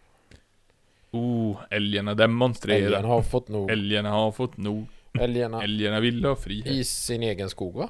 Oh, 1.11 1.57
älgarna 1.71 2.15
demonstrerar. 2.15 2.87
Älgarna 2.87 3.09
har 3.09 3.23
fått 3.23 3.49
nog. 3.49 3.71
Älgarna 3.71 4.11
har 4.11 4.33
fått 4.33 4.57
nog. 4.57 4.87
Älgarna 5.21 5.63
Älgarna 5.63 6.01
vill 6.01 6.25
ha 6.25 6.37
frihet. 6.37 6.67
i 6.67 6.85
sin 6.85 7.23
egen 7.23 7.51
skog 7.51 7.75
va? 7.75 7.89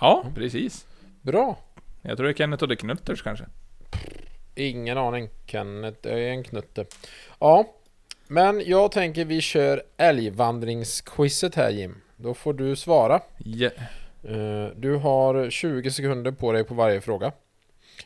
Ja, 0.00 0.24
precis. 0.34 0.86
Bra. 1.22 1.58
Jag 2.02 2.16
tror 2.16 2.26
det 2.26 2.32
är 2.32 2.36
Kenneth 2.36 2.62
och 2.62 2.68
the 2.68 2.76
Knutters 2.76 3.22
kanske. 3.22 3.44
Ingen 4.54 4.98
aning. 4.98 5.28
Kenneth 5.46 6.08
är 6.08 6.16
en 6.16 6.44
knutte. 6.44 6.84
Ja, 7.40 7.64
men 8.28 8.62
jag 8.66 8.92
tänker 8.92 9.24
vi 9.24 9.40
kör 9.40 9.82
älgvandringsquizet 9.96 11.54
här 11.54 11.70
Jim. 11.70 11.94
Då 12.16 12.34
får 12.34 12.52
du 12.54 12.76
svara. 12.76 13.14
Eh, 14.22 14.66
Du 14.76 14.96
har 14.96 15.50
20 15.50 15.90
sekunder 15.90 16.30
på 16.32 16.52
dig 16.52 16.64
på 16.64 16.74
varje 16.74 17.00
fråga. 17.00 17.32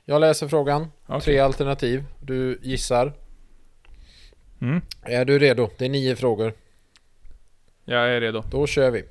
Jag 0.05 0.20
läser 0.20 0.48
frågan. 0.48 0.87
Okej. 1.07 1.20
Tre 1.20 1.38
alternativ. 1.38 2.05
Du 2.20 2.59
gissar. 2.62 3.12
Mm. 4.61 4.81
Är 5.03 5.24
du 5.24 5.38
redo? 5.38 5.70
Det 5.79 5.85
är 5.85 5.88
nio 5.88 6.16
frågor. 6.16 6.53
Jag 7.85 8.09
är 8.09 8.20
redo. 8.20 8.42
Då 8.51 8.66
kör 8.66 8.90
vi. 8.90 9.05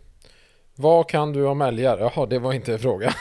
Vad 0.76 1.10
kan 1.10 1.34
du 1.34 1.46
om 1.48 1.62
älgar? 1.62 1.98
Jaha, 1.98 2.26
det 2.26 2.40
var 2.40 2.54
inte 2.54 2.74
en 2.74 2.80
fråga. 2.80 3.13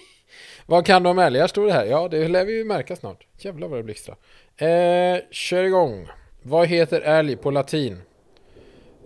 vad 0.66 0.86
kan 0.86 1.02
du 1.02 1.10
om 1.10 1.18
älgar? 1.18 1.46
Stod 1.46 1.66
det 1.66 1.72
här. 1.72 1.84
Ja, 1.84 2.08
det 2.08 2.28
lär 2.28 2.44
vi 2.44 2.56
ju 2.56 2.64
märka 2.64 2.96
snart. 2.96 3.26
Jävlar 3.38 3.68
vad 3.68 3.78
det 3.78 3.82
blixtrar. 3.82 4.16
Eh, 4.56 5.20
kör 5.30 5.64
igång. 5.64 6.08
Vad 6.42 6.68
heter 6.68 7.00
älg 7.00 7.36
på 7.36 7.50
latin? 7.50 8.00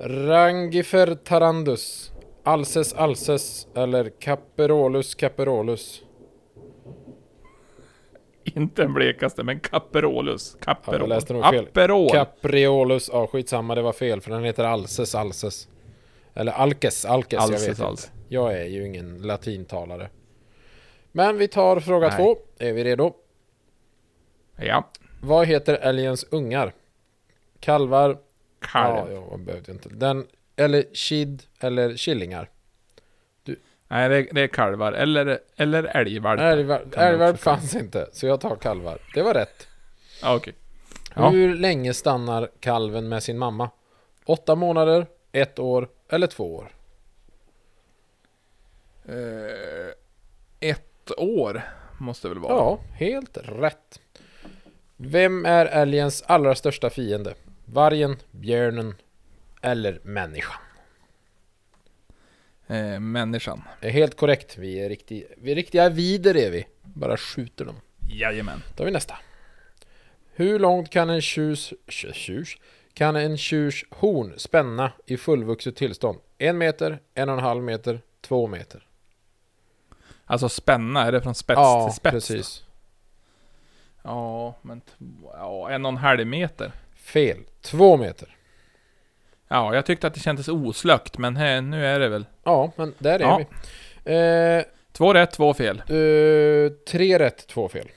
Rangifer 0.01 1.15
tarandus. 1.15 2.13
Alces 2.45 2.93
alces. 2.93 3.67
Eller 3.75 4.11
Caperolus 4.21 5.15
caperolus. 5.15 6.03
Inte 8.55 8.83
den 8.83 8.93
blekaste, 8.95 9.43
men 9.43 9.61
Caperolus. 9.61 10.57
Caperol. 10.61 11.01
jag 11.01 11.09
läste 11.09 11.33
nog 11.33 11.45
fel. 11.45 11.65
Aperol. 11.67 12.11
Capreolus. 12.11 13.11
Ja, 13.13 13.27
skitsamma. 13.27 13.75
Det 13.75 13.83
var 13.83 13.93
fel. 13.93 14.21
För 14.21 14.31
den 14.31 14.45
heter 14.45 14.65
alces 14.65 15.15
alces. 15.15 15.69
Eller 16.35 16.53
alkes 16.53 17.05
alkes. 17.05 17.33
jag 17.33 17.43
Alces, 17.43 17.63
vet 17.63 17.69
inte. 17.69 17.87
alces. 17.87 18.11
Jag 18.29 18.53
är 18.61 18.65
ju 18.65 18.87
ingen 18.87 19.19
latintalare. 19.23 20.09
Men 21.13 21.37
vi 21.39 21.49
tar 21.49 21.81
fråga 21.81 22.09
Nej. 22.09 22.17
två. 22.17 22.37
Är 22.59 22.73
vi 22.73 22.85
redo? 22.85 23.15
ja. 24.61 24.91
Vad 25.23 25.47
heter 25.47 25.75
älgens 25.75 26.25
ungar? 26.31 26.73
Kalvar? 27.61 28.19
Kalv. 28.73 29.13
Ja, 29.13 29.25
jag 29.31 29.41
behövde 29.41 29.73
inte. 29.73 29.89
Den, 29.89 30.27
eller 30.57 30.85
kid 31.09 31.43
eller 31.61 31.97
killingar? 31.97 32.51
Nej, 33.89 34.09
det, 34.09 34.23
det 34.33 34.41
är 34.41 34.47
kalvar. 34.47 34.93
Eller, 34.93 35.39
eller 35.57 35.85
älgvalpar. 35.85 36.45
Älgvalp 36.45 37.39
säga. 37.39 37.57
fanns 37.57 37.75
inte, 37.75 38.09
så 38.13 38.27
jag 38.27 38.41
tar 38.41 38.57
kalvar. 38.57 38.99
Det 39.15 39.23
var 39.23 39.35
rätt. 39.35 39.69
Ja, 40.23 40.35
okej. 40.37 40.55
Ja. 41.15 41.29
Hur 41.29 41.55
länge 41.55 41.95
stannar 41.95 42.51
kalven 42.61 43.09
med 43.09 43.23
sin 43.23 43.39
mamma? 43.39 43.71
Åtta 44.25 44.55
månader, 44.55 45.07
ett 45.33 45.59
år 45.59 45.89
eller 46.09 46.27
två 46.27 46.55
år? 46.57 46.73
Eh, 49.09 49.93
ett 50.61 51.11
år 51.17 51.63
måste 51.99 52.29
det 52.29 52.35
väl 52.35 52.43
vara? 52.43 52.53
Ja, 52.53 52.79
helt 52.93 53.39
rätt. 53.43 54.01
Vem 54.97 55.47
är 55.47 55.67
älgens 55.67 56.23
allra 56.27 56.55
största 56.55 56.91
fiende? 56.91 57.35
Vargen, 57.65 58.17
björnen 58.31 58.95
eller 59.63 60.01
människan? 60.03 60.66
Eh, 62.67 63.01
människan. 63.01 63.63
Det 63.81 63.87
är 63.87 63.91
helt 63.91 64.17
korrekt. 64.17 64.59
Vi 64.59 64.81
är, 64.81 64.89
riktig, 64.89 65.27
vi 65.37 65.51
är 65.51 65.55
riktiga 65.55 65.89
vider 65.89 66.37
är 66.37 66.51
vi. 66.51 66.67
Bara 66.83 67.17
skjuter 67.17 67.65
dem. 67.65 67.81
Jajamän. 68.09 68.63
Då 68.77 68.83
har 68.83 68.87
vi 68.87 68.93
nästa. 68.93 69.19
Hur 70.33 70.59
långt 70.59 70.91
kan 70.91 71.11
en 71.11 71.21
tjurs, 71.21 71.73
tjus, 71.89 72.17
tjurs, 72.17 72.59
kan 72.95 73.17
en 73.17 73.39
tjurs 73.39 73.85
horn 73.91 74.35
spänna 74.37 74.93
i 75.07 75.17
fullvuxet 75.17 75.77
tillstånd? 75.77 76.19
En 76.39 76.59
meter, 76.59 76.99
en 77.15 77.29
och 77.29 77.35
en 77.39 77.45
halv 77.45 77.63
meter, 77.63 78.01
två 78.21 78.47
meter. 78.47 78.87
Alltså 80.25 80.49
spänna, 80.49 81.03
är 81.03 81.13
det 81.13 81.23
från 81.23 81.35
spets 81.35 81.59
ja, 81.59 81.89
till 81.89 81.97
spets? 81.97 82.13
precis. 82.13 82.65
Ja, 84.03 84.55
men 84.63 84.81
ja, 85.33 85.71
en 85.71 85.85
och 85.85 85.93
en 85.93 85.97
halv 85.97 86.27
meter. 86.27 86.73
Fel. 86.95 87.39
Två 87.61 87.97
meter. 87.97 88.36
Ja, 89.49 89.75
jag 89.75 89.87
tyckte 89.87 90.07
att 90.07 90.15
det 90.15 90.21
kändes 90.21 90.49
oslökt, 90.49 91.19
men 91.19 91.37
här, 91.37 91.61
nu 91.61 91.87
är 91.87 92.01
det 92.01 92.09
väl. 92.09 92.27
Ja, 92.45 92.73
men 92.77 92.95
där 92.99 93.19
är 93.19 93.23
Ja. 93.25 93.41
vi. 94.05 94.13
Eh, 94.59 94.65
Två 94.93 95.15
rätt, 95.15 95.31
två 95.33 95.55
fel. 95.55 95.79
Eh, 95.79 96.73
tre 96.89 97.19
rätt, 97.19 97.47
två 97.49 97.69
fel. 97.69 97.89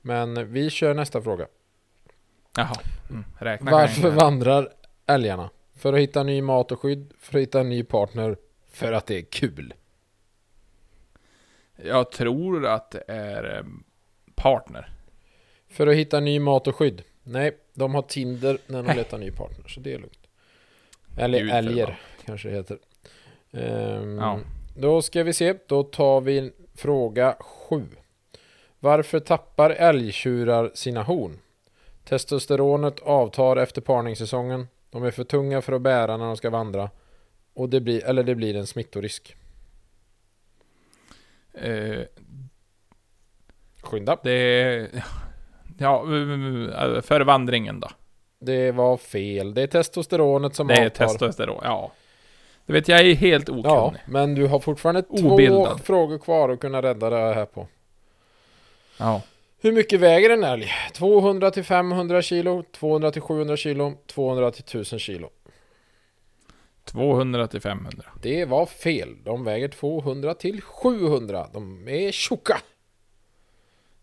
Men 0.00 0.52
vi 0.52 0.70
kör 0.70 0.94
nästa 0.94 1.22
fråga. 1.22 1.46
Jaha. 2.56 2.72
Mm, 3.10 3.24
räkna 3.38 3.70
kan 3.70 3.78
jag 3.80 3.86
Varför 3.88 3.96
inte. 4.08 4.10
vandrar 4.24 4.68
älgarna? 5.06 5.50
För 5.76 5.92
att 5.92 5.98
hitta 5.98 6.22
ny 6.22 6.42
mat 6.42 6.72
och 6.72 6.80
skydd, 6.80 7.12
för 7.18 7.38
att 7.38 7.42
hitta 7.42 7.60
en 7.60 7.68
ny 7.68 7.82
partner, 7.84 8.36
för 8.72 8.92
att 8.92 9.06
det 9.06 9.16
är 9.18 9.22
kul. 9.22 9.74
Jag 11.76 12.10
tror 12.12 12.66
att 12.66 12.90
det 12.90 13.04
är 13.08 13.56
eh, 13.58 13.64
partner. 14.34 14.90
För 15.68 15.86
att 15.86 15.94
hitta 15.94 16.20
ny 16.20 16.40
mat 16.40 16.66
och 16.66 16.76
skydd. 16.76 17.02
Nej, 17.22 17.56
de 17.78 17.94
har 17.94 18.02
Tinder 18.02 18.58
när 18.66 18.82
de 18.82 18.96
letar 18.96 19.18
ny 19.18 19.30
partner, 19.30 19.68
så 19.68 19.80
det 19.80 19.92
är 19.94 19.98
lugnt. 19.98 20.26
Eller 21.16 21.38
Gud 21.38 21.50
älger, 21.50 22.00
kanske 22.24 22.48
det 22.48 22.54
heter. 22.54 22.78
Ehm, 23.52 24.18
Ja. 24.18 24.40
Då 24.76 25.02
ska 25.02 25.22
vi 25.22 25.32
se, 25.32 25.54
då 25.66 25.82
tar 25.82 26.20
vi 26.20 26.52
fråga 26.74 27.36
sju. 27.40 27.86
Varför 28.80 29.20
tappar 29.20 29.70
älgtjurar 29.70 30.70
sina 30.74 31.02
horn? 31.02 31.38
Testosteronet 32.04 33.00
avtar 33.00 33.56
efter 33.56 33.80
parningssäsongen. 33.80 34.68
De 34.90 35.04
är 35.04 35.10
för 35.10 35.24
tunga 35.24 35.62
för 35.62 35.72
att 35.72 35.82
bära 35.82 36.16
när 36.16 36.24
de 36.24 36.36
ska 36.36 36.50
vandra. 36.50 36.90
Och 37.54 37.68
det 37.68 37.80
blir, 37.80 38.04
eller 38.04 38.22
det 38.22 38.34
blir 38.34 38.56
en 38.56 38.66
smittorisk. 38.66 39.36
Eh, 41.54 42.00
Skynda. 43.82 44.18
det 44.22 44.30
är... 44.32 45.04
Ja, 45.78 46.02
eh, 46.02 47.00
för 47.00 47.20
vandringen 47.20 47.80
då. 47.80 47.88
Det 48.40 48.72
var 48.72 48.96
fel. 48.96 49.54
Det 49.54 49.62
är 49.62 49.66
testosteronet 49.66 50.54
som 50.54 50.66
Det 50.66 50.74
är 50.74 50.86
avtar. 50.86 51.06
testosteron, 51.06 51.60
ja. 51.64 51.92
Du 52.66 52.72
vet, 52.72 52.88
jag 52.88 53.00
är 53.00 53.14
helt 53.14 53.48
okunnig. 53.48 53.64
Ja, 53.66 53.94
men 54.06 54.34
du 54.34 54.46
har 54.46 54.58
fortfarande 54.60 55.02
två 55.02 55.28
Obildad. 55.28 55.80
frågor 55.84 56.18
kvar 56.18 56.48
att 56.48 56.60
kunna 56.60 56.82
rädda 56.82 57.10
det 57.10 57.34
här 57.34 57.44
på. 57.44 57.66
Ja. 58.98 59.22
Hur 59.60 59.72
mycket 59.72 60.00
väger 60.00 60.30
en 60.30 60.44
älg? 60.44 60.70
200 60.94 61.50
till 61.50 61.64
500 61.64 62.22
kilo, 62.22 62.62
200 62.72 63.10
till 63.10 63.22
700 63.22 63.56
kilo, 63.56 63.92
200 64.06 64.50
till 64.50 64.62
1000 64.64 64.98
kilo. 64.98 65.30
200 66.84 67.46
till 67.46 67.60
500. 67.60 68.04
Det 68.22 68.44
var 68.44 68.66
fel. 68.66 69.16
De 69.24 69.44
väger 69.44 69.68
200 69.68 70.34
till 70.34 70.60
700. 70.62 71.46
De 71.52 71.88
är 71.88 72.10
tjocka. 72.12 72.58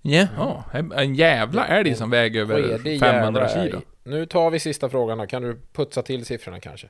Jaha, 0.07 0.63
en 0.95 1.15
jävla 1.15 1.67
älg 1.67 1.95
som 1.95 2.09
väger 2.09 2.41
över 2.41 2.61
Redig 2.61 2.99
500 2.99 3.41
jävla 3.41 3.63
kilo. 3.63 3.81
Nu 4.03 4.25
tar 4.25 4.51
vi 4.51 4.59
sista 4.59 4.89
frågan 4.89 5.17
då. 5.17 5.27
Kan 5.27 5.41
du 5.41 5.59
putsa 5.73 6.01
till 6.01 6.25
siffrorna 6.25 6.59
kanske? 6.59 6.87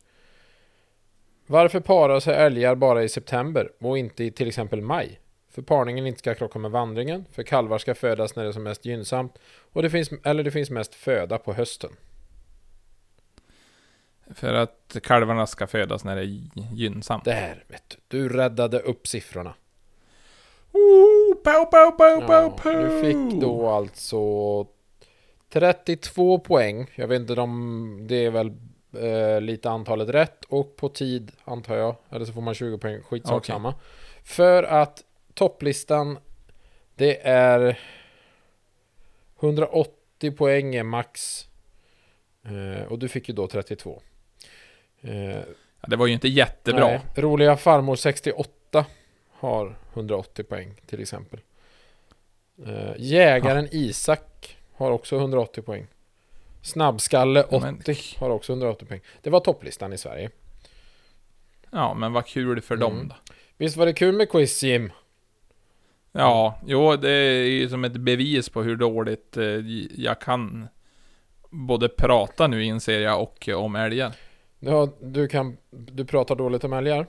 Varför 1.48 1.80
parar 1.80 2.20
sig 2.20 2.36
älgar 2.36 2.76
bara 2.76 3.04
i 3.04 3.10
september 3.10 3.72
och 3.80 3.98
inte 3.98 4.24
i 4.24 4.32
till 4.32 4.48
exempel 4.48 4.82
maj? 4.82 5.20
För 5.50 5.62
parningen 5.62 6.08
inte 6.08 6.20
ska 6.20 6.36
krocka 6.36 6.60
med 6.60 6.72
vandringen, 6.72 7.26
för 7.32 7.44
kalvar 7.44 7.78
ska 7.78 7.96
födas 7.96 8.36
när 8.36 8.44
det 8.44 8.50
är 8.50 8.54
som 8.54 8.64
mest 8.64 8.86
gynnsamt 8.86 9.38
och 9.74 9.82
det 9.82 9.90
finns, 9.90 10.10
eller 10.24 10.44
det 10.44 10.52
finns 10.52 10.70
mest 10.70 10.96
föda 10.96 11.38
på 11.38 11.54
hösten. 11.54 11.92
För 14.36 14.54
att 14.54 14.98
kalvarna 15.04 15.48
ska 15.48 15.68
födas 15.68 16.04
när 16.04 16.16
det 16.16 16.22
är 16.22 16.42
gynnsamt. 16.74 17.26
Där 17.26 17.64
vet 17.68 17.84
du. 17.90 17.98
Du 18.08 18.30
räddade 18.30 18.80
upp 18.80 19.08
siffrorna. 19.08 19.54
Pow, 21.44 21.66
pow, 21.66 21.92
pow, 21.92 22.20
pow, 22.22 22.44
Ja, 22.44 22.58
pow. 22.64 22.74
du 22.74 23.02
fick 23.02 23.42
då 23.42 23.70
alltså 23.70 24.18
32 25.50 26.40
poäng. 26.40 26.92
Jag 26.96 27.08
vet 27.08 27.22
inte 27.22 27.42
om 27.42 28.00
det 28.08 28.26
är 28.26 28.30
väl 28.32 28.52
eh, 29.00 29.42
lite 29.42 29.70
antalet 29.70 30.10
rätt 30.10 30.46
och 30.46 30.76
på 30.76 30.90
tid 30.90 31.32
antar 31.44 31.76
jag. 31.78 31.96
Eller 32.10 32.26
så 32.26 32.34
får 32.34 32.42
man 32.42 32.54
20 32.54 32.78
poäng. 32.78 33.02
Skitsak 33.04 33.46
samma. 33.46 33.74
För 34.24 34.64
att 34.64 35.04
topplistan 35.34 36.18
det 36.96 37.28
är 37.28 37.80
180 39.42 40.32
poäng 40.32 40.76
är 40.76 40.84
max. 40.84 41.46
Eh, 42.46 42.84
och 42.92 43.00
du 43.00 43.08
fick 43.08 43.30
ju 43.30 43.36
då 43.36 43.48
32. 43.48 44.02
Eh, 45.02 45.40
Ja, 45.82 45.88
det 45.90 45.96
var 45.96 46.08
ju 46.08 46.14
inte 46.14 46.28
jättebra. 46.28 46.88
Nej. 46.88 47.02
Roliga 47.16 47.58
farmor 47.58 47.96
68 47.96 48.86
har 49.32 49.76
180 49.96 50.44
poäng 50.44 50.74
till 50.86 51.02
exempel. 51.02 51.40
Eh, 52.66 52.94
jägaren 52.98 53.68
Isak 53.72 54.58
har 54.74 54.92
också 54.92 55.16
180 55.18 55.62
poäng. 55.62 55.88
Snabbskalle 56.62 57.44
80 57.44 57.60
Men- 57.60 57.82
har 58.20 58.30
också 58.30 58.52
180 58.54 58.86
poäng. 58.88 59.02
Det 59.22 59.30
var 59.30 59.40
topplistan 59.40 59.94
i 59.94 59.98
Sverige. 59.98 60.30
Ja, 61.72 61.94
men 61.94 62.14
vad 62.14 62.26
kul 62.26 62.62
för 62.62 62.76
Mm. 62.76 62.90
dem 62.90 63.08
då. 63.08 63.16
Visst 63.58 63.78
var 63.78 63.86
det 63.86 63.94
kul 63.94 64.16
med 64.16 64.30
quiz 64.30 64.64
Jim? 64.64 64.92
Ja, 66.12 66.60
jo, 66.66 66.96
det 66.96 67.10
är 67.12 67.44
ju 67.44 67.70
som 67.70 67.84
ett 67.84 67.94
bevis 67.98 68.50
på 68.50 68.64
hur 68.64 68.76
dåligt 68.76 69.38
eh, 69.38 69.44
jag 70.02 70.22
kan 70.22 70.68
både 71.50 71.90
prata 71.90 72.48
nu 72.48 72.64
inser 72.64 73.00
jag 73.00 73.22
och 73.22 73.50
om 73.56 73.76
älgar. 73.76 74.16
Ja, 74.60 74.90
du, 75.02 75.28
kan, 75.28 75.58
du 75.72 76.06
pratar 76.06 76.36
dåligt 76.36 76.64
om 76.64 76.74
älgar. 76.74 77.08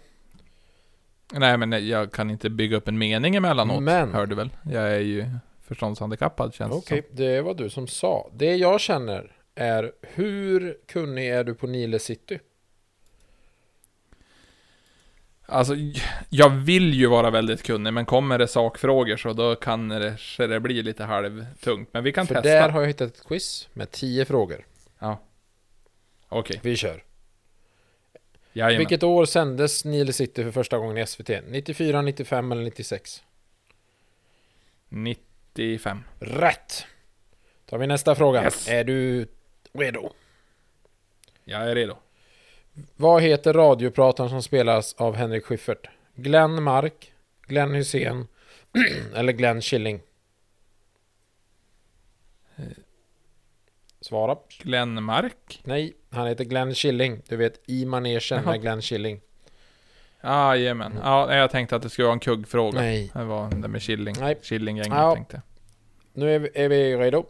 Nej, 1.33 1.57
men 1.59 1.89
jag 1.89 2.13
kan 2.13 2.31
inte 2.31 2.51
bygga 2.51 2.77
upp 2.77 2.89
en 2.89 2.99
mening 2.99 3.35
emellanåt, 3.37 3.83
Men- 3.83 4.15
hör 4.15 4.27
du 4.27 4.35
väl? 4.35 4.51
Jag 4.71 4.93
är 4.95 4.99
ju 5.01 5.27
förståndshandikappad 5.63 6.55
känns 6.55 6.71
det 6.73 6.77
Okej, 6.79 7.03
som. 7.07 7.17
det 7.17 7.41
var 7.43 7.55
du 7.55 7.71
som 7.71 7.87
sa. 7.87 8.31
Det 8.35 8.57
jag 8.57 8.81
känner 8.81 9.33
är 9.55 9.93
hur 10.03 10.77
kunnig 10.87 11.29
är 11.31 11.45
du 11.45 11.55
på 11.55 11.67
Nile 11.67 11.99
City? 11.99 12.39
Alltså, 15.49 15.75
jag 16.31 16.51
vill 16.51 16.95
ju 16.95 17.07
vara 17.07 17.31
väldigt 17.31 17.63
kunnig, 17.63 17.93
men 17.93 18.07
kommer 18.07 18.39
det 18.39 18.49
sakfrågor 18.49 19.17
så 19.17 19.33
då 19.33 19.55
kan 19.55 19.89
det, 19.89 20.17
så 20.19 20.47
det 20.47 20.61
bli 20.61 20.83
lite 20.83 21.05
halvtungt. 21.05 21.89
Men 21.93 22.05
vi 22.05 22.13
kan 22.13 22.27
För 22.27 22.35
testa. 22.35 22.49
där 22.49 22.69
har 22.69 22.81
jag 22.81 22.89
hittat 22.89 23.09
ett 23.17 23.25
quiz 23.27 23.69
med 23.73 23.91
10 23.91 24.25
frågor. 24.25 24.67
Okej, 26.29 26.61
Vi 26.63 26.77
kör. 26.77 27.03
Jajamän. 28.57 28.79
Vilket 28.79 29.03
år 29.03 29.25
sändes 29.25 29.85
Nile 29.85 30.13
City 30.13 30.45
för 30.45 30.51
första 30.51 30.79
gången 30.79 30.99
i 30.99 31.07
SVT? 31.07 31.31
94, 31.49 32.03
95 32.03 32.53
eller 32.53 32.63
96? 32.63 33.23
95. 34.89 36.05
Rätt! 36.19 36.87
Då 37.65 37.71
tar 37.71 37.79
vi 37.79 37.87
nästa 37.87 38.15
fråga. 38.15 38.45
Yes. 38.45 38.69
Är 38.69 38.85
du 38.85 39.29
redo? 39.73 40.11
Jag 41.45 41.71
är 41.71 41.75
redo. 41.75 41.97
Vad 42.97 43.23
heter 43.23 43.53
radioprataren 43.53 44.31
som 44.31 44.43
spelas 44.43 44.95
av 44.95 45.15
Henrik 45.15 45.45
Schyffert? 45.45 45.89
Glenn 46.15 46.63
Mark, 46.63 47.13
Glenn 47.47 47.75
Hussein 47.75 48.27
eller 49.15 49.33
Glenn 49.33 49.61
Killing? 49.61 50.01
Svara. 54.01 54.37
Glenn 54.59 55.03
Mark. 55.03 55.61
Nej, 55.65 55.95
han 56.17 56.27
heter 56.27 56.45
Glenn 56.45 56.75
Killing. 56.75 57.23
Du 57.29 57.37
vet, 57.37 57.61
i 57.67 57.85
manegen 57.87 58.45
med 58.45 58.61
Glenn 58.61 58.81
Killing. 58.81 59.21
Jajamän. 60.23 60.99
Ja, 61.03 61.35
jag 61.35 61.51
tänkte 61.51 61.77
att 61.77 61.83
det 61.83 61.91
skulle 61.91 62.05
vara 62.07 62.13
en 62.15 62.21
kuggfråga. 62.21 62.81
Nej. 62.81 63.11
Det 63.15 63.25
var 63.25 63.51
det 63.51 63.69
med 63.69 63.83
Killing. 63.83 64.15
Nej. 64.21 64.39
Killinggänget 64.43 64.93
Ja. 64.99 65.15
tänkte. 65.15 65.43
Nu 66.13 66.35
är 66.35 66.39
vi, 66.39 66.51
är 66.55 66.69
vi 66.69 66.97
redo. 66.97 67.27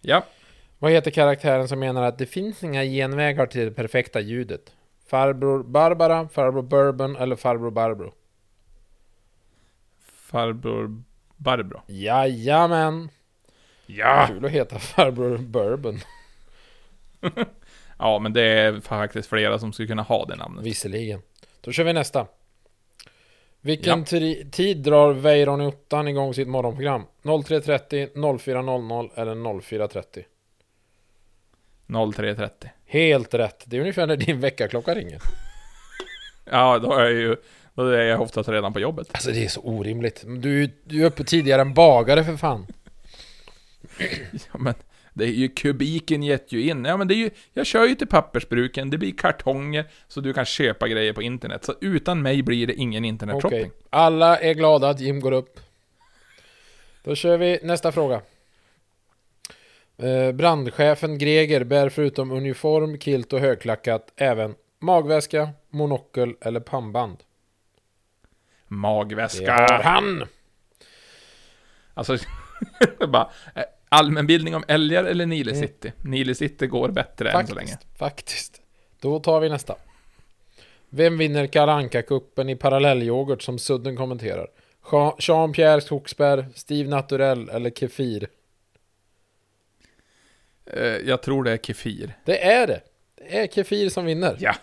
Ja. 0.00 0.24
Vad 0.78 0.90
heter 0.90 1.10
karaktären 1.10 1.68
som 1.68 1.78
menar 1.78 2.02
att 2.02 2.18
det 2.18 2.26
finns 2.26 2.64
inga 2.64 2.84
genvägar 2.84 3.46
till 3.46 3.64
det 3.64 3.70
perfekta 3.70 4.20
ljudet? 4.20 4.72
Farbror 5.06 5.62
Barbara, 5.62 6.28
farbror 6.28 6.62
Bourbon 6.62 7.16
eller 7.16 7.36
farbror 7.36 7.70
Barbro? 7.70 8.14
Farbror 10.30 11.02
Barbro. 11.36 11.82
Jajamän! 11.86 13.08
Ja! 13.86 14.24
Kul 14.28 14.44
att 14.44 14.50
heta 14.50 14.78
farbror 14.78 15.38
Bourbon. 15.38 16.00
Ja, 17.98 18.18
men 18.18 18.32
det 18.32 18.42
är 18.42 18.80
faktiskt 18.80 19.28
flera 19.28 19.58
som 19.58 19.72
skulle 19.72 19.88
kunna 19.88 20.02
ha 20.02 20.24
det 20.24 20.36
namnet. 20.36 20.64
Visserligen. 20.64 21.22
Då 21.60 21.72
kör 21.72 21.84
vi 21.84 21.92
nästa. 21.92 22.26
Vilken 23.60 23.98
Ja. 24.10 24.42
tid 24.50 24.76
drar 24.76 25.12
Weiron 25.12 25.60
i 25.60 25.66
ottan 25.66 26.08
igång 26.08 26.34
sitt 26.34 26.48
morgonprogram? 26.48 27.02
03.30, 27.22 28.12
04.00 28.14 29.10
eller 29.14 29.34
04.30? 29.34 30.24
03.30. 31.86 32.50
Helt 32.86 33.34
rätt. 33.34 33.62
Det 33.66 33.76
är 33.76 33.80
ungefär 33.80 34.06
när 34.06 34.16
din 34.16 34.40
väckarklocka 34.40 34.94
ringer. 34.94 35.20
Ja, 36.50 36.78
då 36.78 36.92
är 36.92 37.00
jag 37.04 37.12
ju... 37.12 37.36
Då 37.74 37.86
är 37.88 38.02
jag 38.04 38.20
oftast 38.20 38.48
redan 38.48 38.72
på 38.72 38.80
jobbet. 38.80 39.08
Alltså 39.12 39.30
det 39.30 39.44
är 39.44 39.48
så 39.48 39.60
orimligt. 39.60 40.24
Du, 40.26 40.70
du 40.84 41.02
är 41.02 41.06
uppe 41.06 41.24
tidigare 41.24 41.60
än 41.60 41.74
bagare 41.74 42.24
för 42.24 42.36
fan. 42.36 42.66
Ja, 44.32 44.58
men 44.58 44.74
det 45.18 45.24
är 45.24 45.32
ju 45.32 45.48
kubiken 45.48 46.22
gett 46.22 46.52
ju 46.52 46.62
in. 46.62 46.84
Ja, 46.84 46.96
men 46.96 47.08
det 47.08 47.14
är 47.14 47.16
ju... 47.16 47.30
Jag 47.52 47.66
kör 47.66 47.86
ju 47.86 47.94
till 47.94 48.06
pappersbruken, 48.06 48.90
det 48.90 48.98
blir 48.98 49.12
kartonger, 49.12 49.84
så 50.08 50.20
du 50.20 50.32
kan 50.32 50.44
köpa 50.44 50.88
grejer 50.88 51.12
på 51.12 51.22
internet. 51.22 51.64
Så 51.64 51.74
utan 51.80 52.22
mig 52.22 52.42
blir 52.42 52.66
det 52.66 52.74
ingen 52.74 53.04
internetshopping. 53.04 53.70
Alla 53.90 54.38
är 54.38 54.54
glada 54.54 54.88
att 54.88 55.00
Jim 55.00 55.20
går 55.20 55.32
upp. 55.32 55.60
Då 57.02 57.14
kör 57.14 57.38
vi 57.38 57.58
nästa 57.62 57.92
fråga. 57.92 58.20
Eh, 59.96 60.32
brandchefen 60.32 61.18
Greger 61.18 61.64
bär 61.64 61.88
förutom 61.88 62.30
uniform, 62.30 62.98
kilt 62.98 63.32
och 63.32 63.40
högklackat 63.40 64.12
även 64.16 64.54
magväska, 64.78 65.50
monokel 65.70 66.34
eller 66.40 66.60
pannband. 66.60 67.16
Det 67.18 68.74
Magväska. 68.74 69.52
har 69.52 69.82
han! 69.82 70.24
Alltså, 71.94 72.16
bara... 73.08 73.30
Allmänbildning 73.88 74.56
om 74.56 74.64
älgar 74.68 75.04
eller 75.04 75.26
Nile 75.26 75.50
Mm. 75.50 75.62
City? 75.62 75.92
Nile 76.04 76.34
City 76.34 76.66
går 76.66 76.88
bättre 76.88 77.30
än 77.30 77.46
så 77.46 77.54
länge. 77.54 77.68
Faktiskt, 77.68 77.98
faktiskt. 77.98 78.60
Då 79.00 79.20
tar 79.20 79.40
vi 79.40 79.48
nästa. 79.48 79.76
Vem 80.90 81.18
vinner 81.18 81.46
Kalle 81.46 81.72
Anka-cupen 81.72 82.50
i 82.50 82.56
parallellyoghurt 82.56 83.42
som 83.42 83.58
Sudden 83.58 83.96
kommenterar? 83.96 84.46
Jean- 84.90 85.14
Jean-Pierre 85.18 85.80
Skogsberg, 85.80 86.44
Steve 86.54 86.88
Naturell 86.90 87.48
eller 87.48 87.70
Kefir? 87.70 88.28
Eh, 90.66 90.82
Jag 90.86 91.22
tror 91.22 91.44
det 91.44 91.52
är 91.52 91.56
Kefir. 91.58 92.14
Det 92.24 92.44
är 92.44 92.66
det! 92.66 92.80
Det 93.16 93.38
är 93.38 93.46
Kefir 93.46 93.88
som 93.88 94.04
vinner. 94.04 94.36
Ja. 94.40 94.54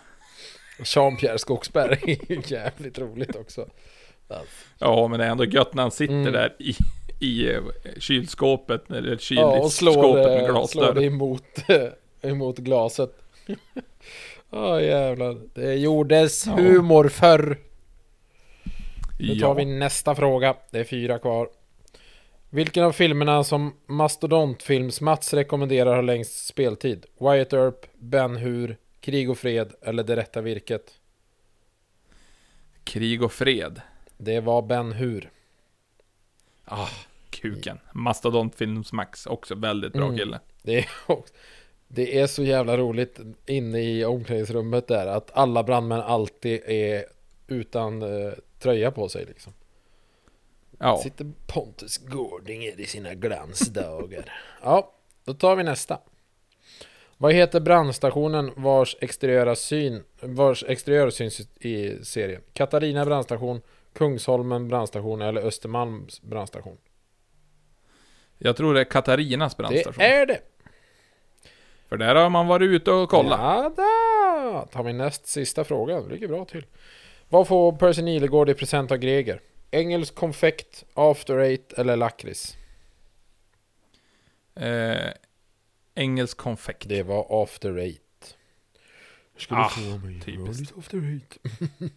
Jean-Pierre 0.84 1.38
Skogsberg 1.38 1.98
är 2.28 2.32
ju 2.32 2.42
jävligt 2.46 2.98
roligt 2.98 3.36
också. 3.36 3.68
Ja, 4.78 5.08
men 5.08 5.18
det 5.18 5.24
är 5.26 5.30
ändå 5.30 5.44
gött 5.44 5.74
när 5.74 5.82
han 5.82 5.90
sitter 5.90 6.14
Mm. 6.14 6.32
där 6.32 6.56
i, 6.58 6.74
i 7.18 7.50
eh, 7.50 7.60
kylskåpet, 7.98 8.90
eller 8.90 9.10
Ja, 9.10 9.16
kylskåpet 9.18 9.72
slår, 9.72 10.14
med 10.14 10.24
det, 10.24 10.32
slår 10.32 10.42
det 10.44 10.52
glasdörr. 10.52 11.02
emot, 11.04 11.42
emot 12.22 12.58
glaset. 12.58 13.10
Ja 14.50 14.80
jävlar. 14.80 15.36
Det 15.54 15.74
gjordes 15.74 16.46
Ja. 16.46 16.52
humor 16.52 17.08
förr. 17.08 17.58
Nu 19.18 19.26
tar 19.34 19.48
Ja. 19.48 19.54
vi 19.54 19.64
nästa 19.64 20.14
fråga. 20.14 20.54
Det 20.70 20.78
är 20.78 20.84
fyra 20.84 21.18
kvar. 21.18 21.48
Vilken 22.50 22.84
av 22.84 22.92
filmerna 22.92 23.44
som 23.44 23.74
Mastodontfilms-Mats 23.86 25.34
rekommenderar 25.34 25.94
har 25.94 26.02
längst 26.02 26.46
speltid? 26.46 27.06
Wyatt 27.18 27.52
Earp, 27.52 27.86
Ben 27.98 28.36
Hur, 28.36 28.76
Krig 29.00 29.30
och 29.30 29.38
Fred 29.38 29.72
eller 29.82 30.02
Det 30.04 30.16
Rätta 30.16 30.40
Virket? 30.40 30.94
Krig 32.84 33.22
och 33.22 33.32
fred. 33.32 33.80
Det 34.18 34.40
var 34.40 34.62
Ben 34.62 34.92
Hur. 34.92 35.30
Ah, 36.64 36.88
kuken. 37.30 37.78
Mastodontfilms 37.92 38.92
Max, 38.92 39.26
också 39.26 39.54
väldigt 39.54 39.92
bra 39.92 40.04
Mm. 40.04 40.16
kille. 40.18 40.40
Det 40.62 40.78
är, 40.78 40.86
också- 41.06 41.34
det 41.88 42.20
är 42.20 42.26
så 42.26 42.42
jävla 42.42 42.76
roligt 42.76 43.20
inne 43.46 43.80
i 43.80 44.04
omklädningsrummet 44.04 44.86
där 44.88 45.06
att 45.06 45.30
alla 45.36 45.62
brandmän 45.62 46.00
alltid 46.00 46.60
är 46.66 47.04
utan 47.46 48.02
eh, 48.02 48.32
tröja 48.58 48.90
på 48.90 49.08
sig 49.08 49.24
liksom. 49.24 49.52
Ja. 50.78 50.98
Sitter 51.02 51.32
Pontus 51.46 51.98
Gårdinger 51.98 52.80
i 52.80 52.86
sina 52.86 53.14
glansdagar. 53.14 54.32
ja, 54.62 54.92
då 55.24 55.34
tar 55.34 55.56
vi 55.56 55.62
nästa. 55.62 55.98
Vad 57.18 57.32
heter 57.34 57.60
brandstationen 57.60 58.52
vars 58.56 58.96
exteriöra 59.00 59.56
syn, 59.56 60.02
vars 60.20 60.64
exteriör 60.68 61.10
syns 61.10 61.40
i 61.60 62.04
serien? 62.04 62.42
Katarina 62.52 63.04
brandstation, 63.04 63.60
Kungsholmen 63.92 64.68
brandstation 64.68 65.22
eller 65.22 65.40
Östermalms 65.40 66.22
brandstation? 66.22 66.76
Jag 68.38 68.56
tror 68.56 68.74
det 68.74 68.80
är 68.80 68.84
Katarinas 68.84 69.56
brandstation. 69.56 69.94
Det 69.98 70.14
är 70.14 70.26
det! 70.26 70.40
För 71.88 71.96
där 71.96 72.14
har 72.14 72.30
man 72.30 72.46
varit 72.46 72.66
ute 72.68 72.90
och 72.90 73.08
kollat. 73.10 73.40
Ja, 73.40 73.72
då 73.76 74.68
tar 74.72 74.82
vi 74.82 74.92
näst 74.92 75.26
sista 75.26 75.64
frågan. 75.64 76.08
Det 76.08 76.14
ligger 76.14 76.28
bra 76.28 76.44
till. 76.44 76.66
Vad 77.28 77.48
får 77.48 77.72
Percy 77.72 78.02
Nilegård 78.02 78.50
i 78.50 78.54
present 78.54 78.90
av 78.90 78.96
Greger? 78.98 79.40
Engelsk 79.70 80.14
konfekt, 80.14 80.84
after 80.94 81.38
eight 81.38 81.72
eller 81.72 81.96
lakrits? 81.96 82.56
Eh, 84.54 85.10
engelsk 85.94 86.36
konfekt. 86.36 86.88
Det 86.88 87.02
var 87.02 87.42
after 87.42 87.78
eight. 87.78 88.36
Skulle 89.36 89.60
Ah, 89.60 89.70
typiskt. 90.24 90.78
after 90.78 90.98
eight. 90.98 91.38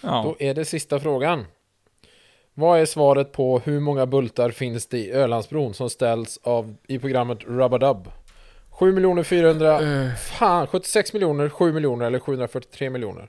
Ja. 0.00 0.22
Då 0.24 0.36
är 0.38 0.54
det 0.54 0.64
sista 0.64 1.00
frågan. 1.00 1.44
Vad 2.58 2.80
är 2.80 2.86
svaret 2.86 3.32
på 3.32 3.58
hur 3.58 3.80
många 3.80 4.06
bultar 4.06 4.50
finns 4.50 4.86
det 4.86 4.98
i 4.98 5.12
Ölandsbron 5.12 5.74
som 5.74 5.90
ställs 5.90 6.38
av 6.42 6.74
i 6.86 6.98
programmet 6.98 7.38
Rubadub? 7.44 8.10
7 8.70 8.92
miljoner 8.92 9.22
400... 9.22 9.80
Eh, 9.80 10.14
Fan, 10.14 10.66
76 10.66 11.12
miljoner, 11.12 11.48
7 11.48 11.72
miljoner 11.72 12.06
eller 12.06 12.18
743 12.18 12.90
miljoner? 12.90 13.28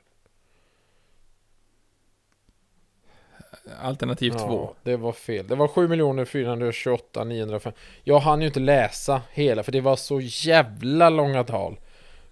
alternativ 3.82 4.32
två. 4.32 4.70
det 4.84 4.98
var 4.98 5.12
fel. 5.12 5.48
Det 5.48 5.56
var 5.56 5.68
7 5.68 5.88
miljoner 5.88 6.26
428 6.26 7.24
905. 7.24 7.74
Jag 8.04 8.20
hann 8.20 8.42
ju 8.42 8.48
inte 8.48 8.60
läsa 8.60 9.22
hela 9.32 9.64
för 9.64 9.72
det 9.72 9.82
var 9.82 9.96
så 9.96 10.20
jävla 10.22 11.10
långa 11.10 11.44
tal. 11.44 11.80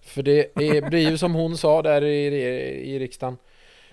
För 0.01 0.23
det 0.23 0.39
är, 0.55 0.89
blir 0.89 1.09
ju 1.09 1.17
som 1.17 1.33
hon 1.33 1.57
sa 1.57 1.81
där 1.81 2.03
i, 2.03 2.25
i, 2.25 2.95
i 2.95 2.99
riksdagen. 2.99 3.37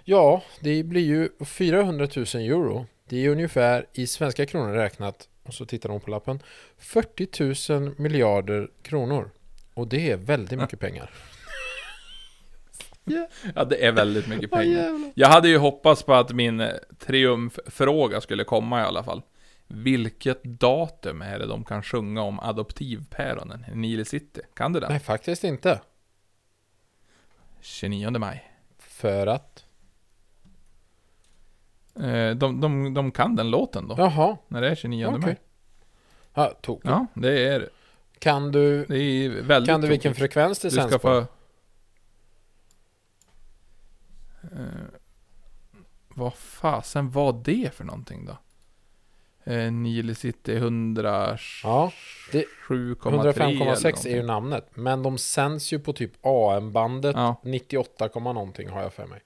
Ja, 0.05 0.43
det 0.61 0.83
blir 0.83 1.03
ju 1.03 1.29
400 1.45 2.09
000 2.17 2.25
euro. 2.35 2.87
Det 3.09 3.27
är 3.27 3.29
ungefär 3.29 3.87
i 3.93 4.07
svenska 4.07 4.47
kronor 4.47 4.73
räknat, 4.73 5.29
och 5.43 5.55
så 5.55 5.67
tittar 5.67 5.89
hon 5.89 6.01
på 6.01 6.11
lappen, 6.11 6.43
40 6.79 7.73
000 7.79 7.95
miljarder 7.99 8.71
kronor. 8.83 9.31
Och 9.75 9.89
det 9.89 10.11
är 10.11 10.17
väldigt 10.17 10.59
mycket 10.59 10.81
pengar. 10.81 11.11
Ja, 13.55 13.65
det 13.65 13.87
är 13.87 13.93
väldigt 13.93 14.29
mycket 14.29 14.51
pengar. 14.51 15.13
Jag 15.15 15.29
hade 15.29 15.49
ju 15.49 15.59
hoppats 15.59 16.03
på 16.03 16.15
att 16.15 16.33
min 16.33 16.69
triumffråga 16.99 18.21
skulle 18.21 18.45
komma 18.45 18.81
i 18.81 18.85
alla 18.85 19.05
fall. 19.05 19.23
Vilket 19.67 20.45
datum 20.45 21.23
är 21.23 21.39
det 21.39 21.47
de 21.47 21.65
kan 21.65 21.83
sjunga 21.83 22.23
om 22.23 22.41
adoptivpäronen 22.41 23.65
i 23.73 23.77
Nile 23.77 24.05
City? 24.05 24.41
Kan 24.55 24.73
du 24.73 24.81
det? 24.81 24.89
Nej, 24.89 25.01
faktiskt 25.01 25.45
inte. 25.45 25.81
29 27.61 28.11
maj. 28.11 28.53
För 28.79 29.27
att... 29.27 29.62
Eh, 32.01 32.31
de, 32.37 32.61
de, 32.61 32.95
de 32.95 33.11
kan 33.11 33.37
den 33.37 33.51
låten 33.51 33.89
då, 33.89 33.95
Jaha, 33.99 34.37
när 34.49 34.61
det 34.63 34.69
är 34.71 34.75
29 34.75 35.07
okej. 35.07 35.19
maj. 35.21 35.37
ja, 36.35 36.53
tokigt. 36.63 36.89
Ja, 36.91 37.07
det 37.15 37.47
är, 37.49 37.69
Kan 38.19 38.53
du, 38.53 38.85
det 38.85 38.99
är 38.99 39.29
väldigt 39.43 39.69
kan 39.69 39.81
du 39.81 39.89
vilken 39.89 40.13
tråkigt. 40.15 40.33
frekvens 40.33 40.59
det 40.59 40.69
Du 40.69 40.75
sänds 40.77 40.93
på? 40.93 40.99
få... 40.99 41.19
Eh, 44.43 44.85
vad 46.09 46.35
fasen 46.35 47.11
var 47.11 47.41
det 47.45 47.75
för 47.75 47.85
någonting 47.85 48.27
då? 48.27 48.37
Eh, 49.53 49.73
Nile 49.73 50.15
City 50.15 50.55
107,3 50.59 51.61
Ja, 51.65 51.93
det- 52.33 52.45
eller 52.69 53.33
105,6 53.33 54.07
är 54.07 54.17
ju 54.17 54.23
namnet. 54.23 54.67
Men 54.75 55.03
de 55.03 55.19
sänds 55.19 55.73
ju 55.73 55.79
på 55.79 55.93
typ 55.93 56.13
AM-bandet. 56.27 57.17
Ja. 57.17 57.41
98, 57.45 58.09
komma 58.09 58.33
någonting 58.33 58.69
har 58.69 58.83
jag 58.83 58.93
för 58.93 59.07
mig. 59.07 59.21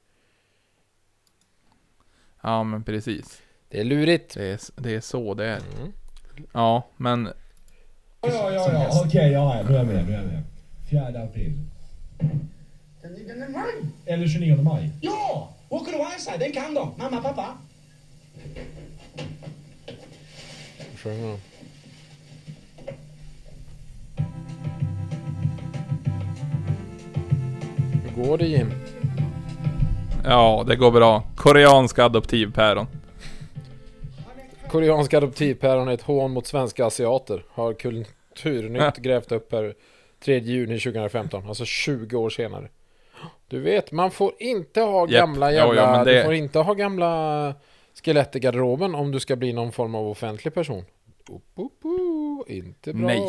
Ja, 2.47 2.63
men 2.63 2.83
precis. 2.83 3.43
Det 3.69 3.81
är 3.81 3.85
lurigt. 3.85 4.35
Det 4.35 4.45
är, 4.45 4.61
det 4.83 4.95
är 4.95 5.01
så 5.01 5.35
det 5.35 5.45
är. 5.47 5.61
Mm. 5.79 5.93
Ja, 6.53 6.87
men 6.97 7.29
Ja, 8.23 8.53
ja, 8.53 8.73
ja, 8.73 9.03
okej, 9.05 9.33
ja, 9.33 9.63
nu 9.69 9.75
är 9.75 9.79
jag 9.79 9.87
med, 9.87 10.07
nu 10.07 10.13
är 10.13 10.17
jag 10.19 10.27
med. 10.27 10.43
4 10.91 11.23
april. 11.23 11.53
Den 13.03 13.13
9 13.13 13.49
maj? 13.49 13.73
Eller 14.07 14.27
29 14.29 14.63
maj. 14.63 14.91
Ja! 15.01 15.55
Åker 15.69 15.93
du 15.93 15.99
Hansa? 16.03 16.37
Den 16.37 16.53
kan 16.53 16.75
de. 16.75 16.93
Mamma, 16.99 17.23
pappa. 17.23 17.59
Sjunger 20.97 21.29
de. 21.29 21.39
Hur 28.05 28.25
går 28.25 28.39
det 28.39 28.47
Jim? 28.47 28.73
Ja, 30.27 30.65
det 30.67 30.77
går 30.77 30.91
bra. 30.91 31.23
Koreanska 31.37 32.05
adoptivpäron. 32.05 32.87
Koreanska 34.71 35.17
adoptivpäron 35.17 35.89
är 35.89 35.93
ett 35.93 36.03
hån 36.03 36.31
mot 36.31 36.47
svenska 36.47 36.87
asiater. 36.87 37.45
Har 37.51 37.73
Kulturnytt 37.75 38.97
grävt 38.97 39.33
upp 39.33 39.53
här 39.53 39.75
3 40.25 40.39
juni 40.39 40.79
2015. 40.81 41.49
Alltså 41.49 41.65
20 41.65 42.17
år 42.17 42.31
senare. 42.31 42.69
Du 43.49 43.61
vet, 43.61 43.93
man 43.93 44.11
får 44.11 44.33
inte 44.39 44.81
ha 44.81 45.07
gamla 45.07 45.53
jävla... 45.53 45.93
men 45.93 46.05
Du 46.07 46.13
det- 46.13 46.25
får 46.25 46.35
inte 46.35 46.59
ha 46.59 46.75
gamla 46.75 47.55
skelett 48.05 48.37
i 48.37 48.41
garderoben 48.41 48.95
om 48.95 49.13
du 49.13 49.21
ska 49.21 49.37
bli 49.37 49.53
någon 49.53 49.73
form 49.73 49.95
av 49.95 50.09
offentlig 50.09 50.55
person. 50.55 50.85
Op, 51.29 51.43
op, 51.55 51.73
op. 51.85 52.51
Inte 52.51 52.93
bra. 52.93 53.07
Nej. 53.07 53.21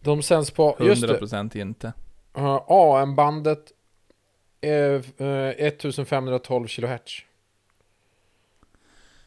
De 0.00 0.22
sänds 0.22 0.50
på... 0.50 0.76
Just 0.80 1.06
det. 1.08 1.18
100% 1.20 1.56
inte. 1.56 1.92
Uh, 2.38 2.60
AM-bandet 2.68 3.72
1512 4.60 6.68
kHz. 6.68 7.22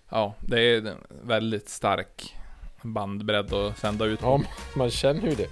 Ja, 0.10 0.34
det 0.40 0.62
är 0.62 0.78
en 0.78 0.98
väldigt 1.24 1.70
stark 1.70 2.36
bandbredd 2.82 3.54
att 3.54 3.78
sända 3.78 4.06
ut. 4.06 4.20
Ja, 4.22 4.40
man 4.76 4.90
känner 4.90 5.30
ju 5.30 5.36
det. 5.36 5.48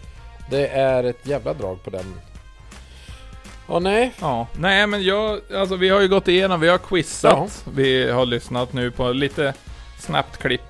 Det 0.49 0.67
är 0.67 1.03
ett 1.03 1.27
jävla 1.27 1.53
drag 1.53 1.83
på 1.83 1.89
den. 1.89 2.13
Ja, 3.67 3.79
nej. 3.79 4.13
Ja, 4.21 4.47
nej 4.57 4.87
men 4.87 5.03
jag, 5.03 5.39
alltså 5.55 5.75
vi 5.75 5.89
har 5.89 6.01
ju 6.01 6.07
gått 6.07 6.27
igenom, 6.27 6.59
vi 6.59 6.67
har 6.67 6.77
quizat, 6.77 7.65
vi 7.75 8.11
har 8.11 8.25
lyssnat 8.25 8.73
nu 8.73 8.91
på 8.91 9.11
lite 9.11 9.53
snabbt 9.99 10.37
klipp 10.37 10.61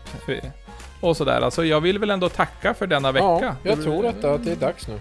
och 1.01 1.17
sådär. 1.17 1.41
Alltså 1.41 1.65
jag 1.65 1.81
vill 1.81 1.99
väl 1.99 2.09
ändå 2.09 2.29
tacka 2.29 2.73
för 2.73 2.87
denna 2.87 3.11
vecka. 3.11 3.25
Ja, 3.25 3.55
jag 3.63 3.83
tror 3.83 4.07
att 4.07 4.21
det 4.21 4.51
är 4.51 4.55
dags 4.55 4.87
nu. 4.87 4.99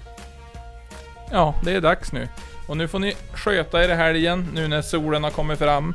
Ja, 1.33 1.55
det 1.65 1.73
är 1.73 1.81
dags 1.81 2.13
nu. 2.13 2.29
Och 2.71 2.77
nu 2.77 2.89
får 2.89 2.99
ni 2.99 3.15
sköta 3.35 3.85
er 3.85 3.89
i 3.89 3.95
helgen, 3.95 4.49
nu 4.55 4.69
när 4.69 4.83
solen 4.83 5.25
har 5.25 5.31
kommit 5.31 5.59
fram. 5.59 5.95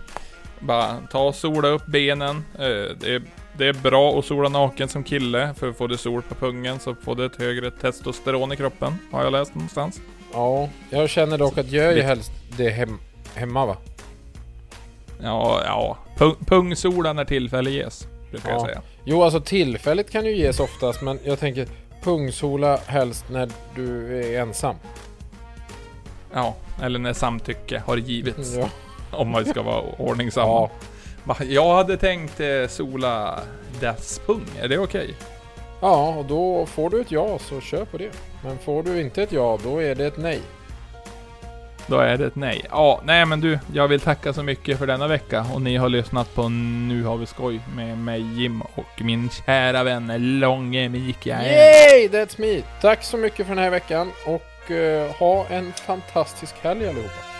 Bara 0.59 0.97
ta 1.11 1.19
och 1.27 1.35
sola 1.35 1.67
upp 1.67 1.85
benen. 1.85 2.35
Eh, 2.59 2.95
Det 2.99 3.15
är, 3.15 3.21
det 3.57 3.67
är 3.67 3.73
bra 3.73 4.19
att 4.19 4.25
sola 4.25 4.49
naken 4.49 4.87
som 4.89 5.03
kille, 5.03 5.53
för 5.57 5.71
får 5.73 5.87
du 5.87 5.97
sol 5.97 6.21
på 6.21 6.35
pungen 6.35 6.79
så 6.79 6.95
får 6.95 7.15
du 7.15 7.25
ett 7.25 7.35
högre 7.35 7.71
testosteron 7.71 8.51
i 8.51 8.55
kroppen, 8.55 8.97
har 9.11 9.23
jag 9.23 9.31
läst 9.31 9.55
någonstans. 9.55 10.01
Ja, 10.33 10.69
jag 10.89 11.09
känner 11.09 11.37
dock 11.37 11.57
att 11.57 11.71
jag 11.71 11.95
ju 11.95 12.01
helst 12.01 12.31
det 12.57 12.69
hem, 12.69 12.97
hemma 13.35 13.65
va? 13.65 13.77
Ja, 15.21 15.61
ja. 15.65 15.97
Pung, 16.17 16.35
pungsola 16.45 17.13
när 17.13 17.25
tillfälle 17.25 17.69
ges, 17.71 18.07
brukar 18.31 18.49
jag 18.49 18.61
Ja. 18.61 18.65
säga. 18.65 18.81
Jo, 19.05 19.23
alltså 19.23 19.39
tillfället 19.41 20.11
kan 20.11 20.25
ju 20.25 20.35
ges 20.35 20.59
oftast, 20.59 21.01
men 21.01 21.19
jag 21.23 21.39
tänker 21.39 21.67
pungsola 22.03 22.79
helst 22.85 23.25
när 23.29 23.49
du 23.75 24.19
är 24.19 24.41
ensam. 24.41 24.75
Ja, 26.35 26.55
eller 26.81 26.99
när 26.99 27.13
samtycke 27.13 27.83
har 27.85 27.97
givits. 27.97 28.55
Ja. 28.55 28.69
Om 29.11 29.29
man 29.29 29.45
ska 29.45 29.61
vara 29.61 29.81
ordningsam. 29.81 30.47
Ja. 30.47 30.69
Jag 31.43 31.75
hade 31.75 31.97
tänkt 31.97 32.39
eh, 32.39 32.67
sola 32.69 33.39
dess 33.79 34.21
pung, 34.25 34.45
är 34.61 34.67
det 34.67 34.77
okej? 34.77 35.15
ja, 35.81 36.15
och 36.17 36.25
då 36.25 36.65
får 36.65 36.89
du 36.89 37.01
ett 37.01 37.11
ja 37.11 37.39
så 37.39 37.61
kör 37.61 37.85
på 37.85 37.97
det. 37.97 38.09
Men 38.43 38.57
får 38.57 38.83
du 38.83 39.01
inte 39.01 39.23
ett 39.23 39.31
ja, 39.31 39.59
då 39.63 39.79
är 39.79 39.95
det 39.95 40.05
ett 40.05 40.17
nej. 40.17 40.41
Då 41.87 41.97
är 41.99 42.17
det 42.17 42.25
ett 42.25 42.35
nej. 42.35 42.65
Ja, 42.71 43.01
nej 43.03 43.25
men 43.25 43.41
du, 43.41 43.59
jag 43.73 43.87
vill 43.87 43.99
tacka 43.99 44.33
så 44.33 44.43
mycket 44.43 44.79
för 44.79 44.87
denna 44.87 45.07
vecka 45.07 45.45
och 45.53 45.61
ni 45.61 45.77
har 45.77 45.89
lyssnat 45.89 46.35
på 46.35 46.49
Nu 46.49 47.03
har 47.03 47.17
vi 47.17 47.25
skoj 47.25 47.61
med 47.75 47.97
mig 47.97 48.21
Jim 48.21 48.61
och 48.61 49.01
min 49.01 49.29
kära 49.29 49.83
vän 49.83 50.39
Långe 50.39 50.89
Mikael. 50.89 51.45
Yay! 51.45 52.07
That's 52.07 52.41
me! 52.41 52.61
Tack 52.81 53.03
så 53.03 53.17
mycket 53.17 53.47
för 53.47 53.55
den 53.55 53.63
här 53.63 53.71
veckan 53.71 54.11
och 54.25 54.54
Eh, 54.69 55.11
ha 55.19 55.45
en 55.49 55.73
fantastisk 55.73 56.55
helg 56.63 56.87
allihopa. 56.87 57.34